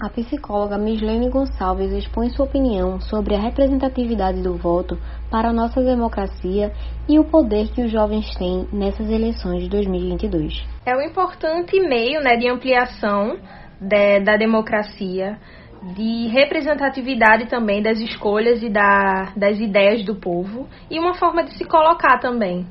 A 0.02 0.08
psicóloga 0.08 0.78
Mislene 0.78 1.30
Gonçalves 1.30 1.92
expõe 1.92 2.30
sua 2.30 2.46
opinião 2.46 3.02
sobre 3.02 3.36
a 3.36 3.40
representatividade 3.40 4.42
do 4.42 4.56
voto 4.56 4.98
para 5.30 5.50
a 5.50 5.54
nossa 5.54 5.82
democracia 5.82 6.72
e 7.06 7.20
o 7.20 7.26
poder 7.26 7.68
que 7.74 7.82
os 7.82 7.92
jovens 7.92 8.34
têm 8.38 8.66
nessas 8.72 9.10
eleições 9.10 9.64
de 9.64 9.70
2022. 9.70 10.66
É 10.86 10.96
um 10.96 11.02
importante 11.02 11.78
meio 11.82 12.22
né, 12.22 12.38
de 12.38 12.48
ampliação 12.48 13.40
de, 13.82 14.22
da 14.22 14.38
democracia, 14.38 15.38
de 15.98 16.30
representatividade 16.30 17.50
também 17.50 17.84
das 17.84 18.00
escolhas 18.00 18.64
e 18.64 18.70
da, 18.70 19.34
das 19.36 19.60
ideias 19.60 20.06
do 20.06 20.16
povo 20.16 20.66
e 20.90 20.98
uma 20.98 21.16
forma 21.16 21.44
de 21.44 21.58
se 21.58 21.66
colocar 21.66 22.20
também. 22.20 22.66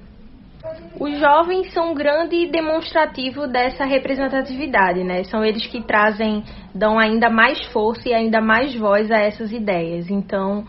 Os 1.01 1.17
jovens 1.21 1.73
são 1.73 1.93
um 1.93 1.95
grande 1.95 2.49
demonstrativo 2.49 3.47
dessa 3.47 3.85
representatividade, 3.85 5.05
né? 5.05 5.23
São 5.25 5.45
eles 5.45 5.65
que 5.69 5.81
trazem, 5.81 6.43
dão 6.75 6.99
ainda 6.99 7.31
mais 7.31 7.65
força 7.67 8.09
e 8.09 8.13
ainda 8.13 8.41
mais 8.41 8.75
voz 8.75 9.09
a 9.09 9.19
essas 9.19 9.53
ideias. 9.53 10.11
Então, 10.11 10.67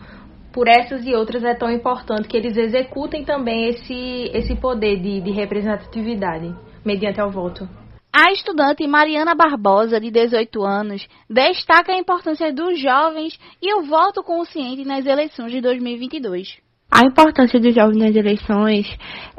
por 0.52 0.68
essas 0.68 1.04
e 1.04 1.12
outras 1.16 1.42
é 1.42 1.52
tão 1.54 1.68
importante 1.68 2.28
que 2.28 2.36
eles 2.36 2.56
executem 2.56 3.24
também 3.24 3.70
esse, 3.70 4.30
esse 4.32 4.54
poder 4.54 5.00
de, 5.00 5.20
de 5.20 5.32
representatividade 5.32 6.54
mediante 6.84 7.20
ao 7.20 7.30
voto. 7.32 7.68
A 8.12 8.30
estudante 8.30 8.86
Mariana 8.86 9.34
Barbosa, 9.34 10.00
de 10.00 10.12
18 10.12 10.62
anos, 10.62 11.08
destaca 11.28 11.92
a 11.92 11.98
importância 11.98 12.52
dos 12.52 12.80
jovens 12.80 13.36
e 13.60 13.74
o 13.74 13.82
voto 13.82 14.22
consciente 14.22 14.84
nas 14.84 15.06
eleições 15.06 15.50
de 15.50 15.60
2022. 15.60 16.69
A 16.90 17.04
importância 17.04 17.60
dos 17.60 17.74
jovens 17.74 17.98
nas 17.98 18.16
eleições 18.16 18.86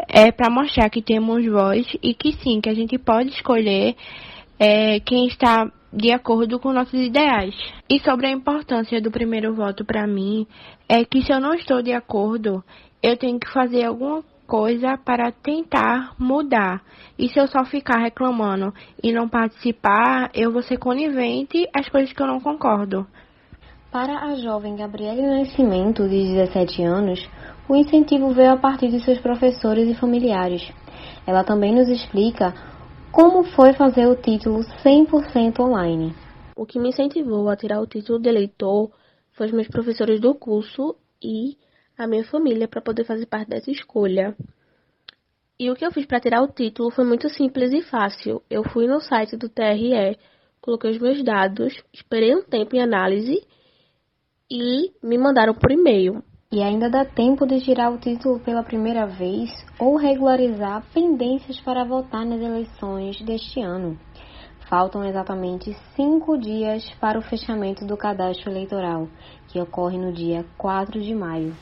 é 0.07 0.31
para 0.31 0.49
mostrar 0.49 0.89
que 0.89 1.01
temos 1.01 1.45
voz 1.45 1.85
e 2.01 2.13
que 2.13 2.31
sim, 2.33 2.61
que 2.61 2.69
a 2.69 2.73
gente 2.73 2.97
pode 2.97 3.29
escolher 3.29 3.95
é, 4.57 4.99
quem 5.01 5.27
está 5.27 5.69
de 5.91 6.13
acordo 6.13 6.59
com 6.59 6.71
nossos 6.71 6.99
ideais. 6.99 7.53
E 7.89 7.99
sobre 7.99 8.27
a 8.27 8.31
importância 8.31 9.01
do 9.01 9.11
primeiro 9.11 9.53
voto 9.53 9.83
para 9.83 10.07
mim, 10.07 10.47
é 10.87 11.03
que 11.03 11.21
se 11.23 11.31
eu 11.33 11.41
não 11.41 11.53
estou 11.53 11.81
de 11.81 11.91
acordo, 11.91 12.63
eu 13.03 13.17
tenho 13.17 13.37
que 13.37 13.51
fazer 13.51 13.83
alguma 13.83 14.23
coisa 14.47 14.97
para 14.97 15.31
tentar 15.31 16.13
mudar. 16.17 16.81
E 17.19 17.27
se 17.27 17.39
eu 17.39 17.47
só 17.47 17.65
ficar 17.65 17.99
reclamando 17.99 18.73
e 19.03 19.11
não 19.11 19.27
participar, 19.27 20.29
eu 20.33 20.51
vou 20.51 20.61
ser 20.61 20.77
conivente 20.77 21.67
às 21.73 21.89
coisas 21.89 22.13
que 22.13 22.21
eu 22.21 22.27
não 22.27 22.39
concordo. 22.39 23.05
Para 23.91 24.19
a 24.19 24.35
jovem 24.35 24.75
Gabriele 24.77 25.21
Nascimento, 25.21 26.07
de 26.07 26.33
17 26.33 26.81
anos, 26.83 27.29
o 27.67 27.76
incentivo 27.76 28.34
veio 28.34 28.52
a 28.52 28.58
partir 28.58 28.89
de 28.89 29.04
seus 29.04 29.19
professores 29.19 29.88
e 29.89 29.95
familiares. 29.95 30.71
Ela 31.26 31.43
também 31.43 31.74
nos 31.74 31.88
explica 31.88 32.54
como 33.12 33.43
foi 33.43 33.74
fazer 33.74 34.08
o 34.08 34.15
título 34.15 34.60
100% 34.84 35.60
online. 35.60 36.15
O 36.56 36.65
que 36.65 36.80
me 36.80 36.89
incentivou 36.89 37.50
a 37.50 37.56
tirar 37.56 37.82
o 37.82 37.88
título 37.88 38.19
de 38.19 38.30
eleitor 38.30 38.91
foi 39.34 39.47
os 39.47 39.54
meus 39.54 39.67
professores 39.67 40.19
do 40.19 40.34
curso 40.36 40.95
e 41.21 41.58
a 41.97 42.08
minha 42.08 42.24
família 42.26 42.67
para 42.67 42.82
poder 42.82 43.06
fazer 43.06 43.26
parte 43.26 43.50
dessa 43.50 43.71
escolha. 43.71 44.36
E 45.60 45.69
o 45.69 45.76
que 45.76 45.86
eu 45.86 45.91
fiz 45.91 46.06
para 46.06 46.19
tirar 46.19 46.41
o 46.41 46.47
título 46.47 46.89
foi 46.89 47.06
muito 47.06 47.30
simples 47.30 47.71
e 47.71 47.82
fácil. 47.84 48.41
Eu 48.50 48.63
fui 48.63 48.88
no 48.88 49.00
site 49.00 49.38
do 49.38 49.47
TRE, 49.47 50.17
coloquei 50.60 50.91
os 50.91 51.00
meus 51.00 51.24
dados, 51.24 51.84
esperei 51.93 52.36
um 52.36 52.41
tempo 52.41 52.76
em 52.76 52.82
análise 52.82 53.45
e 54.50 54.91
me 55.04 55.17
mandaram 55.17 55.54
por 55.54 55.71
e-mail. 55.71 56.24
E 56.53 56.61
ainda 56.61 56.89
dá 56.89 57.05
tempo 57.05 57.47
de 57.47 57.61
tirar 57.61 57.89
o 57.89 57.97
título 57.97 58.37
pela 58.41 58.61
primeira 58.61 59.05
vez 59.05 59.49
ou 59.79 59.95
regularizar 59.95 60.83
pendências 60.93 61.61
para 61.61 61.85
votar 61.85 62.25
nas 62.25 62.41
eleições 62.41 63.21
deste 63.21 63.61
ano. 63.61 63.97
Faltam 64.67 65.05
exatamente 65.05 65.73
cinco 65.95 66.37
dias 66.37 66.83
para 66.99 67.17
o 67.17 67.21
fechamento 67.21 67.85
do 67.85 67.95
cadastro 67.95 68.51
eleitoral, 68.51 69.07
que 69.47 69.61
ocorre 69.61 69.97
no 69.97 70.11
dia 70.11 70.45
4 70.57 70.99
de 70.99 71.15
maio. 71.15 71.55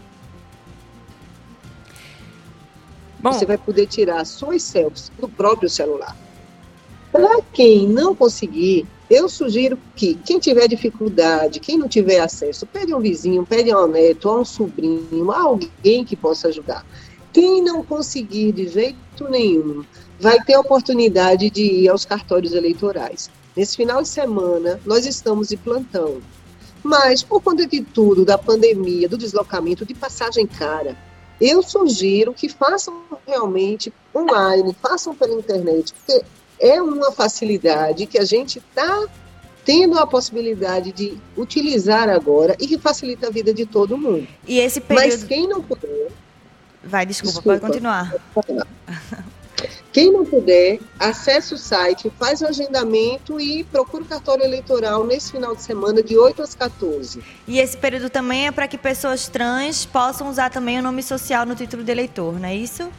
Você 3.30 3.44
vai 3.44 3.58
poder 3.58 3.86
tirar 3.88 4.24
suas 4.24 4.62
selfies 4.62 5.12
do 5.20 5.28
próprio 5.28 5.68
celular. 5.68 6.16
Para 7.12 7.42
quem 7.52 7.86
não 7.86 8.14
conseguir, 8.14 8.86
eu 9.10 9.28
sugiro 9.28 9.78
que 9.94 10.14
quem 10.14 10.38
tiver 10.38 10.66
dificuldade, 10.66 11.60
quem 11.60 11.76
não 11.76 11.88
tiver 11.88 12.20
acesso, 12.20 12.64
pede 12.64 12.90
a 12.94 12.96
um 12.96 13.00
vizinho, 13.00 13.44
pede 13.44 13.70
a 13.70 13.78
um 13.78 13.86
neto, 13.86 14.30
a 14.30 14.40
um 14.40 14.46
sobrinho, 14.46 15.30
a 15.30 15.42
alguém 15.42 16.06
que 16.06 16.16
possa 16.16 16.48
ajudar. 16.48 16.86
Quem 17.32 17.62
não 17.62 17.82
conseguir 17.82 18.52
de 18.52 18.68
jeito 18.68 19.28
nenhum 19.30 19.84
vai 20.20 20.38
ter 20.40 20.54
a 20.54 20.60
oportunidade 20.60 21.50
de 21.50 21.62
ir 21.62 21.88
aos 21.88 22.04
cartórios 22.04 22.52
eleitorais. 22.52 23.30
Nesse 23.56 23.76
final 23.76 24.02
de 24.02 24.08
semana, 24.08 24.80
nós 24.84 25.06
estamos 25.06 25.48
de 25.48 25.56
plantão. 25.56 26.20
Mas, 26.82 27.22
por 27.22 27.40
conta 27.42 27.66
de 27.66 27.80
tudo, 27.80 28.24
da 28.24 28.36
pandemia, 28.36 29.08
do 29.08 29.16
deslocamento, 29.16 29.86
de 29.86 29.94
passagem 29.94 30.46
cara, 30.46 30.96
eu 31.40 31.62
sugiro 31.62 32.34
que 32.34 32.48
façam 32.48 33.02
realmente 33.26 33.92
online, 34.14 34.76
façam 34.80 35.14
pela 35.14 35.34
internet, 35.34 35.92
porque 35.94 36.24
é 36.60 36.80
uma 36.80 37.12
facilidade 37.12 38.06
que 38.06 38.18
a 38.18 38.24
gente 38.24 38.58
está 38.58 39.06
tendo 39.64 39.98
a 39.98 40.06
possibilidade 40.06 40.92
de 40.92 41.18
utilizar 41.36 42.08
agora 42.08 42.56
e 42.60 42.66
que 42.66 42.78
facilita 42.78 43.28
a 43.28 43.30
vida 43.30 43.54
de 43.54 43.64
todo 43.64 43.96
mundo. 43.96 44.26
E 44.46 44.58
esse 44.58 44.80
período... 44.80 45.04
Mas 45.04 45.24
quem 45.24 45.48
não 45.48 45.62
puder, 45.62 46.10
Vai, 46.84 47.06
desculpa, 47.06 47.34
desculpa. 47.34 47.60
pode 47.60 47.72
continuar. 47.72 48.14
Quem 49.92 50.10
não 50.10 50.24
puder, 50.24 50.80
acesse 50.98 51.52
o 51.52 51.58
site, 51.58 52.10
faz 52.18 52.40
o 52.40 52.46
agendamento 52.46 53.38
e 53.38 53.62
procura 53.64 54.02
o 54.02 54.06
cartório 54.06 54.42
eleitoral 54.42 55.06
nesse 55.06 55.30
final 55.32 55.54
de 55.54 55.62
semana, 55.62 56.02
de 56.02 56.16
8 56.16 56.42
às 56.42 56.54
14. 56.54 57.22
E 57.46 57.58
esse 57.58 57.76
período 57.76 58.08
também 58.08 58.46
é 58.46 58.50
para 58.50 58.66
que 58.66 58.78
pessoas 58.78 59.28
trans 59.28 59.84
possam 59.84 60.30
usar 60.30 60.50
também 60.50 60.78
o 60.78 60.82
nome 60.82 61.02
social 61.02 61.44
no 61.44 61.54
título 61.54 61.84
de 61.84 61.92
eleitor, 61.92 62.40
não 62.40 62.48
é 62.48 62.56
isso? 62.56 62.90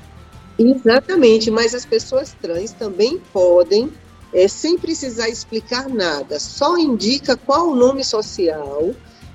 Exatamente, 0.57 1.49
mas 1.49 1.73
as 1.73 1.83
pessoas 1.83 2.35
trans 2.39 2.71
também 2.73 3.19
podem, 3.33 3.91
é, 4.31 4.47
sem 4.47 4.77
precisar 4.77 5.27
explicar 5.29 5.89
nada, 5.89 6.39
só 6.39 6.77
indica 6.77 7.35
qual 7.35 7.69
o 7.69 7.75
nome 7.75 8.03
social 8.03 8.93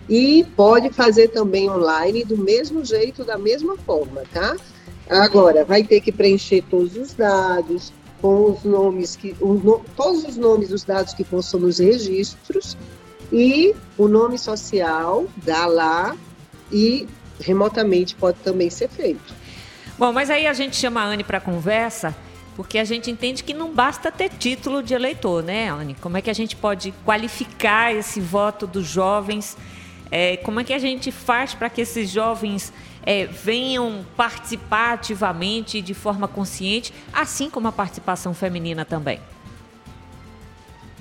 e 0.08 0.44
pode 0.56 0.90
fazer 0.90 1.28
também 1.28 1.68
online 1.68 2.24
do 2.24 2.36
mesmo 2.36 2.84
jeito, 2.84 3.24
da 3.24 3.36
mesma 3.36 3.76
forma, 3.76 4.22
tá? 4.32 4.56
Agora, 5.08 5.64
vai 5.64 5.82
ter 5.82 6.00
que 6.00 6.12
preencher 6.12 6.62
todos 6.68 6.96
os 6.96 7.14
dados, 7.14 7.92
com 8.20 8.52
os 8.52 8.64
nomes 8.64 9.16
que. 9.16 9.34
todos 9.96 10.24
os 10.24 10.36
nomes 10.36 10.68
dos 10.70 10.84
dados 10.84 11.14
que 11.14 11.24
constam 11.24 11.60
nos 11.60 11.78
registros 11.78 12.76
e 13.32 13.74
o 13.96 14.08
nome 14.08 14.38
social 14.38 15.26
dá 15.36 15.66
lá 15.66 16.16
e 16.72 17.06
remotamente 17.40 18.14
pode 18.14 18.38
também 18.40 18.70
ser 18.70 18.88
feito. 18.88 19.34
Bom, 19.98 20.12
mas 20.12 20.30
aí 20.30 20.46
a 20.46 20.52
gente 20.52 20.76
chama 20.76 21.00
a 21.00 21.04
Anne 21.04 21.24
para 21.24 21.40
conversa, 21.40 22.14
porque 22.56 22.78
a 22.78 22.84
gente 22.84 23.10
entende 23.10 23.42
que 23.44 23.54
não 23.54 23.72
basta 23.72 24.10
ter 24.10 24.30
título 24.30 24.82
de 24.82 24.94
eleitor, 24.94 25.42
né, 25.42 25.70
Anne? 25.70 25.96
Como 26.00 26.16
é 26.16 26.22
que 26.22 26.30
a 26.30 26.34
gente 26.34 26.56
pode 26.56 26.92
qualificar 27.04 27.94
esse 27.94 28.20
voto 28.20 28.66
dos 28.66 28.86
jovens? 28.86 29.56
É, 30.10 30.36
como 30.38 30.60
é 30.60 30.64
que 30.64 30.72
a 30.72 30.78
gente 30.78 31.10
faz 31.10 31.54
para 31.54 31.68
que 31.68 31.80
esses 31.80 32.10
jovens 32.10 32.72
é, 33.04 33.26
venham 33.26 34.04
participar 34.16 34.94
ativamente 34.94 35.80
de 35.80 35.94
forma 35.94 36.26
consciente, 36.26 36.92
assim 37.12 37.50
como 37.50 37.68
a 37.68 37.72
participação 37.72 38.34
feminina 38.34 38.84
também? 38.84 39.20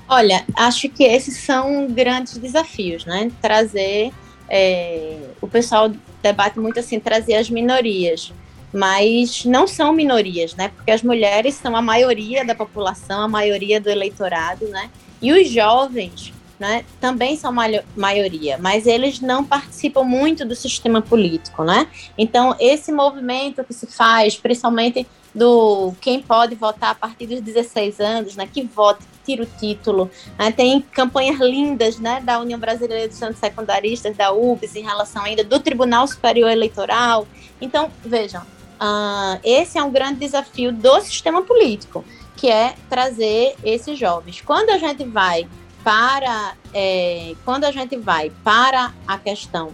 Olha, 0.10 0.46
acho 0.56 0.88
que 0.88 1.04
esses 1.04 1.38
são 1.38 1.88
grandes 1.88 2.38
desafios, 2.38 3.06
né? 3.06 3.30
Trazer. 3.42 4.14
É, 4.50 5.18
o 5.42 5.48
pessoal 5.48 5.92
debate 6.22 6.58
muito 6.58 6.80
assim, 6.80 6.98
trazer 7.00 7.36
as 7.36 7.50
minorias, 7.50 8.32
mas 8.74 9.44
não 9.44 9.68
são 9.68 9.92
minorias, 9.92 10.56
né? 10.56 10.70
Porque 10.70 10.92
as 10.92 11.04
mulheres 11.04 11.56
são 11.56 11.76
a 11.76 11.82
maioria 11.82 12.46
da 12.46 12.56
população, 12.56 13.22
a 13.24 13.28
maioria 13.28 13.82
do 13.82 13.90
eleitorado, 13.90 14.66
né? 14.70 14.90
E 15.22 15.34
os 15.34 15.50
jovens 15.50 16.34
né, 16.60 16.84
também 17.00 17.36
são 17.36 17.54
maioria, 17.96 18.58
mas 18.58 18.88
eles 18.88 19.20
não 19.20 19.44
participam 19.44 20.04
muito 20.04 20.44
do 20.46 20.56
sistema 20.56 21.02
político, 21.02 21.64
né? 21.64 21.88
Então, 22.18 22.56
esse 22.60 22.92
movimento 22.92 23.64
que 23.64 23.74
se 23.74 23.86
faz, 23.86 24.36
principalmente 24.36 25.06
do 25.34 25.94
quem 26.02 26.20
pode 26.20 26.56
votar 26.56 26.92
a 26.92 26.96
partir 26.96 27.28
dos 27.28 27.42
16 27.42 28.00
anos, 28.00 28.36
né, 28.36 28.50
que 28.52 28.64
vote, 28.64 29.00
que 29.02 29.34
tira 29.34 29.44
o 29.44 29.46
título, 29.46 30.10
né, 30.38 30.52
tem 30.52 30.82
campanhas 30.82 31.40
lindas, 31.40 32.00
né, 32.00 32.22
da 32.22 32.40
União 32.40 32.60
Brasileira 32.60 33.08
dos 33.08 33.18
Santos 33.18 33.38
Secundaristas, 33.38 34.18
da 34.18 34.32
UBS, 34.32 34.76
em 34.76 34.84
relação 34.84 35.24
ainda 35.24 35.44
do 35.44 35.60
Tribunal 35.60 36.08
Superior 36.08 36.50
Eleitoral. 36.50 37.28
Então, 37.62 37.92
vejam, 38.04 38.42
uh, 38.42 39.40
esse 39.44 39.78
é 39.78 39.84
um 39.84 39.92
grande 39.92 40.20
desafio 40.20 40.72
do 40.72 41.00
sistema 41.02 41.44
político, 41.44 42.04
que 42.36 42.50
é 42.50 42.76
trazer 42.90 43.56
esses 43.64 43.98
jovens. 43.98 44.42
Quando 44.42 44.72
a 44.72 44.78
gente 44.78 45.04
vai 45.04 45.48
para 45.88 46.54
é, 46.74 47.34
quando 47.46 47.64
a 47.64 47.72
gente 47.72 47.96
vai 47.96 48.30
para 48.44 48.94
a 49.08 49.18
questão 49.18 49.72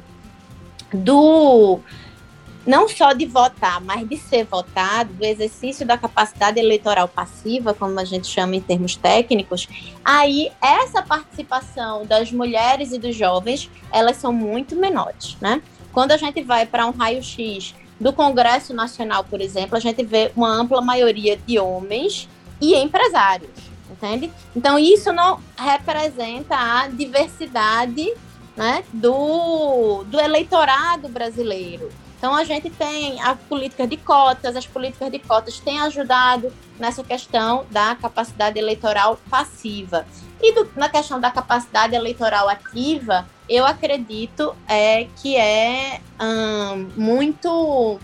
do 0.93 1.79
não 2.67 2.87
só 2.87 3.13
de 3.13 3.25
votar, 3.25 3.81
mas 3.81 4.07
de 4.07 4.15
ser 4.17 4.43
votado, 4.43 5.11
do 5.11 5.25
exercício 5.25 5.87
da 5.87 5.97
capacidade 5.97 6.59
eleitoral 6.59 7.07
passiva, 7.07 7.73
como 7.73 7.99
a 7.99 8.05
gente 8.05 8.27
chama 8.27 8.55
em 8.55 8.61
termos 8.61 8.95
técnicos, 8.95 9.67
aí 10.05 10.51
essa 10.61 11.01
participação 11.01 12.05
das 12.05 12.31
mulheres 12.31 12.91
e 12.91 12.99
dos 12.99 13.15
jovens, 13.15 13.67
elas 13.91 14.17
são 14.17 14.31
muito 14.31 14.75
menores, 14.75 15.35
né? 15.41 15.63
Quando 15.91 16.11
a 16.11 16.17
gente 16.17 16.43
vai 16.43 16.67
para 16.67 16.85
um 16.85 16.91
raio-x 16.91 17.73
do 17.99 18.13
Congresso 18.13 18.71
Nacional, 18.71 19.23
por 19.23 19.41
exemplo, 19.41 19.75
a 19.75 19.79
gente 19.79 20.03
vê 20.03 20.31
uma 20.35 20.49
ampla 20.49 20.79
maioria 20.79 21.35
de 21.35 21.57
homens 21.57 22.29
e 22.61 22.75
empresários, 22.75 23.72
entende? 24.03 24.31
Então 24.55 24.77
isso 24.77 25.13
não 25.13 25.39
representa 25.57 26.55
a 26.55 26.87
diversidade 26.87 28.13
né, 28.55 28.83
do, 28.91 30.03
do 30.03 30.19
eleitorado 30.19 31.07
brasileiro. 31.07 31.89
Então 32.17 32.35
a 32.35 32.43
gente 32.43 32.69
tem 32.69 33.21
a 33.21 33.35
política 33.35 33.87
de 33.87 33.97
cotas, 33.97 34.55
as 34.55 34.65
políticas 34.65 35.11
de 35.11 35.19
cotas 35.19 35.59
têm 35.59 35.79
ajudado 35.81 36.53
nessa 36.79 37.03
questão 37.03 37.65
da 37.69 37.95
capacidade 37.95 38.57
eleitoral 38.57 39.19
passiva. 39.29 40.05
E 40.41 40.53
do, 40.53 40.69
na 40.75 40.89
questão 40.89 41.19
da 41.19 41.31
capacidade 41.31 41.95
eleitoral 41.95 42.47
ativa, 42.47 43.25
eu 43.49 43.65
acredito 43.65 44.55
é, 44.67 45.05
que 45.21 45.35
é 45.35 45.99
hum, 46.21 46.89
muito 46.95 47.99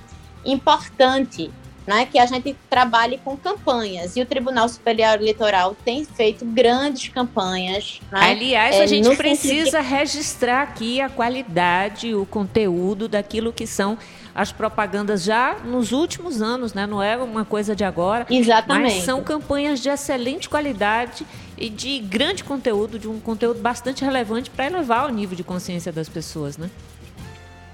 importante 0.46 1.52
né, 1.86 2.06
que 2.06 2.20
a 2.20 2.26
gente 2.26 2.56
trabalhe 2.70 3.20
com 3.24 3.36
campanhas. 3.36 4.16
E 4.16 4.22
o 4.22 4.26
Tribunal 4.26 4.70
Superior 4.70 5.16
Eleitoral 5.16 5.76
tem 5.84 6.06
feito 6.06 6.46
grandes 6.46 7.10
campanhas. 7.10 8.00
Né, 8.12 8.20
Aliás, 8.22 8.76
é, 8.76 8.84
a 8.84 8.88
gente 8.88 9.16
precisa 9.16 9.82
de... 9.82 9.88
registrar 9.88 10.62
aqui 10.62 11.02
a 11.02 11.10
qualidade, 11.10 12.14
o 12.14 12.26
conteúdo 12.26 13.08
daquilo 13.08 13.52
que 13.52 13.66
são 13.66 13.98
as 14.34 14.52
propagandas 14.52 15.24
já 15.24 15.58
nos 15.66 15.92
últimos 15.92 16.42
anos, 16.42 16.74
né? 16.74 16.86
Não 16.88 17.02
é 17.02 17.18
uma 17.18 17.44
coisa 17.44 17.76
de 17.76 17.84
agora. 17.84 18.26
Exatamente. 18.30 18.96
Mas 18.96 19.04
são 19.04 19.24
campanhas 19.24 19.82
de 19.82 19.90
excelente 19.90 20.48
qualidade 20.48 21.26
e 21.58 21.70
de 21.70 22.00
grande 22.00 22.44
conteúdo, 22.44 22.98
de 22.98 23.08
um 23.08 23.20
conteúdo 23.20 23.60
bastante 23.60 24.06
relevante 24.06 24.50
para 24.50 24.68
elevar 24.68 25.10
o 25.10 25.14
nível 25.14 25.36
de 25.36 25.44
consciência 25.44 25.92
das 25.92 26.08
pessoas, 26.08 26.58
né? 26.58 26.70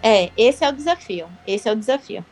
É, 0.02 0.32
esse 0.38 0.64
é 0.64 0.70
o 0.70 0.72
desafio. 0.72 1.28
Esse 1.46 1.68
é 1.68 1.72
o 1.72 1.76
desafio. 1.76 2.26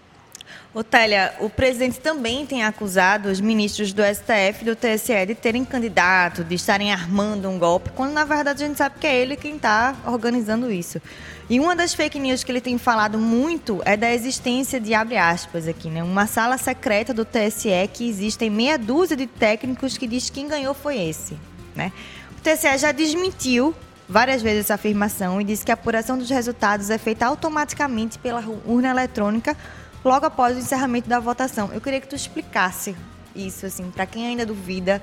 Otélia, 0.73 1.35
o 1.39 1.51
presidente 1.51 1.99
também 1.99 2.47
tem 2.47 2.63
acusado 2.63 3.29
os 3.29 3.39
ministros 3.39 3.93
do 3.93 4.01
STF 4.01 4.61
e 4.61 4.65
do 4.65 4.75
TSE 4.75 5.25
de 5.27 5.35
terem 5.35 5.63
candidato, 5.63 6.43
de 6.43 6.55
estarem 6.55 6.91
armando 6.91 7.47
um 7.47 7.59
golpe, 7.59 7.91
quando 7.91 8.13
na 8.13 8.25
verdade 8.25 8.63
a 8.63 8.67
gente 8.67 8.77
sabe 8.77 8.95
que 8.99 9.05
é 9.05 9.15
ele 9.15 9.35
quem 9.35 9.55
está 9.55 9.95
organizando 10.07 10.71
isso. 10.71 10.99
E 11.47 11.59
uma 11.59 11.75
das 11.75 11.93
fake 11.93 12.17
news 12.17 12.43
que 12.43 12.51
ele 12.51 12.61
tem 12.61 12.79
falado 12.79 13.19
muito 13.19 13.83
é 13.85 13.95
da 13.95 14.11
existência 14.11 14.79
de, 14.79 14.95
abre 14.95 15.15
aspas 15.15 15.67
aqui, 15.67 15.89
né, 15.89 16.01
uma 16.01 16.25
sala 16.25 16.57
secreta 16.57 17.13
do 17.13 17.23
TSE 17.23 17.69
que 17.93 18.09
existem 18.09 18.49
meia 18.49 18.77
dúzia 18.77 19.15
de 19.15 19.27
técnicos 19.27 19.95
que 19.95 20.07
diz 20.07 20.29
que 20.29 20.39
quem 20.39 20.47
ganhou 20.47 20.73
foi 20.73 20.97
esse. 20.97 21.37
Né? 21.75 21.91
O 22.35 22.41
TSE 22.41 22.79
já 22.79 22.91
desmentiu 22.91 23.75
várias 24.07 24.41
vezes 24.41 24.61
essa 24.61 24.73
afirmação 24.73 25.39
e 25.39 25.43
disse 25.43 25.63
que 25.63 25.71
a 25.71 25.75
apuração 25.75 26.17
dos 26.17 26.29
resultados 26.29 26.89
é 26.89 26.97
feita 26.97 27.25
automaticamente 27.25 28.17
pela 28.17 28.43
urna 28.65 28.89
eletrônica 28.89 29.55
logo 30.03 30.25
após 30.25 30.55
o 30.55 30.59
encerramento 30.59 31.07
da 31.07 31.19
votação. 31.19 31.71
Eu 31.73 31.81
queria 31.81 32.01
que 32.01 32.07
tu 32.07 32.15
explicasse 32.15 32.95
isso, 33.35 33.65
assim, 33.65 33.89
para 33.89 34.05
quem 34.05 34.27
ainda 34.27 34.45
duvida 34.45 35.01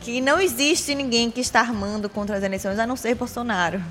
que 0.00 0.20
não 0.20 0.38
existe 0.40 0.94
ninguém 0.94 1.30
que 1.30 1.40
está 1.40 1.60
armando 1.60 2.08
contra 2.10 2.36
as 2.36 2.42
eleições, 2.42 2.78
a 2.78 2.86
não 2.86 2.96
ser 2.96 3.14
Bolsonaro. 3.14 3.82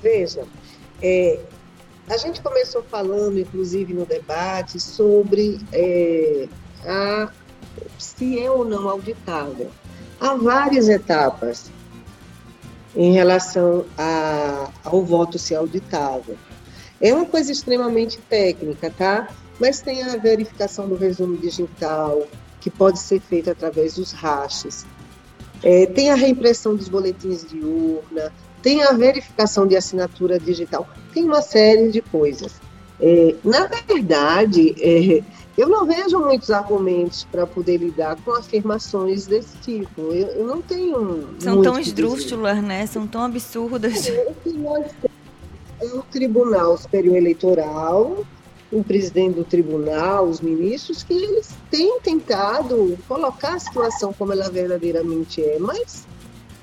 Veja, 0.00 0.44
é, 1.02 1.40
a 2.08 2.16
gente 2.16 2.40
começou 2.40 2.82
falando, 2.84 3.38
inclusive 3.38 3.92
no 3.92 4.06
debate, 4.06 4.78
sobre 4.78 5.60
é, 5.72 6.48
a, 6.86 7.28
se 7.98 8.38
é 8.38 8.50
ou 8.50 8.64
não 8.64 8.88
auditável. 8.88 9.70
Há 10.20 10.34
várias 10.34 10.88
etapas 10.88 11.70
em 12.96 13.12
relação 13.12 13.84
a, 13.96 14.70
ao 14.84 15.04
voto 15.04 15.38
ser 15.38 15.56
auditável. 15.56 16.36
É 17.00 17.14
uma 17.14 17.26
coisa 17.26 17.52
extremamente 17.52 18.18
técnica, 18.28 18.90
tá? 18.90 19.28
Mas 19.60 19.80
tem 19.80 20.02
a 20.02 20.16
verificação 20.16 20.88
do 20.88 20.96
resumo 20.96 21.36
digital, 21.36 22.26
que 22.60 22.70
pode 22.70 22.98
ser 22.98 23.20
feita 23.20 23.52
através 23.52 23.94
dos 23.94 24.12
hashes. 24.12 24.84
É, 25.62 25.86
tem 25.86 26.10
a 26.10 26.14
reimpressão 26.14 26.76
dos 26.76 26.88
boletins 26.88 27.44
de 27.44 27.58
urna, 27.58 28.32
tem 28.62 28.82
a 28.82 28.92
verificação 28.92 29.66
de 29.66 29.76
assinatura 29.76 30.38
digital, 30.38 30.88
tem 31.12 31.24
uma 31.24 31.42
série 31.42 31.90
de 31.90 32.00
coisas. 32.00 32.60
É, 33.00 33.34
na 33.44 33.66
verdade, 33.66 34.74
é, 34.80 35.22
eu 35.56 35.68
não 35.68 35.86
vejo 35.86 36.18
muitos 36.20 36.50
argumentos 36.50 37.24
para 37.24 37.46
poder 37.46 37.78
lidar 37.78 38.16
com 38.24 38.32
afirmações 38.32 39.26
desse 39.26 39.56
tipo. 39.58 40.00
Eu, 40.00 40.28
eu 40.28 40.46
não 40.46 40.60
tenho. 40.62 41.28
São 41.38 41.62
tão 41.62 41.78
esdrúxulas, 41.78 42.62
né? 42.62 42.86
São 42.86 43.06
tão 43.06 43.22
absurdas. 43.22 44.08
É, 44.08 44.26
o 44.28 44.34
que 44.34 44.56
nós 44.56 44.86
o 45.80 46.02
Tribunal 46.02 46.76
Superior 46.76 47.16
Eleitoral, 47.16 48.24
o 48.70 48.84
presidente 48.84 49.36
do 49.36 49.44
tribunal, 49.44 50.26
os 50.26 50.40
ministros, 50.40 51.02
que 51.02 51.14
eles 51.14 51.54
têm 51.70 52.00
tentado 52.00 52.98
colocar 53.08 53.54
a 53.54 53.58
situação 53.58 54.12
como 54.12 54.32
ela 54.32 54.50
verdadeiramente 54.50 55.42
é, 55.42 55.58
mas 55.58 56.06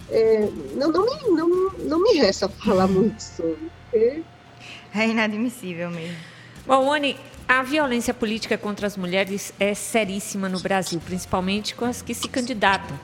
é, 0.09 0.47
não, 0.76 0.91
não, 0.91 1.05
me, 1.05 1.30
não, 1.32 1.72
não 1.80 2.03
me 2.03 2.13
resta 2.13 2.47
falar 2.63 2.88
muito 2.88 3.20
sobre. 3.20 3.72
Porque... 3.89 4.24
É 4.93 5.07
inadmissível 5.07 5.89
mesmo. 5.89 6.16
Bom, 6.66 6.88
Oni, 6.88 7.18
a 7.47 7.61
violência 7.63 8.13
política 8.13 8.57
contra 8.57 8.88
as 8.88 8.97
mulheres 8.97 9.53
é 9.59 9.74
seríssima 9.74 10.47
no 10.49 10.59
Brasil, 10.59 10.99
principalmente 11.03 11.76
com 11.76 11.86
as 11.86 12.01
que 12.01 12.13
se 12.13 12.28
candidatam. 12.28 12.97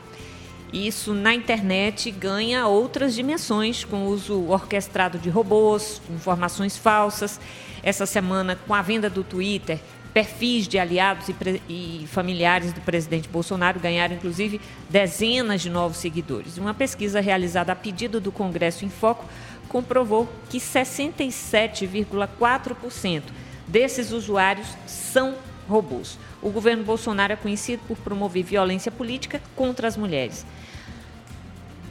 Isso 0.72 1.14
na 1.14 1.34
internet 1.34 2.10
ganha 2.12 2.66
outras 2.66 3.14
dimensões, 3.14 3.84
com 3.84 4.06
o 4.06 4.08
uso 4.08 4.48
orquestrado 4.48 5.20
de 5.20 5.30
robôs, 5.30 6.02
informações 6.10 6.78
falsas. 6.78 7.42
Essa 7.84 8.06
semana, 8.06 8.58
com 8.68 8.74
a 8.74 8.82
venda 8.82 9.10
do 9.10 9.22
Twitter, 9.22 9.82
perfis 10.14 10.66
de 10.68 10.80
aliados 10.80 11.30
e, 11.30 11.36
e, 11.68 12.08
familiares 12.08 12.72
do 12.72 12.80
presidente 12.82 13.28
Bolsonaro 13.28 13.78
ganharam, 13.80 14.16
inclusive, 14.16 14.62
dezenas 14.90 15.62
de 15.62 15.70
novos 15.70 15.98
seguidores. 15.98 16.58
Uma 16.58 16.74
pesquisa 16.74 17.20
realizada 17.20 17.74
a 17.74 17.76
pedido 17.76 18.22
do 18.22 18.32
Congresso 18.32 18.86
em 18.86 18.90
Foco 18.90 19.26
comprovou 19.68 20.30
que 20.50 20.58
67,4% 20.58 23.24
desses 23.68 24.12
usuários 24.12 24.68
são 24.86 25.36
robôs. 25.68 26.18
O 26.42 26.50
governo 26.50 26.84
Bolsonaro 26.84 27.34
é 27.34 27.36
conhecido 27.36 27.84
por 27.88 27.98
promover 27.98 28.44
violência 28.44 28.92
política 28.92 29.42
contra 29.56 29.88
as 29.88 29.96
mulheres. 29.96 30.46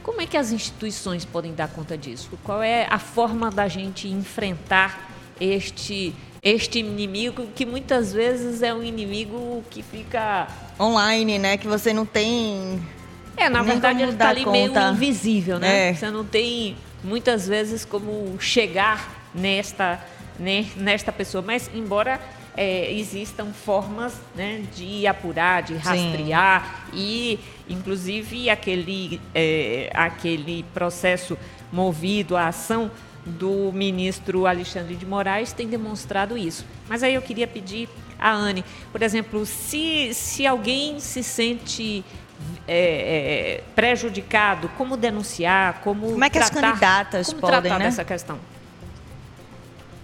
Como 0.03 0.19
é 0.19 0.25
que 0.25 0.35
as 0.35 0.51
instituições 0.51 1.23
podem 1.25 1.53
dar 1.53 1.69
conta 1.69 1.97
disso? 1.97 2.31
Qual 2.43 2.61
é 2.61 2.87
a 2.89 2.99
forma 2.99 3.49
da 3.49 3.67
gente 3.67 4.07
enfrentar 4.07 5.09
este 5.39 6.13
este 6.43 6.79
inimigo 6.79 7.45
que 7.55 7.67
muitas 7.67 8.11
vezes 8.11 8.63
é 8.63 8.73
um 8.73 8.81
inimigo 8.81 9.63
que 9.69 9.83
fica 9.83 10.47
online, 10.79 11.37
né? 11.37 11.55
Que 11.55 11.67
você 11.67 11.93
não 11.93 12.03
tem 12.03 12.81
É, 13.37 13.47
na 13.47 13.61
verdade 13.61 14.01
ele 14.01 14.11
está 14.11 14.29
ali 14.29 14.43
conta. 14.43 14.51
meio 14.57 14.91
invisível, 14.93 15.59
né? 15.59 15.89
É. 15.89 15.93
Você 15.93 16.09
não 16.09 16.25
tem 16.25 16.75
muitas 17.03 17.47
vezes 17.47 17.85
como 17.85 18.35
chegar 18.39 19.29
nesta 19.35 19.99
né, 20.39 20.65
nesta 20.75 21.11
pessoa, 21.11 21.43
mas 21.45 21.69
embora 21.75 22.19
é, 22.55 22.91
existam 22.93 23.47
formas 23.53 24.13
né, 24.35 24.63
de 24.75 25.07
apurar, 25.07 25.63
de 25.63 25.75
rastrear 25.75 26.85
Sim. 26.87 26.91
e, 26.93 27.39
inclusive, 27.69 28.49
aquele, 28.49 29.21
é, 29.33 29.89
aquele 29.93 30.63
processo 30.73 31.37
movido 31.71 32.35
à 32.35 32.47
ação 32.47 32.91
do 33.25 33.71
ministro 33.71 34.47
Alexandre 34.47 34.95
de 34.95 35.05
Moraes 35.05 35.53
tem 35.53 35.67
demonstrado 35.67 36.37
isso. 36.37 36.65
Mas 36.89 37.03
aí 37.03 37.13
eu 37.13 37.21
queria 37.21 37.47
pedir 37.47 37.87
a 38.19 38.31
Anne, 38.31 38.63
por 38.91 39.01
exemplo, 39.01 39.45
se, 39.45 40.13
se 40.13 40.45
alguém 40.45 40.99
se 40.99 41.23
sente 41.23 42.03
é, 42.67 42.77
é, 42.77 43.63
prejudicado, 43.75 44.69
como 44.77 44.97
denunciar, 44.97 45.81
como 45.81 46.11
como 46.11 46.23
é 46.23 46.29
que 46.29 46.39
tratar, 46.39 46.57
as 46.57 46.61
candidatas 46.61 47.27
como 47.27 47.41
podem, 47.41 47.61
tratar 47.61 47.79
né? 47.79 47.85
dessa 47.85 48.03
questão? 48.03 48.37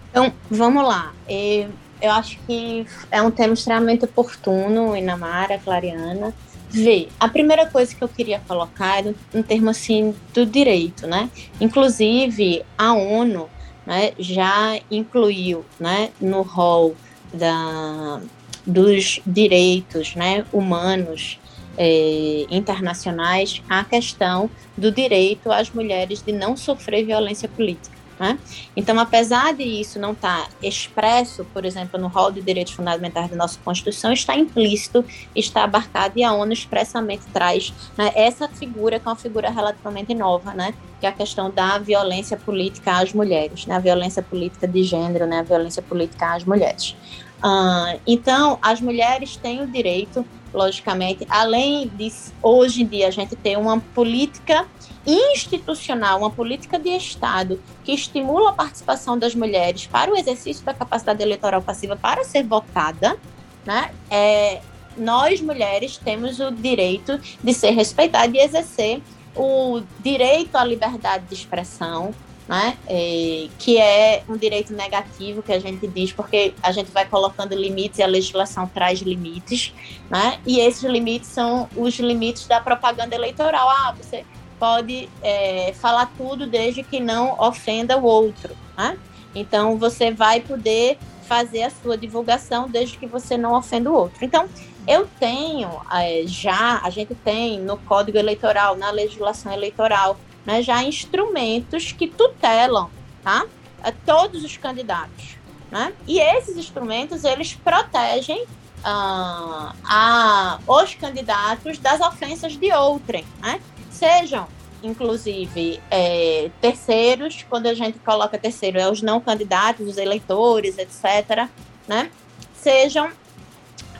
Então, 0.10 0.34
vamos 0.50 0.84
lá. 0.84 1.14
É, 1.28 1.68
eu 2.02 2.12
acho 2.12 2.38
que 2.45 2.86
é 3.12 3.22
um 3.22 3.32
tema 3.32 3.54
extremamente 3.54 4.06
oportuno, 4.06 4.95
Inamara, 4.95 5.58
Clariana. 5.58 6.34
Vê, 6.70 7.08
a 7.20 7.30
primeira 7.30 7.66
coisa 7.66 7.95
que 7.95 8.04
eu 8.04 8.10
queria 8.10 8.41
colocar 8.48 9.06
é 9.06 9.14
um 9.34 9.41
termo 9.41 9.70
assim 9.70 10.14
do 10.34 10.45
direito, 10.45 11.08
né? 11.08 11.30
Inclusive, 11.62 12.64
a 12.78 12.93
ONU 12.93 13.50
né, 13.86 14.12
já 14.20 14.78
incluiu 14.91 15.64
né, 15.80 16.10
no 16.20 16.41
rol 16.41 16.93
da, 17.34 18.22
dos 18.66 19.22
direitos 19.26 20.14
né, 20.14 20.45
humanos 20.52 21.39
é, 21.78 22.45
internacionais 22.50 23.62
a 23.70 23.84
questão 23.86 24.50
do 24.76 24.91
direito 24.91 25.52
às 25.52 25.72
mulheres 25.72 26.22
de 26.22 26.34
não 26.34 26.58
sofrer 26.58 27.06
violência 27.06 27.48
política. 27.48 27.97
Né? 28.20 28.39
Então, 28.76 28.99
apesar 28.99 29.53
de 29.53 29.63
isso 29.63 29.99
não 29.99 30.13
estar 30.13 30.45
tá 30.45 30.49
expresso, 30.61 31.45
por 31.53 31.65
exemplo, 31.65 31.99
no 31.99 32.07
rol 32.07 32.32
de 32.32 32.41
direitos 32.41 32.74
fundamentais 32.74 33.30
da 33.30 33.36
nossa 33.36 33.59
Constituição, 33.63 34.11
está 34.11 34.36
implícito, 34.36 35.05
está 35.36 35.63
abarcado 35.63 36.18
e 36.18 36.24
a 36.24 36.34
ONU 36.34 36.51
expressamente 36.51 37.24
traz 37.32 37.72
né, 37.95 38.11
essa 38.15 38.47
figura, 38.47 38.99
que 38.99 39.07
é 39.07 39.09
uma 39.11 39.15
figura 39.15 39.51
relativamente 39.51 40.15
nova, 40.15 40.51
né, 40.53 40.74
que 40.99 41.05
é 41.05 41.09
a 41.09 41.11
questão 41.11 41.51
da 41.51 41.78
violência 41.78 42.38
política 42.38 42.97
às 42.97 43.13
mulheres, 43.13 43.68
né, 43.68 43.76
a 43.76 43.80
violência 43.80 44.24
política 44.24 44.68
de 44.68 44.84
gênero, 44.84 45.28
né, 45.28 45.39
a 45.39 45.43
violência 45.43 45.84
política 45.84 46.34
às 46.34 46.43
mulheres. 46.43 46.95
Uh, 47.38 47.99
então, 48.07 48.57
as 48.63 48.82
mulheres 48.82 49.38
têm 49.38 49.61
o 49.61 49.68
direito, 49.68 50.26
logicamente, 50.54 51.26
além 51.30 51.88
de 51.88 52.12
hoje 52.41 52.84
em 52.84 52.86
dia 52.86 53.08
a 53.08 53.12
gente 53.12 53.36
ter 53.36 53.58
uma 53.58 53.80
política 53.80 54.66
institucional, 55.06 56.20
uma 56.20 56.30
política 56.30 56.78
de 56.78 56.89
Estado 56.89 57.62
que 57.84 57.93
estimula 57.93 58.50
a 58.50 58.54
participação 58.54 59.18
das 59.18 59.34
mulheres 59.34 59.88
para 59.88 60.12
o 60.12 60.18
exercício 60.18 60.66
da 60.66 60.74
capacidade 60.74 61.22
eleitoral 61.22 61.62
passiva 61.62 61.95
para 61.95 62.24
ser 62.24 62.43
votada, 62.43 63.18
né? 63.66 63.91
É, 64.10 64.62
nós 64.98 65.39
mulheres 65.41 65.98
temos 65.98 66.39
o 66.39 66.52
direito 66.52 67.20
de 67.41 67.54
ser 67.54 67.72
respeitadas 67.72 68.34
e 68.34 68.39
exercer 68.39 69.02
o 69.36 69.82
direito 70.00 70.56
à 70.58 70.64
liberdade 70.64 71.26
de 71.26 71.36
expressão, 71.36 72.14
né? 72.48 72.78
É, 72.88 73.48
que 73.60 73.78
é 73.78 74.24
um 74.28 74.38
direito 74.38 74.74
negativo 74.74 75.43
que 75.43 75.52
a 75.52 75.60
gente 75.60 75.86
diz, 75.88 76.12
porque 76.12 76.54
a 76.64 76.72
gente 76.72 76.89
vai 76.91 77.06
colocando 77.06 77.54
limites 77.54 78.00
e 78.00 78.04
a 78.04 78.08
legislação 78.08 78.68
traz 78.68 79.00
limites, 79.02 79.74
né? 80.10 80.39
E 80.45 80.60
esses 80.60 80.84
limites 80.84 81.30
são 81.30 81.68
os 81.76 81.95
limites 82.00 82.48
da 82.48 82.62
propaganda 82.62 83.14
eleitoral. 83.14 83.70
Ah, 83.70 83.93
você 83.98 84.26
pode 84.58 85.10
é, 85.22 85.74
falar 85.74 86.12
tudo 86.18 86.48
desde 86.48 86.84
que 86.84 87.00
não 87.00 87.39
ofenda 87.39 87.98
o 87.98 88.04
outro, 88.04 88.56
né? 88.78 88.98
Então 89.36 89.78
você 89.78 90.12
vai 90.12 90.39
poder 90.39 90.98
fazer 91.28 91.64
a 91.64 91.70
sua 91.70 91.98
divulgação 91.98 92.70
desde 92.70 92.98
que 92.98 93.06
você 93.06 93.38
não 93.38 93.54
ofenda 93.54 93.91
o 93.91 93.93
outro. 93.93 94.24
Então, 94.24 94.48
eu 94.88 95.06
tenho 95.20 95.70
é, 95.91 96.24
já, 96.26 96.80
a 96.82 96.89
gente 96.89 97.14
tem 97.14 97.60
no 97.60 97.78
Código 97.78 98.18
Eleitoral, 98.18 98.78
na 98.78 98.89
legislação 98.89 99.52
eleitoral, 99.52 100.18
né, 100.48 100.64
já 100.64 100.82
instrumentos 100.82 101.91
que 101.91 102.08
tutelam 102.08 102.89
tá, 103.22 103.45
a 103.84 103.91
todos 103.91 104.45
os 104.45 104.56
candidatos. 104.56 105.36
Né? 105.70 105.91
E 106.08 106.22
esses 106.22 106.56
instrumentos, 106.56 107.26
eles 107.26 107.54
protegem 107.54 108.43
uh, 108.43 109.76
a, 109.84 110.60
os 110.66 110.95
candidatos 110.95 111.78
das 111.78 112.00
ofensas 112.00 112.56
de 112.56 112.72
outrem, 112.72 113.26
né? 113.41 113.60
sejam 113.91 114.48
inclusive 114.82 115.82
é, 115.89 116.52
terceiros, 116.62 117.43
quando 117.50 117.66
a 117.66 117.74
gente 117.74 117.98
coloca 118.00 118.38
terceiro, 118.38 118.80
é 118.80 118.89
os 118.89 119.02
não 119.02 119.20
candidatos, 119.20 119.88
os 119.88 119.98
eleitores, 119.98 120.78
etc., 120.78 121.50
né? 121.88 122.12
Sejam 122.54 123.10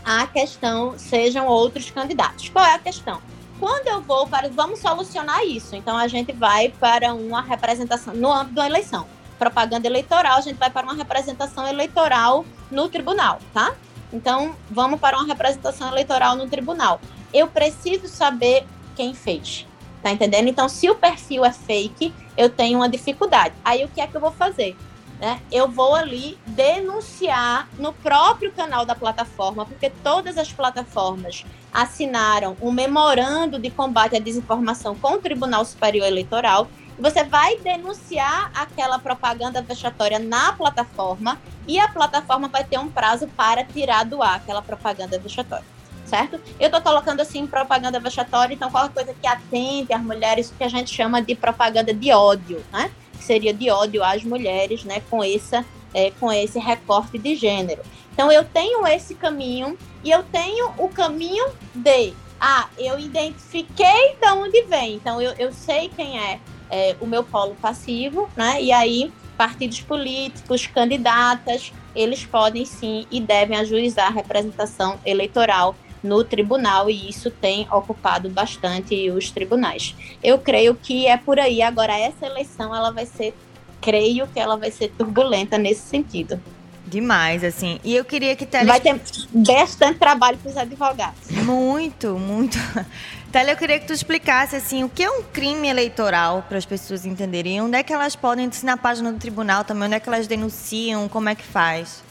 a 0.06 0.28
questão, 0.28 0.94
sejam 0.98 1.48
outros 1.48 1.90
candidatos. 1.90 2.48
Qual 2.50 2.64
é 2.64 2.76
a 2.76 2.80
questão? 2.80 3.20
Quando 3.60 3.88
eu 3.88 4.02
vou 4.02 4.28
para. 4.28 4.50
Vamos 4.50 4.80
solucionar 4.80 5.44
isso. 5.44 5.76
Então 5.76 5.98
a 5.98 6.08
gente 6.08 6.32
vai 6.32 6.70
para 6.70 7.14
uma 7.14 7.42
representação 7.42 8.14
no 8.14 8.32
âmbito 8.32 8.56
da 8.56 8.66
eleição. 8.66 9.08
Propaganda 9.38 9.88
eleitoral, 9.88 10.38
a 10.38 10.42
gente 10.42 10.58
vai 10.58 10.70
para 10.70 10.84
uma 10.84 10.96
representação 10.96 11.68
eleitoral 11.68 12.44
no 12.72 12.90
tribunal, 12.90 13.40
tá? 13.54 13.76
Então, 14.12 14.56
vamos 14.70 15.00
para 15.00 15.18
uma 15.18 15.28
representação 15.28 15.90
eleitoral 15.90 16.36
no 16.36 16.48
tribunal. 16.48 17.00
Eu 17.34 17.48
preciso 17.48 18.08
saber 18.08 18.66
quem 18.96 19.14
fez. 19.14 19.68
Tá 20.02 20.12
entendendo? 20.12 20.48
Então, 20.48 20.70
se 20.70 20.90
o 20.90 20.96
perfil 20.96 21.44
é 21.44 21.52
fake, 21.52 22.14
eu 22.38 22.50
tenho 22.50 22.80
uma 22.80 22.88
dificuldade. 22.88 23.54
Aí, 23.64 23.84
o 23.84 23.90
que 23.90 24.00
é 24.00 24.08
que 24.08 24.16
eu 24.16 24.22
vou 24.22 24.32
fazer? 24.32 24.76
Né? 25.20 25.42
Eu 25.52 25.68
vou 25.68 25.96
ali 25.96 26.38
denunciar 26.46 27.68
no 27.80 27.92
próprio 27.92 28.52
canal 28.52 28.86
da 28.86 28.94
plataforma, 28.94 29.66
porque 29.66 29.90
todas 29.90 30.38
as 30.38 30.52
plataformas 30.54 31.44
assinaram 31.74 32.56
um 32.62 32.72
memorando 32.72 33.58
de 33.58 33.72
combate 33.72 34.16
à 34.16 34.20
desinformação 34.20 34.96
com 34.96 35.14
o 35.14 35.18
Tribunal 35.18 35.66
Superior 35.66 36.06
Eleitoral. 36.06 36.68
Você 37.00 37.24
vai 37.24 37.58
denunciar 37.58 38.52
aquela 38.56 39.00
propaganda 39.00 39.62
vexatória 39.62 40.20
na 40.20 40.54
plataforma 40.54 41.40
e 41.68 41.80
a 41.80 41.88
plataforma 41.88 42.48
vai 42.48 42.64
ter 42.64 42.78
um 42.80 42.90
prazo 42.90 43.28
para 43.28 43.64
tirar 43.64 44.04
do 44.06 44.22
ar 44.22 44.36
aquela 44.36 44.62
propaganda 44.62 45.18
vexatória 45.20 45.78
certo? 46.08 46.40
Eu 46.60 46.68
estou 46.68 46.82
colocando 46.82 47.20
assim 47.20 47.46
propaganda 47.46 48.00
vexatória, 48.00 48.54
então 48.54 48.72
qualquer 48.72 48.94
coisa 48.94 49.14
que 49.14 49.28
atente 49.28 49.94
às 49.94 50.02
mulheres, 50.02 50.54
que 50.58 50.64
a 50.64 50.70
gente 50.70 50.94
chama 50.94 51.22
de 51.22 51.36
propaganda 51.36 51.94
de 51.94 52.12
ódio, 52.12 52.64
né? 52.72 52.90
Que 53.18 53.24
seria 53.24 53.54
de 53.54 53.70
ódio 53.70 54.04
às 54.04 54.24
mulheres, 54.24 54.84
né? 54.84 55.02
Com 55.10 55.24
essa, 55.24 55.66
é, 55.94 56.12
com 56.12 56.32
esse 56.32 56.60
recorte 56.60 57.18
de 57.18 57.36
gênero. 57.36 57.82
Então 58.14 58.32
eu 58.32 58.44
tenho 58.44 58.86
esse 58.88 59.14
caminho 59.14 59.78
e 60.04 60.10
eu 60.10 60.24
tenho 60.24 60.72
o 60.78 60.90
caminho 60.90 61.46
de, 61.76 62.14
ah, 62.40 62.68
eu 62.78 62.98
identifiquei 62.98 64.16
de 64.20 64.28
onde 64.32 64.64
vem, 64.64 64.96
então 64.96 65.22
eu, 65.22 65.34
eu 65.38 65.54
sei 65.54 65.90
quem 65.96 66.20
é, 66.20 66.40
é 66.70 66.96
o 67.00 67.06
meu 67.06 67.24
polo 67.24 67.56
passivo, 67.62 68.28
né? 68.36 68.60
E 68.60 68.72
aí 68.72 69.12
partidos 69.38 69.82
políticos, 69.82 70.66
candidatas, 70.66 71.72
eles 71.96 72.26
podem 72.26 72.66
sim 72.66 73.06
e 73.12 73.22
devem 73.22 73.56
ajuizar 73.56 74.08
a 74.08 74.10
representação 74.10 75.00
eleitoral 75.06 75.76
no 76.04 76.24
tribunal 76.24 76.90
e 76.90 77.10
isso 77.10 77.30
tem 77.30 77.68
ocupado 77.72 78.30
bastante 78.30 79.10
os 79.10 79.30
tribunais. 79.32 79.96
Eu 80.24 80.38
creio 80.40 80.76
que 80.76 81.08
é 81.08 81.18
por 81.18 81.40
aí. 81.40 81.62
Agora 81.62 81.98
essa 81.98 82.26
eleição 82.26 82.76
ela 82.76 82.92
vai 82.92 83.06
ser, 83.06 83.34
creio 83.82 84.28
que 84.28 84.40
ela 84.40 84.56
vai 84.56 84.72
ser 84.72 84.90
turbulenta 84.98 85.58
nesse 85.58 85.82
sentido. 85.82 86.40
Demais, 86.88 87.44
assim. 87.44 87.80
E 87.84 87.94
eu 87.94 88.06
queria 88.06 88.34
que 88.36 88.46
Tele... 88.46 88.66
Vai 88.66 88.80
ter 88.80 89.00
bastante 89.34 90.00
trabalho 90.00 90.38
para 90.38 90.50
os 90.50 90.58
advogados. 90.58 91.30
Muito, 91.32 92.18
muito. 92.18 92.58
Tele, 93.30 93.52
eu 93.52 93.58
queria 93.58 93.78
que 93.78 93.86
tu 93.86 93.92
explicasse, 93.92 94.56
assim, 94.56 94.86
o 94.86 94.90
que 94.90 95.04
é 95.04 95.12
um 95.12 95.22
crime 95.22 95.68
eleitoral, 95.68 96.46
para 96.48 96.58
as 96.58 96.66
pessoas 96.66 97.06
entenderem. 97.06 97.62
Onde 97.62 97.78
é 97.78 97.84
que 97.84 97.92
elas 97.92 98.16
podem, 98.16 98.50
se 98.52 98.66
na 98.66 98.78
página 98.78 99.12
do 99.12 99.20
tribunal 99.20 99.66
também, 99.66 99.88
onde 99.88 99.96
é 99.96 100.00
que 100.00 100.08
elas 100.08 100.28
denunciam, 100.28 101.10
como 101.10 101.28
é 101.28 101.36
que 101.36 101.44
faz? 101.44 102.07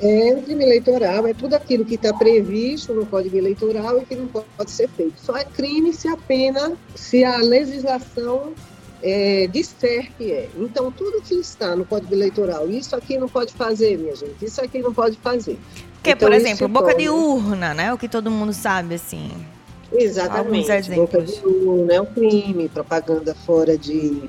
É, 0.00 0.34
o 0.34 0.42
crime 0.42 0.64
eleitoral 0.64 1.26
é 1.26 1.32
tudo 1.32 1.54
aquilo 1.54 1.84
que 1.84 1.94
está 1.94 2.12
previsto 2.12 2.92
no 2.92 3.06
Código 3.06 3.36
Eleitoral 3.36 4.00
e 4.00 4.04
que 4.04 4.16
não 4.16 4.26
pode 4.26 4.70
ser 4.70 4.88
feito. 4.88 5.14
Só 5.20 5.36
é 5.36 5.44
crime 5.44 5.92
se 5.92 6.08
a 6.08 6.16
pena, 6.16 6.72
se 6.94 7.24
a 7.24 7.36
legislação 7.38 8.52
é, 9.02 9.46
disser 9.46 10.10
que 10.16 10.32
é. 10.32 10.48
Então, 10.56 10.90
tudo 10.90 11.22
que 11.22 11.34
está 11.34 11.76
no 11.76 11.84
Código 11.84 12.14
Eleitoral, 12.14 12.68
isso 12.68 12.96
aqui 12.96 13.16
não 13.16 13.28
pode 13.28 13.52
fazer, 13.52 13.96
minha 13.98 14.16
gente, 14.16 14.44
isso 14.44 14.60
aqui 14.60 14.80
não 14.80 14.92
pode 14.92 15.16
fazer. 15.18 15.58
Que, 16.02 16.10
então, 16.10 16.28
por 16.28 16.34
exemplo, 16.34 16.68
boca 16.68 16.94
de 16.94 17.08
urna, 17.08 17.72
né? 17.72 17.92
O 17.92 17.98
que 17.98 18.08
todo 18.08 18.30
mundo 18.30 18.52
sabe, 18.52 18.96
assim. 18.96 19.30
Exatamente. 19.92 20.90
Boca 20.90 21.22
de 21.22 21.40
urna 21.46 21.94
é 21.94 22.00
um 22.00 22.06
crime, 22.06 22.68
propaganda 22.68 23.34
fora 23.34 23.78
de. 23.78 24.28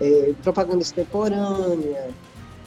É, 0.00 0.32
propaganda 0.42 0.82
extemporânea, 0.82 2.08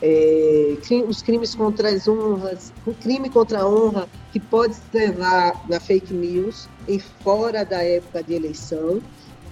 é, 0.02 0.78
os 1.08 1.22
crimes 1.22 1.56
contra 1.56 1.89
as 1.89 2.08
honras, 2.08 2.72
o 2.86 2.93
crime 2.93 3.30
contra 3.30 3.62
a 3.62 3.68
honra 3.68 4.08
que 4.32 4.39
pode 4.39 4.76
se 4.76 4.82
levar 4.93 5.66
na 5.68 5.80
fake 5.80 6.14
news 6.14 6.70
em 6.88 7.00
fora 7.00 7.66
da 7.66 7.82
época 7.84 8.22
de 8.24 8.34
eleição, 8.34 9.02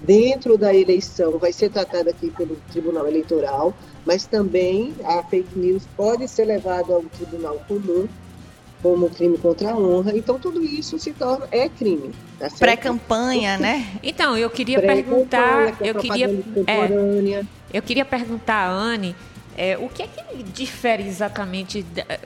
dentro 0.01 0.57
da 0.57 0.73
eleição 0.73 1.39
vai 1.39 1.51
ser 1.51 1.69
tratada 1.69 2.11
aqui 2.11 2.29
pelo 2.29 2.55
Tribunal 2.71 3.07
Eleitoral, 3.07 3.73
mas 4.05 4.25
também 4.27 4.93
a 5.03 5.23
fake 5.23 5.57
news 5.57 5.83
pode 5.97 6.27
ser 6.27 6.45
levada 6.45 6.93
ao 6.93 7.01
Tribunal 7.03 7.59
Comum 7.67 8.07
como 8.83 9.09
crime 9.09 9.35
contra 9.39 9.71
a 9.71 9.75
honra. 9.77 10.15
Então 10.15 10.37
tudo 10.37 10.63
isso 10.63 10.99
se 10.99 11.11
torna 11.11 11.47
é 11.51 11.67
crime. 11.67 12.11
Tá 12.37 12.49
Pré-campanha, 12.59 13.57
né? 13.57 13.87
Então 14.03 14.37
eu 14.37 14.49
queria 14.49 14.79
perguntar, 14.79 15.69
é 15.81 15.89
eu 15.89 15.95
queria, 15.95 16.27
é, 16.67 17.43
eu 17.73 17.81
queria 17.81 18.05
perguntar 18.05 18.67
a 18.67 18.71
Anne 18.71 19.15
é, 19.57 19.77
o 19.77 19.87
que 19.87 20.03
é 20.03 20.07
que 20.07 20.43
difere 20.43 21.07
exatamente 21.07 21.85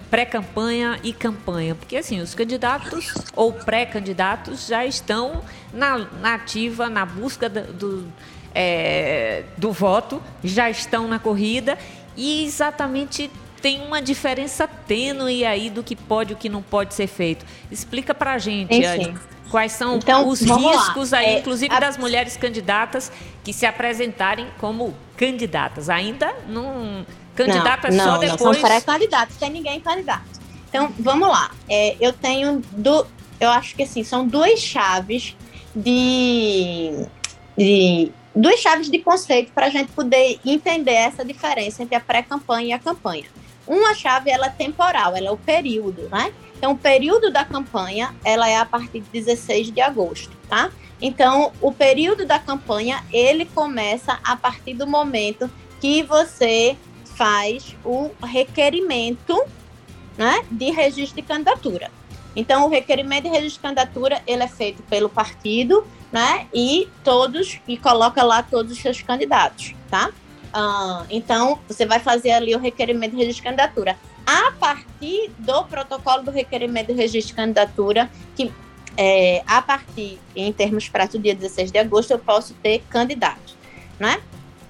pré-campanha 0.10 1.00
e 1.04 1.14
campanha? 1.14 1.76
Porque 1.76 1.98
assim, 1.98 2.20
os 2.20 2.34
candidatos 2.34 3.14
ou 3.36 3.54
pré-candidatos 3.54 4.68
já 4.68 4.86
estão 4.86 5.44
na, 5.72 5.98
na, 6.22 6.34
ativa, 6.36 6.90
na 6.90 7.06
busca 7.06 7.48
do, 7.48 8.06
é, 8.54 9.44
do 9.58 9.72
voto, 9.72 10.22
já 10.44 10.70
estão 10.70 11.08
na 11.08 11.20
corrida 11.20 11.78
e 12.18 12.44
exatamente 12.46 13.30
tem 13.62 13.82
uma 13.82 14.02
diferença 14.02 14.68
tênue 14.68 15.46
aí 15.46 15.70
do 15.70 15.84
que 15.84 15.96
pode 15.96 16.32
e 16.32 16.34
o 16.34 16.38
que 16.38 16.50
não 16.50 16.64
pode 16.64 16.94
ser 16.94 17.08
feito. 17.08 17.46
Explica 17.70 18.16
pra 18.16 18.38
gente, 18.38 18.84
Anne, 18.84 19.16
quais 19.52 19.74
são 19.74 19.98
então, 19.98 20.28
os 20.28 20.42
riscos 20.42 21.12
lá. 21.12 21.20
aí, 21.20 21.26
é, 21.26 21.40
inclusive 21.40 21.74
a... 21.74 21.80
das 21.80 21.98
mulheres 21.98 22.38
candidatas 22.38 23.12
que 23.44 23.54
se 23.54 23.66
apresentarem 23.66 24.48
como 24.60 24.96
candidatas. 25.18 25.90
Ainda 25.90 26.34
não 26.48 27.06
Candidato 27.46 27.88
não, 27.90 27.90
é 27.90 27.98
só 27.98 28.12
não, 28.12 28.20
depois. 28.20 28.42
Não, 28.42 28.54
são 28.54 28.62
pré-candidatos, 28.62 29.38
tem 29.38 29.50
ninguém 29.50 29.80
candidato. 29.80 30.40
Então, 30.70 30.94
vamos 31.00 31.28
lá. 31.28 31.52
É, 31.68 31.96
eu 32.00 32.14
tenho. 32.14 32.62
Do, 32.72 33.06
eu 33.40 33.50
acho 33.50 33.76
que 33.76 33.84
assim, 33.84 34.04
são 34.04 34.28
duas 34.28 34.60
chaves 34.60 35.36
de. 35.76 37.06
de 37.58 38.12
duas 38.36 38.60
chaves 38.60 38.90
de 38.90 39.00
conceito 39.00 39.52
para 39.54 39.68
a 39.68 39.70
gente 39.70 39.92
poder 39.92 40.40
entender 40.46 40.94
essa 40.94 41.26
diferença 41.26 41.84
entre 41.84 41.96
a 41.96 42.00
pré-campanha 42.00 42.68
e 42.68 42.74
a 42.74 42.80
campanha. 42.80 43.26
Uma 43.68 43.94
chave 43.94 44.32
ela 44.32 44.48
é 44.48 44.50
temporal, 44.50 45.16
ela 45.16 45.28
é 45.28 45.32
o 45.32 45.38
período, 45.38 46.10
né? 46.10 46.34
Então, 46.58 46.74
o 46.74 46.78
período 46.78 47.32
da 47.32 47.46
campanha, 47.46 48.14
ela 48.24 48.50
é 48.50 48.58
a 48.58 48.66
partir 48.66 49.00
de 49.00 49.10
16 49.12 49.72
de 49.72 49.80
agosto, 49.80 50.36
tá? 50.50 50.72
Então, 51.02 51.54
o 51.62 51.72
período 51.72 52.26
da 52.26 52.38
campanha, 52.38 53.04
ele 53.14 53.46
começa 53.46 54.20
a 54.24 54.36
partir 54.36 54.74
do 54.74 54.86
momento 54.86 55.50
que 55.80 56.04
você 56.04 56.76
faz 57.20 57.76
o 57.84 58.12
requerimento 58.24 59.44
né, 60.18 60.42
de 60.50 60.72
registro 60.72 61.22
de 61.22 61.28
candidatura. 61.28 61.92
Então, 62.34 62.66
o 62.66 62.70
requerimento 62.70 63.24
de 63.24 63.30
registro 63.30 63.56
de 63.56 63.60
candidatura, 63.60 64.22
ele 64.26 64.42
é 64.42 64.48
feito 64.48 64.82
pelo 64.84 65.10
partido, 65.10 65.86
né, 66.14 66.48
e 66.54 66.88
todos, 67.04 67.60
e 67.68 67.76
coloca 67.76 68.24
lá 68.24 68.42
todos 68.42 68.72
os 68.72 68.80
seus 68.80 69.02
candidatos, 69.02 69.76
tá? 69.90 70.12
Ah, 70.54 71.04
então, 71.10 71.60
você 71.68 71.86
vai 71.86 72.00
fazer 72.00 72.32
ali 72.32 72.56
o 72.56 72.60
requerimento 72.60 73.12
de 73.12 73.18
registro 73.18 73.44
de 73.44 73.50
candidatura. 73.50 73.98
A 74.26 74.54
partir 74.54 75.30
do 75.40 75.66
protocolo 75.66 76.24
do 76.24 76.32
requerimento 76.32 76.88
de 76.88 76.94
registro 76.94 77.32
de 77.32 77.34
candidatura, 77.34 78.10
que 78.34 78.50
é, 78.96 79.44
a 79.46 79.62
partir, 79.62 80.18
em 80.34 80.54
termos 80.54 80.88
práticos, 80.88 81.20
do 81.20 81.24
dia 81.24 81.36
16 81.36 81.70
de 81.70 81.80
agosto, 81.80 82.12
eu 82.12 82.20
posso 82.20 82.54
ter 82.56 82.82
candidatos, 82.90 83.58
né? 84.00 84.22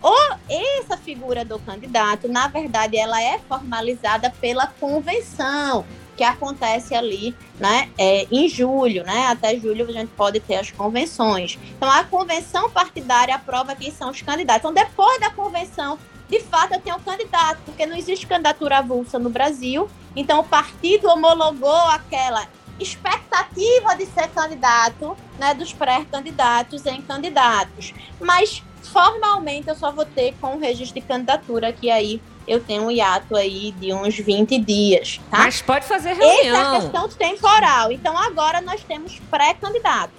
Ou 0.02 0.18
essa 0.50 0.97
figura 0.97 1.43
do 1.43 1.60
candidato, 1.60 2.28
na 2.28 2.47
verdade, 2.47 2.97
ela 2.97 3.22
é 3.22 3.39
formalizada 3.39 4.30
pela 4.39 4.68
convenção 4.68 5.86
que 6.20 6.24
acontece 6.24 6.93
ali, 6.93 7.34
né, 7.58 7.89
é, 7.97 8.28
em 8.30 8.50
julho, 8.50 9.06
né? 9.06 9.28
Até 9.28 9.58
julho 9.58 9.88
a 9.88 9.91
gente 9.93 10.10
pode 10.18 10.41
ter 10.41 10.56
as 10.56 10.70
convenções. 10.70 11.58
Então 11.78 11.89
a 11.89 12.04
convenção 12.04 12.70
partidária 12.70 13.34
aprova 13.34 13.74
quem 13.74 13.89
são 13.89 14.10
os 14.10 14.22
candidatos. 14.22 14.60
Então 14.60 14.74
depois 14.74 15.18
da 15.22 15.30
convenção, 15.30 15.97
de 16.28 16.41
fato 16.41 16.74
eu 16.74 16.82
tenho 16.82 16.97
um 16.97 17.00
candidato, 17.00 17.60
porque 17.64 17.86
não 17.86 17.95
existe 17.95 18.28
candidatura 18.28 18.80
avulsa 18.80 19.18
no 19.18 19.30
Brasil. 19.30 19.89
Então 20.14 20.41
o 20.41 20.43
partido 20.43 21.08
homologou 21.08 21.74
aquela 21.88 22.45
expectativa 22.80 23.95
de 23.97 24.05
ser 24.05 24.27
candidato, 24.30 25.15
né, 25.38 25.53
dos 25.53 25.73
pré-candidatos 25.73 26.86
em 26.86 27.01
candidatos. 27.01 27.93
Mas 28.19 28.63
formalmente 28.84 29.67
eu 29.67 29.75
só 29.75 29.91
vou 29.91 30.05
ter 30.05 30.34
com 30.39 30.55
o 30.55 30.59
registro 30.59 30.99
de 30.99 31.05
candidatura, 31.05 31.71
que 31.71 31.89
aí 31.91 32.21
eu 32.47 32.59
tenho 32.59 32.84
um 32.84 32.91
hiato 32.91 33.36
aí 33.36 33.71
de 33.73 33.93
uns 33.93 34.17
20 34.17 34.57
dias, 34.59 35.19
tá? 35.30 35.39
Mas 35.39 35.61
pode 35.61 35.86
fazer 35.86 36.13
reunião. 36.13 36.55
Essa 36.55 36.57
é 36.57 36.77
a 36.77 36.82
questão 36.82 37.09
temporal. 37.09 37.91
Então 37.91 38.17
agora 38.17 38.59
nós 38.61 38.84
temos 38.84 39.19
pré-candidatos. 39.30 40.17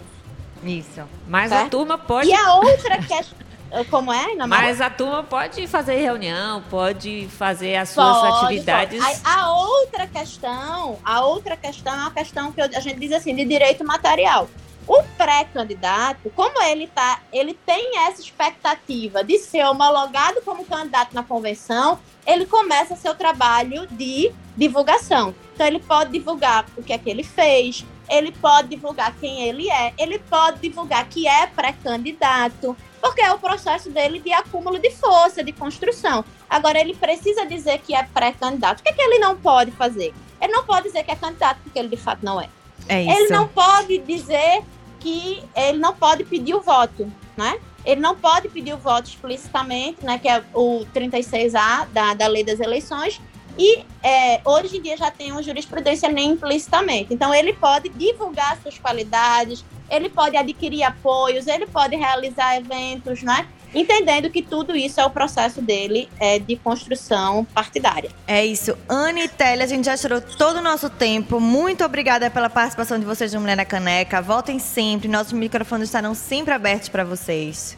Isso. 0.63 1.03
Mas 1.27 1.49
Certo? 1.51 1.67
a 1.67 1.71
turma 1.71 1.99
pode. 1.99 2.29
E 2.29 2.35
a 2.35 2.55
outra 2.55 2.99
questão. 3.03 3.50
Como 3.89 4.13
é, 4.13 4.35
Maria? 4.35 4.47
Mas 4.47 4.81
a 4.81 4.91
turma 4.91 5.23
pode 5.23 5.67
fazer 5.67 5.97
reunião, 5.97 6.63
pode 6.69 7.29
fazer 7.39 7.77
as 7.77 7.91
suas 7.91 8.19
Pode, 8.19 8.45
atividades. 8.45 9.03
pode. 9.03 9.21
A, 9.25 9.43
a 9.43 9.53
outra 9.55 10.07
questão, 10.07 10.99
a 11.05 11.25
outra 11.25 11.57
questão 11.57 11.93
é 11.93 11.97
uma 11.97 12.11
questão 12.11 12.53
que 12.53 12.61
a 12.61 12.81
gente 12.81 12.99
diz 12.99 13.13
assim, 13.13 13.35
de 13.35 13.45
direito 13.45 13.85
material. 13.85 14.49
O 14.87 15.03
pré-candidato, 15.17 16.31
como 16.35 16.61
ele 16.63 16.89
tá, 16.89 17.21
ele 17.33 17.55
tem 17.55 17.99
essa 17.99 18.21
expectativa 18.21 19.23
de 19.23 19.39
ser 19.39 19.65
homologado 19.65 20.41
como 20.43 20.65
candidato 20.65 21.15
na 21.15 21.23
convenção, 21.23 21.99
ele 22.27 22.45
começa 22.47 22.97
seu 22.97 23.15
trabalho 23.15 23.87
de 23.87 24.33
divulgação. 24.57 25.33
Então 25.55 25.67
ele 25.67 25.79
pode 25.79 26.11
divulgar 26.11 26.67
o 26.77 26.83
que 26.83 26.93
é 26.93 26.99
que 26.99 27.09
ele 27.09 27.23
fez, 27.23 27.85
ele 28.09 28.33
pode 28.33 28.69
divulgar 28.69 29.15
quem 29.21 29.43
ele 29.43 29.71
é, 29.71 29.93
ele 29.97 30.19
pode 30.19 30.59
divulgar 30.59 31.09
que 31.09 31.29
é 31.29 31.47
pré-candidato, 31.47 32.77
porque 33.01 33.21
é 33.21 33.33
o 33.33 33.39
processo 33.39 33.91
dele 33.91 34.19
de 34.19 34.33
acúmulo 34.33 34.79
de 34.79 34.91
força, 34.91 35.43
de 35.43 35.53
construção. 35.53 36.25
Agora, 36.49 36.81
ele 36.81 36.95
precisa 36.95 37.47
dizer 37.47 37.79
que 37.81 37.95
é 37.95 38.03
pré-candidato. 38.03 38.81
O 38.81 38.83
que, 38.83 38.91
é 38.91 38.93
que 38.93 39.03
ele 39.03 39.19
não 39.19 39.37
pode 39.37 39.71
fazer? 39.71 40.13
Ele 40.41 40.53
não 40.53 40.65
pode 40.65 40.89
dizer 40.89 41.03
que 41.05 41.11
é 41.11 41.17
candidato, 41.17 41.59
porque 41.63 41.79
ele 41.79 41.89
de 41.89 41.97
fato 41.97 42.25
não 42.25 42.41
é. 42.41 42.49
É 42.89 43.03
isso. 43.03 43.11
Ele 43.11 43.29
não 43.29 43.47
pode 43.49 43.99
dizer 43.99 44.63
que 44.99 45.43
ele 45.57 45.79
não 45.79 45.95
pode 45.95 46.25
pedir 46.25 46.55
o 46.55 46.61
voto, 46.61 47.11
né? 47.37 47.59
Ele 47.85 48.01
não 48.01 48.15
pode 48.15 48.49
pedir 48.49 48.75
o 48.75 48.77
voto 48.77 49.09
explicitamente, 49.09 50.05
né? 50.05 50.19
Que 50.19 50.29
é 50.29 50.43
o 50.55 50.85
36A 50.95 51.87
da, 51.89 52.15
da 52.15 52.27
lei 52.27 52.45
das 52.45 52.61
eleições. 52.61 53.21
E 53.59 53.85
é, 54.03 54.41
hoje 54.45 54.79
em 54.79 54.83
dia 54.83 54.97
já 54.97 55.11
tem 55.11 55.33
uma 55.33 55.43
jurisprudência 55.43 56.09
nem 56.09 56.31
implicitamente. 56.31 57.13
Então 57.13 57.35
ele 57.35 57.53
pode 57.53 57.89
divulgar 57.91 58.59
suas 58.63 58.79
qualidades, 58.79 59.65
ele 59.91 60.09
pode 60.09 60.37
adquirir 60.37 60.83
apoios, 60.85 61.47
ele 61.47 61.67
pode 61.67 61.97
realizar 61.97 62.57
eventos, 62.57 63.23
né? 63.23 63.47
Entendendo 63.75 64.31
que 64.31 64.43
tudo 64.43 64.77
isso 64.77 65.01
é 65.01 65.05
o 65.05 65.11
processo 65.11 65.63
dele 65.63 66.09
é, 66.19 66.39
de 66.39 66.57
construção 66.57 67.45
partidária. 67.45 68.11
É 68.27 68.45
isso. 68.45 68.77
Anne 68.89 69.25
e 69.25 69.29
Télia, 69.29 69.65
a 69.65 69.69
gente 69.69 69.85
já 69.85 69.97
tirou 69.97 70.21
todo 70.21 70.57
o 70.57 70.63
nosso 70.63 70.91
tempo. 70.91 71.39
Muito 71.39 71.85
obrigada 71.85 72.29
pela 72.31 72.51
participação 72.51 72.99
de 72.99 73.05
vocês 73.05 73.33
no 73.33 73.41
Mulher 73.41 73.57
na 73.57 73.65
Caneca. 73.65 74.21
Voltem 74.21 74.59
sempre. 74.59 75.09
Nossos 75.09 75.33
microfones 75.33 75.89
estarão 75.89 76.15
sempre 76.15 76.53
abertos 76.53 76.89
para 76.89 77.05
vocês. 77.05 77.77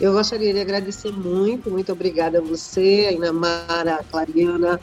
Eu 0.00 0.12
gostaria 0.12 0.52
de 0.54 0.60
agradecer 0.60 1.12
muito, 1.12 1.70
muito 1.70 1.92
obrigada 1.92 2.38
a 2.38 2.40
você, 2.40 3.06
a 3.08 3.12
Inamara, 3.12 3.96
a 3.96 4.04
Clariana, 4.04 4.80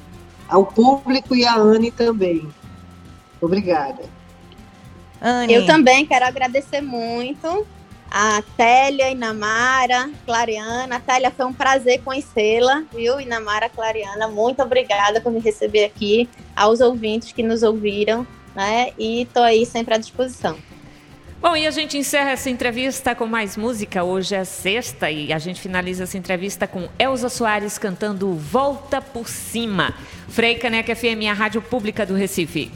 ao 0.48 0.66
público 0.66 1.34
e 1.34 1.46
a 1.46 1.56
Anne 1.56 1.90
também. 1.90 2.48
Obrigada. 3.40 4.04
Anne. 5.22 5.54
Eu 5.54 5.66
também 5.66 6.06
quero 6.06 6.26
agradecer 6.26 6.82
muito 6.82 7.66
a 8.12 8.44
Télia, 8.58 9.10
Inamara, 9.10 10.10
Clariana. 10.26 11.00
Télia, 11.00 11.32
foi 11.32 11.46
um 11.46 11.54
prazer 11.54 12.02
conhecê-la, 12.04 12.84
viu? 12.94 13.20
Inamara, 13.20 13.70
Clariana, 13.70 14.28
muito 14.28 14.62
obrigada 14.62 15.22
por 15.22 15.32
me 15.32 15.40
receber 15.40 15.86
aqui, 15.86 16.30
aos 16.56 16.82
ouvintes 16.82 17.32
que 17.32 17.42
nos 17.42 17.64
ouviram, 17.64 18.28
né? 18.54 18.92
E 18.98 19.24
estou 19.24 19.44
aí 19.44 19.66
sempre 19.66 19.96
à 19.96 19.98
disposição. 19.98 20.58
Bom, 21.48 21.56
e 21.56 21.68
a 21.68 21.70
gente 21.70 21.96
encerra 21.96 22.32
essa 22.32 22.50
entrevista 22.50 23.14
com 23.14 23.28
mais 23.28 23.56
música. 23.56 24.04
Hoje 24.04 24.34
é 24.34 24.44
sexta 24.44 25.12
e 25.12 25.32
a 25.32 25.38
gente 25.38 25.62
finaliza 25.62 26.06
essa 26.06 26.18
entrevista 26.18 26.66
com 26.66 26.90
Elza 26.98 27.30
Soares 27.30 27.78
cantando 27.78 28.34
Volta 28.34 29.00
por 29.00 29.30
Cima. 29.30 29.94
Frei 30.28 30.56
Caneca 30.56 30.96
FM, 30.96 31.30
a 31.30 31.34
rádio 31.34 31.62
pública 31.62 32.04
do 32.04 32.16
Recife. 32.16 32.72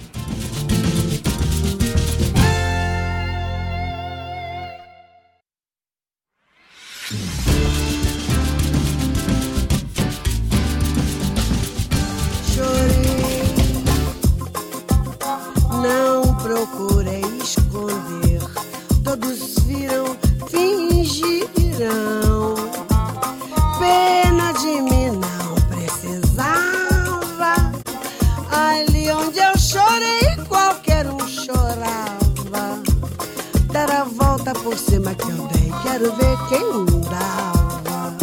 Quem 36.50 36.86
dava. 37.02 38.18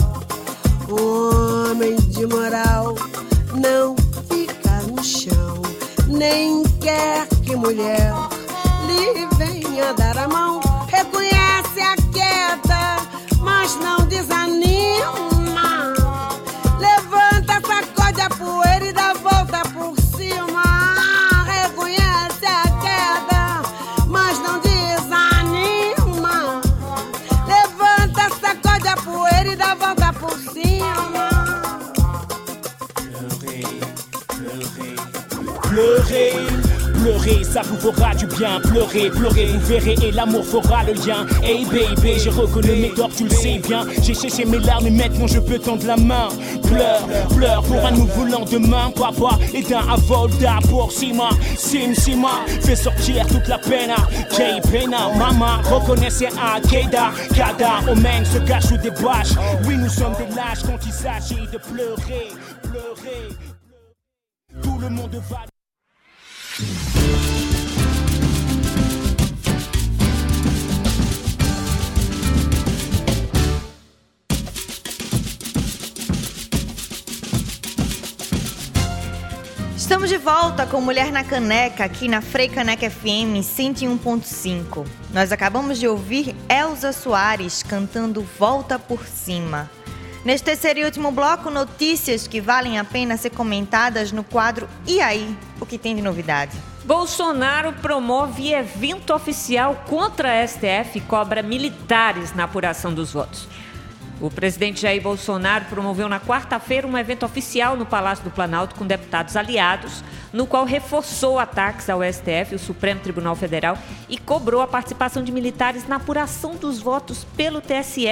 Homem 0.91 1.95
de 1.97 2.27
moral 2.27 2.97
não 3.55 3.95
fica 4.29 4.83
no 4.91 5.03
chão, 5.03 5.62
nem 6.09 6.64
quer 6.81 7.29
que 7.45 7.55
mulher 7.55 8.12
lhe 8.87 9.27
venha 9.37 9.95
dar 9.95 10.18
a 10.18 10.29
mão. 10.29 10.61
Reconhece 10.89 11.81
a 11.81 11.95
queda, 12.12 12.97
mas 13.41 13.77
não 13.77 14.05
desanima. 14.07 15.95
Levanta, 16.81 17.61
sacode 17.64 18.20
a 18.20 18.29
poeira 18.31 18.87
e 18.87 18.93
dá 18.93 19.12
a 19.12 19.14
Ça 37.27 37.62
vous 37.62 37.77
fera 37.77 38.14
du 38.14 38.27
bien. 38.27 38.61
Pleurer, 38.61 39.11
pleurer, 39.11 39.47
vous 39.47 39.66
verrez 39.66 39.97
et 40.03 40.12
l'amour 40.12 40.45
fera 40.45 40.85
le 40.85 40.93
lien. 40.93 41.27
Hey 41.43 41.64
baby, 41.64 42.18
j'ai 42.22 42.31
reconnu 42.31 42.70
mes 42.77 42.91
torts, 42.91 43.11
tu 43.16 43.24
le 43.24 43.31
sais 43.31 43.59
bien. 43.59 43.85
J'ai 44.03 44.14
cherché 44.14 44.45
mes 44.45 44.59
larmes 44.59 44.87
et 44.87 44.91
maintenant 44.91 45.27
je 45.27 45.41
peux 45.41 45.59
tendre 45.59 45.87
la 45.87 45.97
main. 45.97 46.29
Pleure, 46.62 47.07
pleure 47.37 47.62
pour 47.62 47.85
un 47.85 47.91
nouveau 47.93 48.24
lendemain. 48.24 48.91
Papa 48.95 49.39
est 49.55 49.72
un 49.72 49.89
avolda 49.89 50.59
pour 50.68 50.93
Sima. 50.93 51.31
Sim, 51.57 51.95
Sima, 51.95 52.45
fais 52.61 52.77
sortir 52.77 53.27
toute 53.27 53.49
la 53.49 53.59
peine. 53.59 53.95
Kay 54.37 54.61
Pena, 54.70 55.09
maman, 55.16 55.62
reconnaissez 55.64 56.27
un 56.29 56.61
Keda. 56.61 57.11
Kada, 57.35 57.91
Omen 57.91 58.24
se 58.24 58.39
cache 58.39 58.66
sous 58.66 58.77
des. 58.79 58.91
Oui, 59.66 59.77
nous 59.77 59.89
sommes 59.89 60.14
des 60.14 60.35
lâches 60.35 60.62
quand 60.64 60.79
il 60.87 60.93
s'agit 60.93 61.47
de 61.53 61.59
pleurer, 61.59 62.29
pleurer. 62.62 63.29
Tout 64.62 64.79
le 64.81 64.89
monde 64.89 65.20
va. 65.29 65.45
Estamos 79.87 80.09
de 80.09 80.18
volta 80.18 80.66
com 80.66 80.80
Mulher 80.80 81.12
na 81.12 81.22
Caneca, 81.22 81.84
aqui 81.84 82.09
na 82.09 82.20
Frei 82.20 82.49
Caneca 82.49 82.91
FM 82.91 83.39
101.5. 83.39 84.84
Nós 85.12 85.30
acabamos 85.30 85.78
de 85.78 85.87
ouvir 85.87 86.34
Elza 86.49 86.91
Soares 86.91 87.62
cantando 87.62 88.26
Volta 88.37 88.80
por 88.80 89.07
Cima. 89.07 89.70
Neste 90.24 90.47
terceiro 90.47 90.80
e 90.80 90.84
último 90.84 91.12
bloco, 91.12 91.51
notícias 91.51 92.26
que 92.26 92.41
valem 92.41 92.80
a 92.80 92.84
pena 92.84 93.16
ser 93.16 93.30
comentadas 93.30 94.11
no 94.11 94.24
quadro 94.24 94.68
E 94.89 95.01
aí? 95.01 95.39
O 95.61 95.64
que 95.64 95.78
tem 95.78 95.95
de 95.95 96.03
novidade? 96.03 96.59
Bolsonaro 96.84 97.72
promove 97.74 98.53
evento 98.53 99.14
oficial 99.14 99.84
contra 99.89 100.43
a 100.43 100.49
STF 100.49 100.99
e 100.99 101.01
cobra 101.01 101.45
militares 101.45 102.34
na 102.34 102.43
apuração 102.43 102.93
dos 102.93 103.12
votos. 103.12 103.47
O 104.19 104.31
presidente 104.31 104.81
Jair 104.81 105.03
Bolsonaro 105.03 105.67
promoveu 105.67 106.09
na 106.09 106.19
quarta-feira 106.19 106.87
um 106.87 106.97
evento 106.97 107.27
oficial 107.27 107.77
no 107.77 107.85
Palácio 107.85 108.25
do 108.25 108.31
Planalto 108.31 108.75
com 108.75 108.87
deputados 108.87 109.37
aliados, 109.37 110.03
no 110.33 110.47
qual 110.47 110.64
reforçou 110.64 111.39
ataques 111.39 111.91
ao 111.91 112.01
STF, 112.03 112.55
o 112.55 112.59
Supremo 112.59 113.01
Tribunal 113.01 113.37
Federal, 113.37 113.77
e 114.09 114.17
cobrou 114.17 114.62
a 114.62 114.67
participação 114.67 115.23
de 115.23 115.31
militares 115.31 115.87
na 115.87 115.97
apuração 115.97 116.57
dos 116.57 116.79
votos 116.79 117.25
pelo 117.37 117.61
TSE 117.61 118.07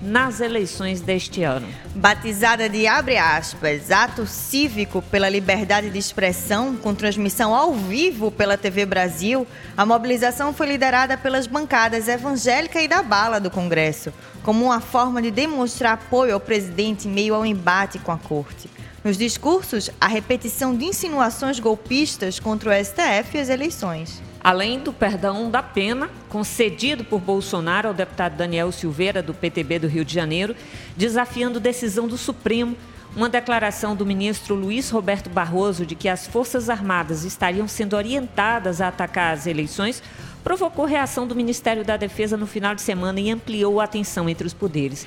nas 0.00 0.40
eleições 0.40 1.00
deste 1.00 1.42
ano. 1.42 1.66
Batizada 1.94 2.68
de 2.68 2.86
abre 2.86 3.16
aspas, 3.16 3.90
ato 3.90 4.26
cívico 4.26 5.02
pela 5.02 5.28
liberdade 5.28 5.90
de 5.90 5.98
expressão, 5.98 6.76
com 6.76 6.94
transmissão 6.94 7.54
ao 7.54 7.74
vivo 7.74 8.30
pela 8.30 8.56
TV 8.56 8.86
Brasil, 8.86 9.46
a 9.76 9.84
mobilização 9.84 10.54
foi 10.54 10.68
liderada 10.68 11.18
pelas 11.18 11.46
bancadas 11.46 12.08
evangélica 12.08 12.80
e 12.80 12.88
da 12.88 13.02
bala 13.02 13.38
do 13.38 13.50
Congresso, 13.50 14.12
como 14.42 14.64
uma 14.64 14.80
forma 14.80 15.20
de 15.20 15.30
demonstrar 15.30 15.94
apoio 15.94 16.34
ao 16.34 16.40
presidente 16.40 17.06
em 17.06 17.10
meio 17.10 17.34
ao 17.34 17.44
embate 17.44 17.98
com 17.98 18.12
a 18.12 18.18
corte. 18.18 18.70
Nos 19.02 19.16
discursos, 19.16 19.90
a 20.00 20.06
repetição 20.06 20.76
de 20.76 20.84
insinuações 20.84 21.58
golpistas 21.58 22.38
contra 22.38 22.70
o 22.70 22.84
STF 22.84 23.36
e 23.36 23.40
as 23.40 23.48
eleições. 23.48 24.29
Além 24.42 24.80
do 24.80 24.92
perdão 24.92 25.50
da 25.50 25.62
pena 25.62 26.10
concedido 26.28 27.04
por 27.04 27.20
Bolsonaro 27.20 27.88
ao 27.88 27.94
deputado 27.94 28.36
Daniel 28.36 28.72
Silveira, 28.72 29.22
do 29.22 29.34
PTB 29.34 29.80
do 29.80 29.86
Rio 29.86 30.04
de 30.04 30.14
Janeiro, 30.14 30.56
desafiando 30.96 31.60
decisão 31.60 32.08
do 32.08 32.16
Supremo, 32.16 32.74
uma 33.14 33.28
declaração 33.28 33.94
do 33.94 34.06
ministro 34.06 34.54
Luiz 34.54 34.88
Roberto 34.88 35.28
Barroso 35.28 35.84
de 35.84 35.94
que 35.94 36.08
as 36.08 36.26
Forças 36.26 36.70
Armadas 36.70 37.24
estariam 37.24 37.68
sendo 37.68 37.96
orientadas 37.96 38.80
a 38.80 38.88
atacar 38.88 39.34
as 39.34 39.46
eleições 39.46 40.02
provocou 40.42 40.84
reação 40.84 41.26
do 41.26 41.34
Ministério 41.34 41.84
da 41.84 41.96
Defesa 41.96 42.36
no 42.36 42.46
final 42.46 42.74
de 42.74 42.82
semana 42.82 43.20
e 43.20 43.30
ampliou 43.30 43.80
a 43.80 43.86
tensão 43.86 44.28
entre 44.28 44.46
os 44.46 44.54
poderes. 44.54 45.06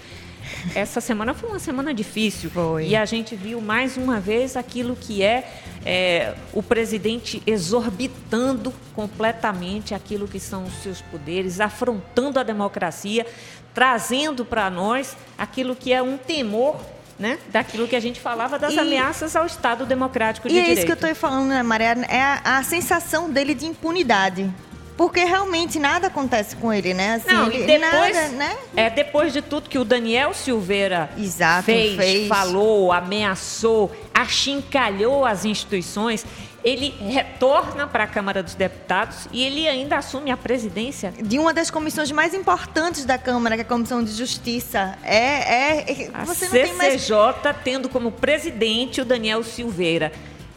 Essa 0.76 1.00
semana 1.02 1.34
foi 1.34 1.50
uma 1.50 1.60
semana 1.60 1.94
difícil 1.94 2.50
Foi. 2.50 2.88
e 2.88 2.96
a 2.96 3.06
gente 3.06 3.36
viu 3.36 3.60
mais 3.62 3.98
uma 3.98 4.20
vez 4.20 4.56
aquilo 4.58 4.96
que 4.96 5.22
é, 5.24 5.50
é, 5.86 6.34
o 6.54 6.64
presidente 6.64 7.42
exorbitando 7.46 8.74
completamente 8.96 9.94
aquilo 9.94 10.28
que 10.28 10.40
são 10.40 10.64
os 10.64 10.74
seus 10.82 11.02
poderes, 11.02 11.60
afrontando 11.60 12.40
a 12.40 12.44
democracia, 12.44 13.26
trazendo 13.74 14.46
para 14.46 14.70
nós 14.70 15.16
aquilo 15.38 15.76
que 15.76 15.92
é 15.92 16.02
um 16.02 16.18
temor 16.18 16.76
né, 17.20 17.38
daquilo 17.52 17.88
que 17.88 17.96
a 17.96 18.00
gente 18.00 18.20
falava 18.20 18.58
das 18.58 18.74
E- 18.74 18.80
ameaças 18.80 19.36
ao 19.36 19.46
Estado 19.46 19.86
democrático 19.86 20.48
de 20.48 20.56
E 20.56 20.58
é 20.58 20.62
direito. 20.62 20.78
isso 20.80 20.86
que 20.88 20.92
eu 20.92 20.96
estou 21.10 21.16
falando, 21.16 21.50
né, 21.50 21.62
Maria? 21.62 21.96
É 22.10 22.22
a, 22.22 22.58
a 22.58 22.64
sensação 22.64 23.30
dele 23.30 23.54
de 23.54 23.66
impunidade. 23.66 24.52
Porque 24.96 25.24
realmente 25.24 25.80
nada 25.80 26.08
acontece 26.08 26.56
com 26.56 26.72
ele, 26.72 26.94
né? 26.94 27.16
Assim, 27.16 27.34
Não, 27.34 27.48
ele, 27.52 27.64
e 27.64 27.68
depois, 27.68 28.16
nada, 28.16 28.28
né? 28.30 28.58
é, 28.76 28.90
depois 28.90 29.34
de 29.34 29.42
tudo 29.42 29.70
que 29.70 29.78
o 29.80 29.84
Daniel 29.84 30.34
Silveira 30.34 31.10
Exato, 31.18 31.64
fez, 31.64 31.96
fez. 31.96 32.28
falou, 32.28 32.92
ameaçou, 32.92 33.92
achincalhou 34.14 35.26
as 35.26 35.46
instituições, 35.46 36.26
ele 36.64 36.94
retorna 37.10 37.86
para 37.88 38.06
a 38.06 38.08
Câmara 38.08 38.42
dos 38.42 38.56
Deputados 38.56 39.28
e 39.32 39.44
ele 39.44 39.68
ainda 39.68 39.98
assume 39.98 40.32
a 40.32 40.38
presidência. 40.38 41.14
De 41.22 41.38
uma 41.38 41.54
das 41.54 41.70
comissões 41.70 42.10
mais 42.12 42.34
importantes 42.34 43.04
da 43.04 43.18
Câmara, 43.18 43.56
que 43.56 43.62
é 43.62 43.66
a 43.66 43.68
Comissão 43.68 44.04
de 44.04 44.12
Justiça. 44.12 44.98
É. 45.04 45.18
é, 45.18 45.92
é- 46.04 46.10
A 46.14 46.24
você 46.24 46.46
não 46.46 46.52
tem 46.52 46.74
mais. 46.76 46.94
CCJ 47.02 47.54
tendo 47.64 47.90
como 47.90 48.12
presidente 48.12 49.02
o 49.02 49.06
Daniel 49.06 49.44
Silveira. 49.44 50.12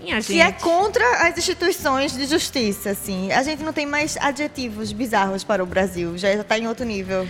Minha 0.06 0.22
Que 0.22 0.40
é 0.40 0.52
contra 0.52 1.26
as 1.26 1.36
instituições 1.36 2.16
de 2.16 2.26
justiça, 2.26 2.90
assim. 2.90 3.32
A 3.32 3.42
gente 3.42 3.64
não 3.64 3.72
tem 3.72 3.84
mais 3.84 4.16
adjetivos 4.18 4.92
bizarros 4.92 5.42
para 5.42 5.64
o 5.64 5.66
Brasil. 5.66 6.16
Já 6.16 6.32
está 6.32 6.56
em 6.56 6.68
outro 6.68 6.84
nível. 6.84 7.26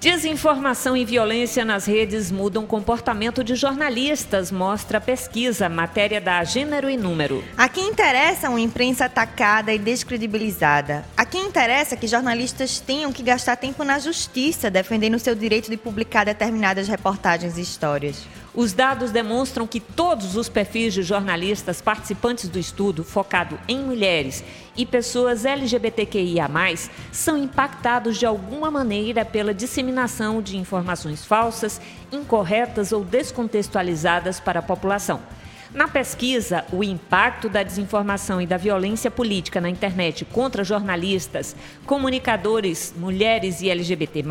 Desinformação 0.00 0.96
e 0.96 1.04
violência 1.04 1.64
nas 1.66 1.84
redes 1.84 2.32
mudam 2.32 2.64
o 2.64 2.66
comportamento 2.66 3.44
de 3.44 3.54
jornalistas, 3.54 4.50
mostra 4.50 4.98
a 4.98 5.00
pesquisa, 5.00 5.68
matéria 5.68 6.20
da 6.20 6.42
Gênero 6.42 6.90
e 6.90 6.96
Número. 6.96 7.44
A 7.56 7.68
quem 7.68 7.90
interessa 7.90 8.48
uma 8.48 8.60
imprensa 8.60 9.04
atacada 9.04 9.72
e 9.72 9.78
descredibilizada. 9.78 11.04
A 11.14 11.24
quem 11.24 11.46
interessa 11.46 11.96
que 11.96 12.08
jornalistas 12.08 12.80
tenham 12.80 13.12
que 13.12 13.22
gastar 13.22 13.54
tempo 13.54 13.84
na 13.84 13.98
justiça 13.98 14.70
defendendo 14.70 15.14
o 15.14 15.20
seu 15.20 15.36
direito 15.36 15.70
de 15.70 15.76
publicar 15.76 16.24
determinadas 16.24 16.88
reportagens 16.88 17.56
e 17.56 17.60
histórias. 17.60 18.26
Os 18.54 18.74
dados 18.74 19.10
demonstram 19.10 19.66
que 19.66 19.80
todos 19.80 20.36
os 20.36 20.46
perfis 20.46 20.92
de 20.92 21.02
jornalistas 21.02 21.80
participantes 21.80 22.50
do 22.50 22.58
estudo, 22.58 23.02
focado 23.02 23.58
em 23.66 23.78
mulheres 23.78 24.44
e 24.76 24.84
pessoas 24.84 25.46
LGBTQIA, 25.46 26.50
são 27.10 27.38
impactados 27.38 28.18
de 28.18 28.26
alguma 28.26 28.70
maneira 28.70 29.24
pela 29.24 29.54
disseminação 29.54 30.42
de 30.42 30.58
informações 30.58 31.24
falsas, 31.24 31.80
incorretas 32.12 32.92
ou 32.92 33.02
descontextualizadas 33.02 34.38
para 34.38 34.60
a 34.60 34.62
população. 34.62 35.20
Na 35.74 35.88
pesquisa, 35.88 36.64
o 36.70 36.84
impacto 36.84 37.48
da 37.48 37.62
desinformação 37.62 38.42
e 38.42 38.46
da 38.46 38.58
violência 38.58 39.10
política 39.10 39.58
na 39.58 39.70
internet 39.70 40.22
contra 40.22 40.62
jornalistas, 40.62 41.56
comunicadores, 41.86 42.92
mulheres 42.94 43.62
e 43.62 43.70
LGBT, 43.70 44.22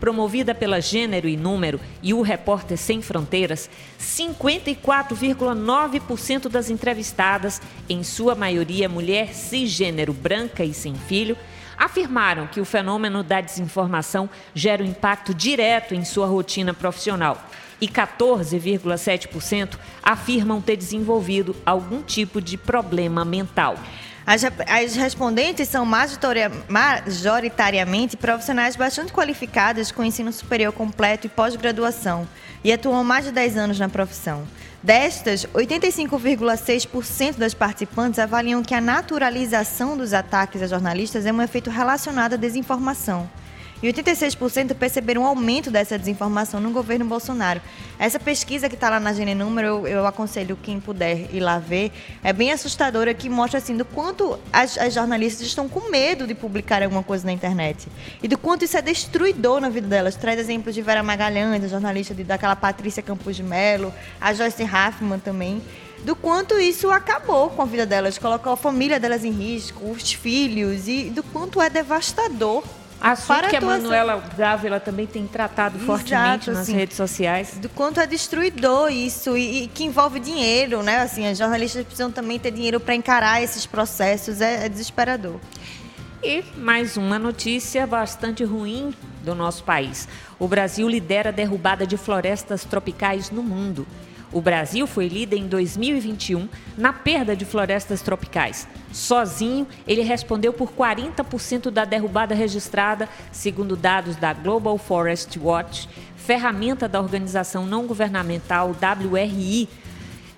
promovida 0.00 0.52
pela 0.52 0.80
Gênero 0.80 1.28
e 1.28 1.36
Número 1.36 1.78
e 2.02 2.12
o 2.12 2.20
Repórter 2.20 2.76
Sem 2.76 3.00
Fronteiras, 3.00 3.70
54,9% 4.00 6.48
das 6.48 6.68
entrevistadas, 6.68 7.62
em 7.88 8.02
sua 8.02 8.34
maioria 8.34 8.88
mulher 8.88 9.34
cisgênero 9.34 10.12
branca 10.12 10.64
e 10.64 10.74
sem 10.74 10.96
filho, 10.96 11.38
afirmaram 11.78 12.48
que 12.48 12.60
o 12.60 12.64
fenômeno 12.64 13.22
da 13.22 13.40
desinformação 13.40 14.28
gera 14.52 14.82
um 14.82 14.86
impacto 14.86 15.32
direto 15.32 15.94
em 15.94 16.04
sua 16.04 16.26
rotina 16.26 16.74
profissional. 16.74 17.40
E 17.82 17.88
14,7% 17.88 19.76
afirmam 20.00 20.60
ter 20.60 20.76
desenvolvido 20.76 21.56
algum 21.66 22.00
tipo 22.00 22.40
de 22.40 22.56
problema 22.56 23.24
mental. 23.24 23.76
As, 24.24 24.44
as 24.44 24.94
respondentes 24.94 25.68
são 25.68 25.84
majoritaria- 25.84 26.52
majoritariamente 26.68 28.16
profissionais 28.16 28.76
bastante 28.76 29.12
qualificadas 29.12 29.90
com 29.90 30.04
ensino 30.04 30.32
superior 30.32 30.72
completo 30.72 31.26
e 31.26 31.30
pós-graduação 31.30 32.28
e 32.62 32.72
atuam 32.72 33.02
mais 33.02 33.24
de 33.24 33.32
10 33.32 33.56
anos 33.56 33.80
na 33.80 33.88
profissão. 33.88 34.46
Destas, 34.80 35.44
85,6% 35.46 37.36
das 37.36 37.52
participantes 37.52 38.20
avaliam 38.20 38.62
que 38.62 38.74
a 38.74 38.80
naturalização 38.80 39.96
dos 39.96 40.12
ataques 40.12 40.62
a 40.62 40.68
jornalistas 40.68 41.26
é 41.26 41.32
um 41.32 41.42
efeito 41.42 41.68
relacionado 41.68 42.34
à 42.34 42.36
desinformação. 42.36 43.28
E 43.82 43.92
86% 43.92 44.74
perceberam 44.74 45.22
um 45.22 45.26
aumento 45.26 45.70
dessa 45.70 45.98
desinformação 45.98 46.60
no 46.60 46.70
governo 46.70 47.04
Bolsonaro. 47.04 47.60
Essa 47.98 48.20
pesquisa 48.20 48.68
que 48.68 48.76
está 48.76 48.88
lá 48.88 49.00
na 49.00 49.12
Gene 49.12 49.34
Número, 49.34 49.66
eu, 49.66 49.86
eu 49.88 50.06
aconselho 50.06 50.56
quem 50.62 50.78
puder 50.78 51.34
ir 51.34 51.40
lá 51.40 51.58
ver, 51.58 51.90
é 52.22 52.32
bem 52.32 52.52
assustadora, 52.52 53.12
que 53.12 53.28
mostra 53.28 53.58
assim 53.58 53.76
do 53.76 53.84
quanto 53.84 54.38
as, 54.52 54.78
as 54.78 54.94
jornalistas 54.94 55.46
estão 55.46 55.68
com 55.68 55.90
medo 55.90 56.26
de 56.26 56.34
publicar 56.34 56.82
alguma 56.82 57.02
coisa 57.02 57.26
na 57.26 57.32
internet. 57.32 57.88
E 58.22 58.28
do 58.28 58.38
quanto 58.38 58.64
isso 58.64 58.76
é 58.76 58.82
destruidor 58.82 59.60
na 59.60 59.68
vida 59.68 59.88
delas. 59.88 60.14
Traz 60.14 60.38
exemplos 60.38 60.74
de 60.74 60.82
Vera 60.82 61.02
Magalhães, 61.02 61.64
a 61.64 61.68
jornalista 61.68 62.14
de, 62.14 62.22
daquela 62.22 62.54
Patrícia 62.54 63.02
Campos 63.02 63.34
de 63.34 63.42
Melo, 63.42 63.92
a 64.20 64.32
Joyce 64.32 64.62
Hoffman 64.62 65.18
também. 65.18 65.60
do 66.04 66.14
quanto 66.16 66.58
isso 66.58 66.90
acabou 66.90 67.50
com 67.50 67.62
a 67.62 67.64
vida 67.64 67.86
delas, 67.86 68.18
colocou 68.18 68.52
a 68.52 68.56
família 68.56 68.98
delas 68.98 69.24
em 69.24 69.30
risco, 69.30 69.90
os 69.90 70.12
filhos, 70.12 70.88
e 70.88 71.04
do 71.04 71.22
quanto 71.22 71.60
é 71.60 71.70
devastador. 71.70 72.64
Assunto 73.02 73.26
para 73.26 73.48
que 73.48 73.56
a. 73.56 73.60
Manuela 73.60 74.22
Dávila 74.36 74.78
também 74.78 75.08
tem 75.08 75.26
tratado 75.26 75.76
fortemente 75.80 76.48
Exato, 76.48 76.52
nas 76.52 76.60
assim, 76.60 76.76
redes 76.76 76.96
sociais. 76.96 77.58
Do 77.58 77.68
quanto 77.68 77.98
é 77.98 78.06
destruidor 78.06 78.92
isso 78.92 79.36
e, 79.36 79.64
e 79.64 79.66
que 79.66 79.82
envolve 79.82 80.20
dinheiro, 80.20 80.84
né? 80.84 80.98
Assim, 80.98 81.26
as 81.26 81.36
jornalistas 81.36 81.82
precisam 81.82 82.12
também 82.12 82.38
ter 82.38 82.52
dinheiro 82.52 82.78
para 82.78 82.94
encarar 82.94 83.42
esses 83.42 83.66
processos, 83.66 84.40
é, 84.40 84.66
é 84.66 84.68
desesperador. 84.68 85.40
E 86.22 86.44
mais 86.56 86.96
uma 86.96 87.18
notícia 87.18 87.84
bastante 87.88 88.44
ruim 88.44 88.94
do 89.24 89.34
nosso 89.34 89.64
país. 89.64 90.06
O 90.38 90.46
Brasil 90.46 90.88
lidera 90.88 91.30
a 91.30 91.32
derrubada 91.32 91.84
de 91.84 91.96
florestas 91.96 92.64
tropicais 92.64 93.32
no 93.32 93.42
mundo. 93.42 93.84
O 94.32 94.40
Brasil 94.40 94.86
foi 94.86 95.08
líder 95.08 95.36
em 95.36 95.46
2021 95.46 96.48
na 96.76 96.92
perda 96.92 97.36
de 97.36 97.44
florestas 97.44 98.00
tropicais. 98.00 98.66
Sozinho, 98.90 99.66
ele 99.86 100.00
respondeu 100.00 100.54
por 100.54 100.72
40% 100.72 101.70
da 101.70 101.84
derrubada 101.84 102.34
registrada, 102.34 103.08
segundo 103.30 103.76
dados 103.76 104.16
da 104.16 104.32
Global 104.32 104.78
Forest 104.78 105.38
Watch, 105.38 105.88
ferramenta 106.16 106.88
da 106.88 107.00
organização 107.00 107.66
não 107.66 107.86
governamental 107.86 108.70
WRI, 108.70 109.68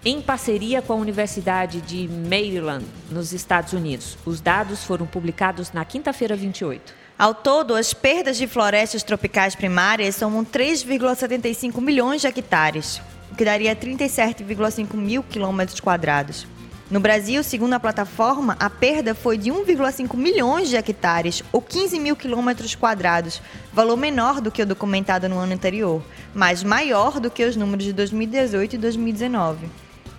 em 0.05 0.21
parceria 0.21 0.83
com 0.83 0.93
a 0.93 0.97
Universidade 0.97 1.81
de 1.81 2.09
Maryland, 2.09 2.85
nos 3.11 3.33
Estados 3.33 3.73
Unidos. 3.73 4.19
Os 4.27 4.41
dados 4.41 4.85
foram 4.85 5.07
publicados 5.07 5.73
na 5.73 5.85
quinta-feira 5.85 6.37
28. 6.37 7.05
Ao 7.17 7.33
todo, 7.33 7.75
as 7.75 7.95
perdas 7.95 8.37
de 8.37 8.47
florestas 8.47 9.05
tropicais 9.05 9.55
primárias 9.55 10.17
somam 10.17 10.45
3,75 10.45 11.81
milhões 11.81 12.21
de 12.21 12.27
hectares, 12.27 13.01
o 13.35 13.37
que 13.37 13.45
daria 13.45 13.75
37,5 13.75 14.95
mil 14.95 15.21
quilômetros 15.25 15.81
quadrados. 15.81 16.47
No 16.89 17.01
Brasil, 17.01 17.43
segundo 17.43 17.73
a 17.73 17.81
plataforma, 17.81 18.57
a 18.61 18.71
perda 18.71 19.13
foi 19.13 19.37
de 19.37 19.51
1,5 19.51 20.17
milhões 20.17 20.69
de 20.69 20.77
hectares, 20.77 21.43
ou 21.51 21.61
15 21.61 21.99
mil 21.99 22.15
quilômetros 22.15 22.77
quadrados, 22.77 23.43
valor 23.73 23.97
menor 23.97 24.41
do 24.41 24.53
que 24.53 24.63
o 24.63 24.67
documentado 24.67 25.29
no 25.29 25.37
ano 25.37 25.53
anterior, 25.53 26.01
mas 26.33 26.63
maior 26.63 27.19
do 27.19 27.29
que 27.29 27.45
os 27.45 27.57
números 27.57 27.85
de 27.85 27.93
2018 27.93 28.77
e 28.77 28.79
2019. 28.79 29.67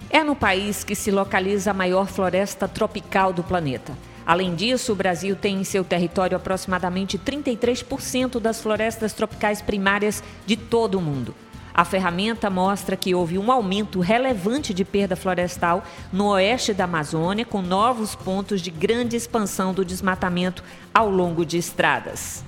É 0.10 0.22
no 0.22 0.36
país 0.36 0.84
que 0.84 0.94
se 0.94 1.10
localiza 1.10 1.72
a 1.72 1.74
maior 1.74 2.08
floresta 2.08 2.68
tropical 2.68 3.32
do 3.32 3.44
planeta. 3.44 3.98
Além 4.26 4.56
disso, 4.56 4.92
o 4.92 4.96
Brasil 4.96 5.38
tem 5.38 5.62
em 5.62 5.64
seu 5.64 5.86
território 5.86 6.36
aproximadamente 6.36 7.18
33% 7.18 8.42
das 8.42 8.60
florestas 8.60 9.14
tropicais 9.14 9.62
primárias 9.62 10.22
de 10.46 10.58
todo 10.58 10.96
o 10.96 11.02
mundo. 11.02 11.34
A 11.76 11.84
ferramenta 11.84 12.50
mostra 12.50 12.96
que 12.96 13.14
houve 13.14 13.38
um 13.38 13.52
aumento 13.52 14.00
relevante 14.00 14.74
de 14.74 14.86
perda 14.86 15.14
florestal 15.14 15.84
no 16.10 16.30
oeste 16.30 16.74
da 16.74 16.86
Amazônia, 16.86 17.44
com 17.44 17.62
novos 17.62 18.16
pontos 18.16 18.62
de 18.62 18.72
grande 18.72 19.18
expansão 19.18 19.74
do 19.74 19.84
desmatamento 19.84 20.64
ao 20.94 21.10
longo 21.10 21.46
de 21.46 21.58
estradas. 21.58 22.46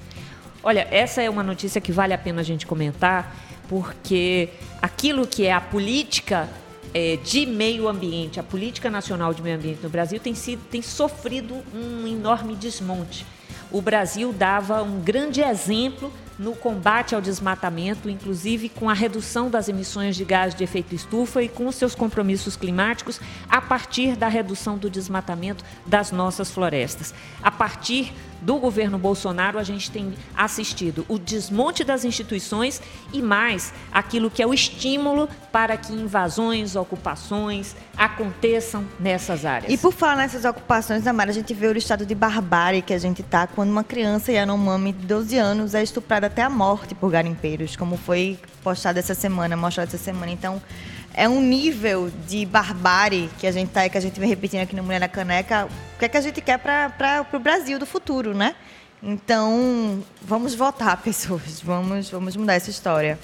Olha, 0.63 0.87
essa 0.89 1.21
é 1.21 1.29
uma 1.29 1.43
notícia 1.43 1.81
que 1.81 1.91
vale 1.91 2.13
a 2.13 2.17
pena 2.17 2.39
a 2.39 2.43
gente 2.43 2.65
comentar, 2.65 3.35
porque 3.67 4.47
aquilo 4.81 5.27
que 5.27 5.45
é 5.45 5.51
a 5.51 5.59
política 5.59 6.47
é, 6.93 7.17
de 7.17 7.45
meio 7.45 7.89
ambiente, 7.89 8.39
a 8.39 8.43
política 8.43 8.89
nacional 8.89 9.33
de 9.33 9.41
meio 9.41 9.57
ambiente 9.57 9.83
no 9.83 9.89
Brasil 9.89 10.21
tem, 10.21 10.33
sido, 10.33 10.61
tem 10.71 10.81
sofrido 10.81 11.53
um 11.75 12.07
enorme 12.07 12.55
desmonte. 12.55 13.25
O 13.69 13.81
Brasil 13.81 14.31
dava 14.31 14.81
um 14.81 15.01
grande 15.01 15.41
exemplo 15.41 16.13
no 16.37 16.55
combate 16.55 17.15
ao 17.15 17.21
desmatamento, 17.21 18.09
inclusive 18.09 18.69
com 18.69 18.89
a 18.89 18.93
redução 18.93 19.49
das 19.49 19.67
emissões 19.67 20.15
de 20.15 20.23
gás 20.23 20.53
de 20.53 20.63
efeito 20.63 20.93
estufa 20.93 21.41
e 21.41 21.49
com 21.49 21.71
seus 21.71 21.95
compromissos 21.95 22.55
climáticos 22.55 23.19
a 23.49 23.61
partir 23.61 24.15
da 24.15 24.27
redução 24.27 24.77
do 24.77 24.89
desmatamento 24.89 25.63
das 25.85 26.11
nossas 26.11 26.51
florestas. 26.51 27.13
A 27.41 27.51
partir 27.51 28.13
do 28.41 28.57
governo 28.57 28.97
Bolsonaro, 28.97 29.57
a 29.57 29.63
gente 29.63 29.89
tem 29.89 30.13
assistido 30.35 31.05
o 31.07 31.17
desmonte 31.17 31.83
das 31.83 32.05
instituições 32.05 32.81
e 33.11 33.21
mais 33.21 33.73
aquilo 33.91 34.29
que 34.29 34.41
é 34.41 34.47
o 34.47 34.53
estímulo 34.53 35.27
para 35.51 35.75
que 35.75 35.93
invasões, 35.93 36.75
ocupações 36.75 37.75
aconteçam 37.97 38.85
nessas 38.99 39.43
áreas. 39.43 39.73
E 39.73 39.77
por 39.77 39.91
falar 39.91 40.17
nessas 40.17 40.45
ocupações, 40.45 41.07
Amara, 41.07 41.31
a 41.31 41.33
gente 41.33 41.53
vê 41.53 41.67
o 41.67 41.77
estado 41.77 42.05
de 42.05 42.13
barbárie 42.13 42.81
que 42.81 42.93
a 42.93 42.99
gente 42.99 43.23
tá 43.23 43.47
quando 43.47 43.71
uma 43.71 43.83
criança 43.83 44.31
Yanomami 44.31 44.93
de 44.93 45.05
12 45.05 45.37
anos 45.37 45.73
é 45.73 45.81
estuprada 45.81 46.26
até 46.27 46.43
a 46.43 46.49
morte 46.49 46.93
por 46.93 47.11
garimpeiros, 47.11 47.75
como 47.75 47.97
foi 47.97 48.39
postado 48.63 48.99
essa 48.99 49.13
semana, 49.13 49.57
mostrado 49.57 49.87
essa 49.87 49.97
semana. 49.97 50.31
Então, 50.31 50.61
é 51.13 51.27
um 51.27 51.41
nível 51.41 52.11
de 52.27 52.45
barbárie 52.45 53.29
que 53.39 53.47
a 53.47 53.51
gente 53.51 53.69
tá, 53.69 53.89
que 53.89 53.97
a 53.97 54.01
gente 54.01 54.19
vem 54.19 54.29
repetindo 54.29 54.61
aqui 54.61 54.75
no 54.75 54.83
Mulher 54.83 54.99
na 54.99 55.07
Caneca. 55.07 55.65
O 55.95 55.99
que 55.99 56.05
é 56.05 56.09
que 56.09 56.17
a 56.17 56.21
gente 56.21 56.41
quer 56.41 56.59
para 56.59 57.25
o 57.33 57.39
Brasil 57.39 57.79
do 57.79 57.85
futuro, 57.85 58.35
né? 58.35 58.55
Então, 59.01 60.03
vamos 60.21 60.53
votar, 60.53 60.97
pessoas. 61.01 61.59
Vamos, 61.61 62.09
vamos 62.09 62.35
mudar 62.35 62.53
essa 62.53 62.69
história. 62.69 63.17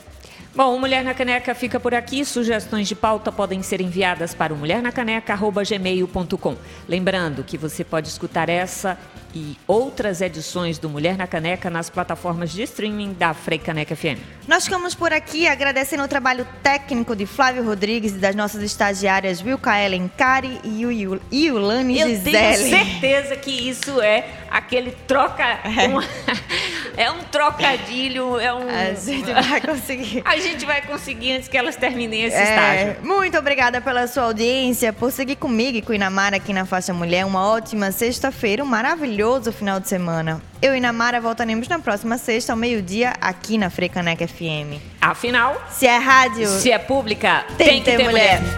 Bom, 0.55 0.75
o 0.75 0.79
Mulher 0.79 1.03
na 1.03 1.15
Caneca 1.15 1.55
fica 1.55 1.79
por 1.79 1.95
aqui. 1.95 2.23
Sugestões 2.23 2.87
de 2.87 2.93
pauta 2.93 3.31
podem 3.31 3.63
ser 3.63 3.81
enviadas 3.81 4.35
para 4.35 4.53
o 4.53 4.57
mulhernacaneca.gmail.com. 4.57 6.55
Lembrando 6.87 7.43
que 7.43 7.57
você 7.57 7.83
pode 7.83 8.07
escutar 8.07 8.49
essa 8.49 8.95
e 9.35 9.57
outras 9.67 10.21
edições 10.21 10.77
do 10.77 10.87
Mulher 10.87 11.17
na 11.17 11.25
Caneca 11.25 11.67
nas 11.67 11.89
plataformas 11.89 12.51
de 12.51 12.61
streaming 12.61 13.13
da 13.13 13.33
Freicaneca 13.33 13.95
FM. 13.95 14.19
Nós 14.47 14.65
ficamos 14.65 14.93
por 14.93 15.11
aqui 15.11 15.47
agradecendo 15.47 16.03
o 16.03 16.07
trabalho 16.07 16.47
técnico 16.61 17.15
de 17.15 17.25
Flávio 17.25 17.63
Rodrigues 17.65 18.11
e 18.11 18.19
das 18.19 18.35
nossas 18.35 18.61
estagiárias 18.61 19.41
Wilka 19.43 19.75
Ellen 19.81 20.07
Cari 20.15 20.59
e 20.63 20.83
Yul- 20.83 21.19
Yulane 21.31 21.99
Eu 21.99 22.09
Gisele. 22.09 22.31
tenho 22.31 22.69
certeza 22.69 23.35
que 23.37 23.49
isso 23.49 23.99
é 23.99 24.23
aquele 24.51 24.91
troca. 25.07 25.43
um- 25.89 25.99
é 26.95 27.09
um 27.09 27.23
trocadilho, 27.23 28.39
é 28.39 28.53
um. 28.53 28.69
A 28.69 28.93
gente 28.93 29.33
vai 29.33 29.59
conseguir. 29.61 30.21
A 30.25 30.37
gente 30.43 30.65
vai 30.65 30.81
conseguir 30.81 31.33
antes 31.33 31.47
que 31.47 31.57
elas 31.57 31.75
terminem 31.75 32.23
esse 32.23 32.35
é, 32.35 32.43
estágio. 32.43 33.07
Muito 33.07 33.37
obrigada 33.37 33.81
pela 33.81 34.05
sua 34.07 34.23
audiência, 34.23 34.93
por 34.93 35.11
seguir 35.11 35.37
comigo 35.37 35.77
e 35.77 35.81
com 35.81 35.93
Inamara 35.93 36.37
aqui 36.37 36.53
na 36.53 36.65
Faixa 36.65 36.93
Mulher. 36.93 37.25
Uma 37.25 37.47
ótima 37.47 37.91
sexta-feira, 37.91 38.63
um 38.63 38.67
maravilhoso 38.67 39.51
final 39.51 39.79
de 39.79 39.87
semana. 39.87 40.41
Eu 40.61 40.73
e 40.73 40.77
Inamara 40.77 41.19
voltaremos 41.19 41.67
na 41.67 41.79
próxima 41.79 42.17
sexta, 42.17 42.53
ao 42.53 42.57
meio-dia, 42.57 43.13
aqui 43.19 43.57
na 43.57 43.69
Frecaneca 43.69 44.27
FM. 44.27 44.79
Afinal, 45.01 45.61
se 45.69 45.87
é 45.87 45.97
rádio, 45.97 46.47
se 46.47 46.71
é 46.71 46.77
pública, 46.77 47.45
tem, 47.57 47.67
tem 47.67 47.79
que 47.79 47.85
ter, 47.91 47.97
ter 47.97 48.03
mulher. 48.03 48.41
mulher. 48.41 48.53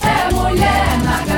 É 0.00 0.32
mulher 0.32 0.98
na 1.02 1.33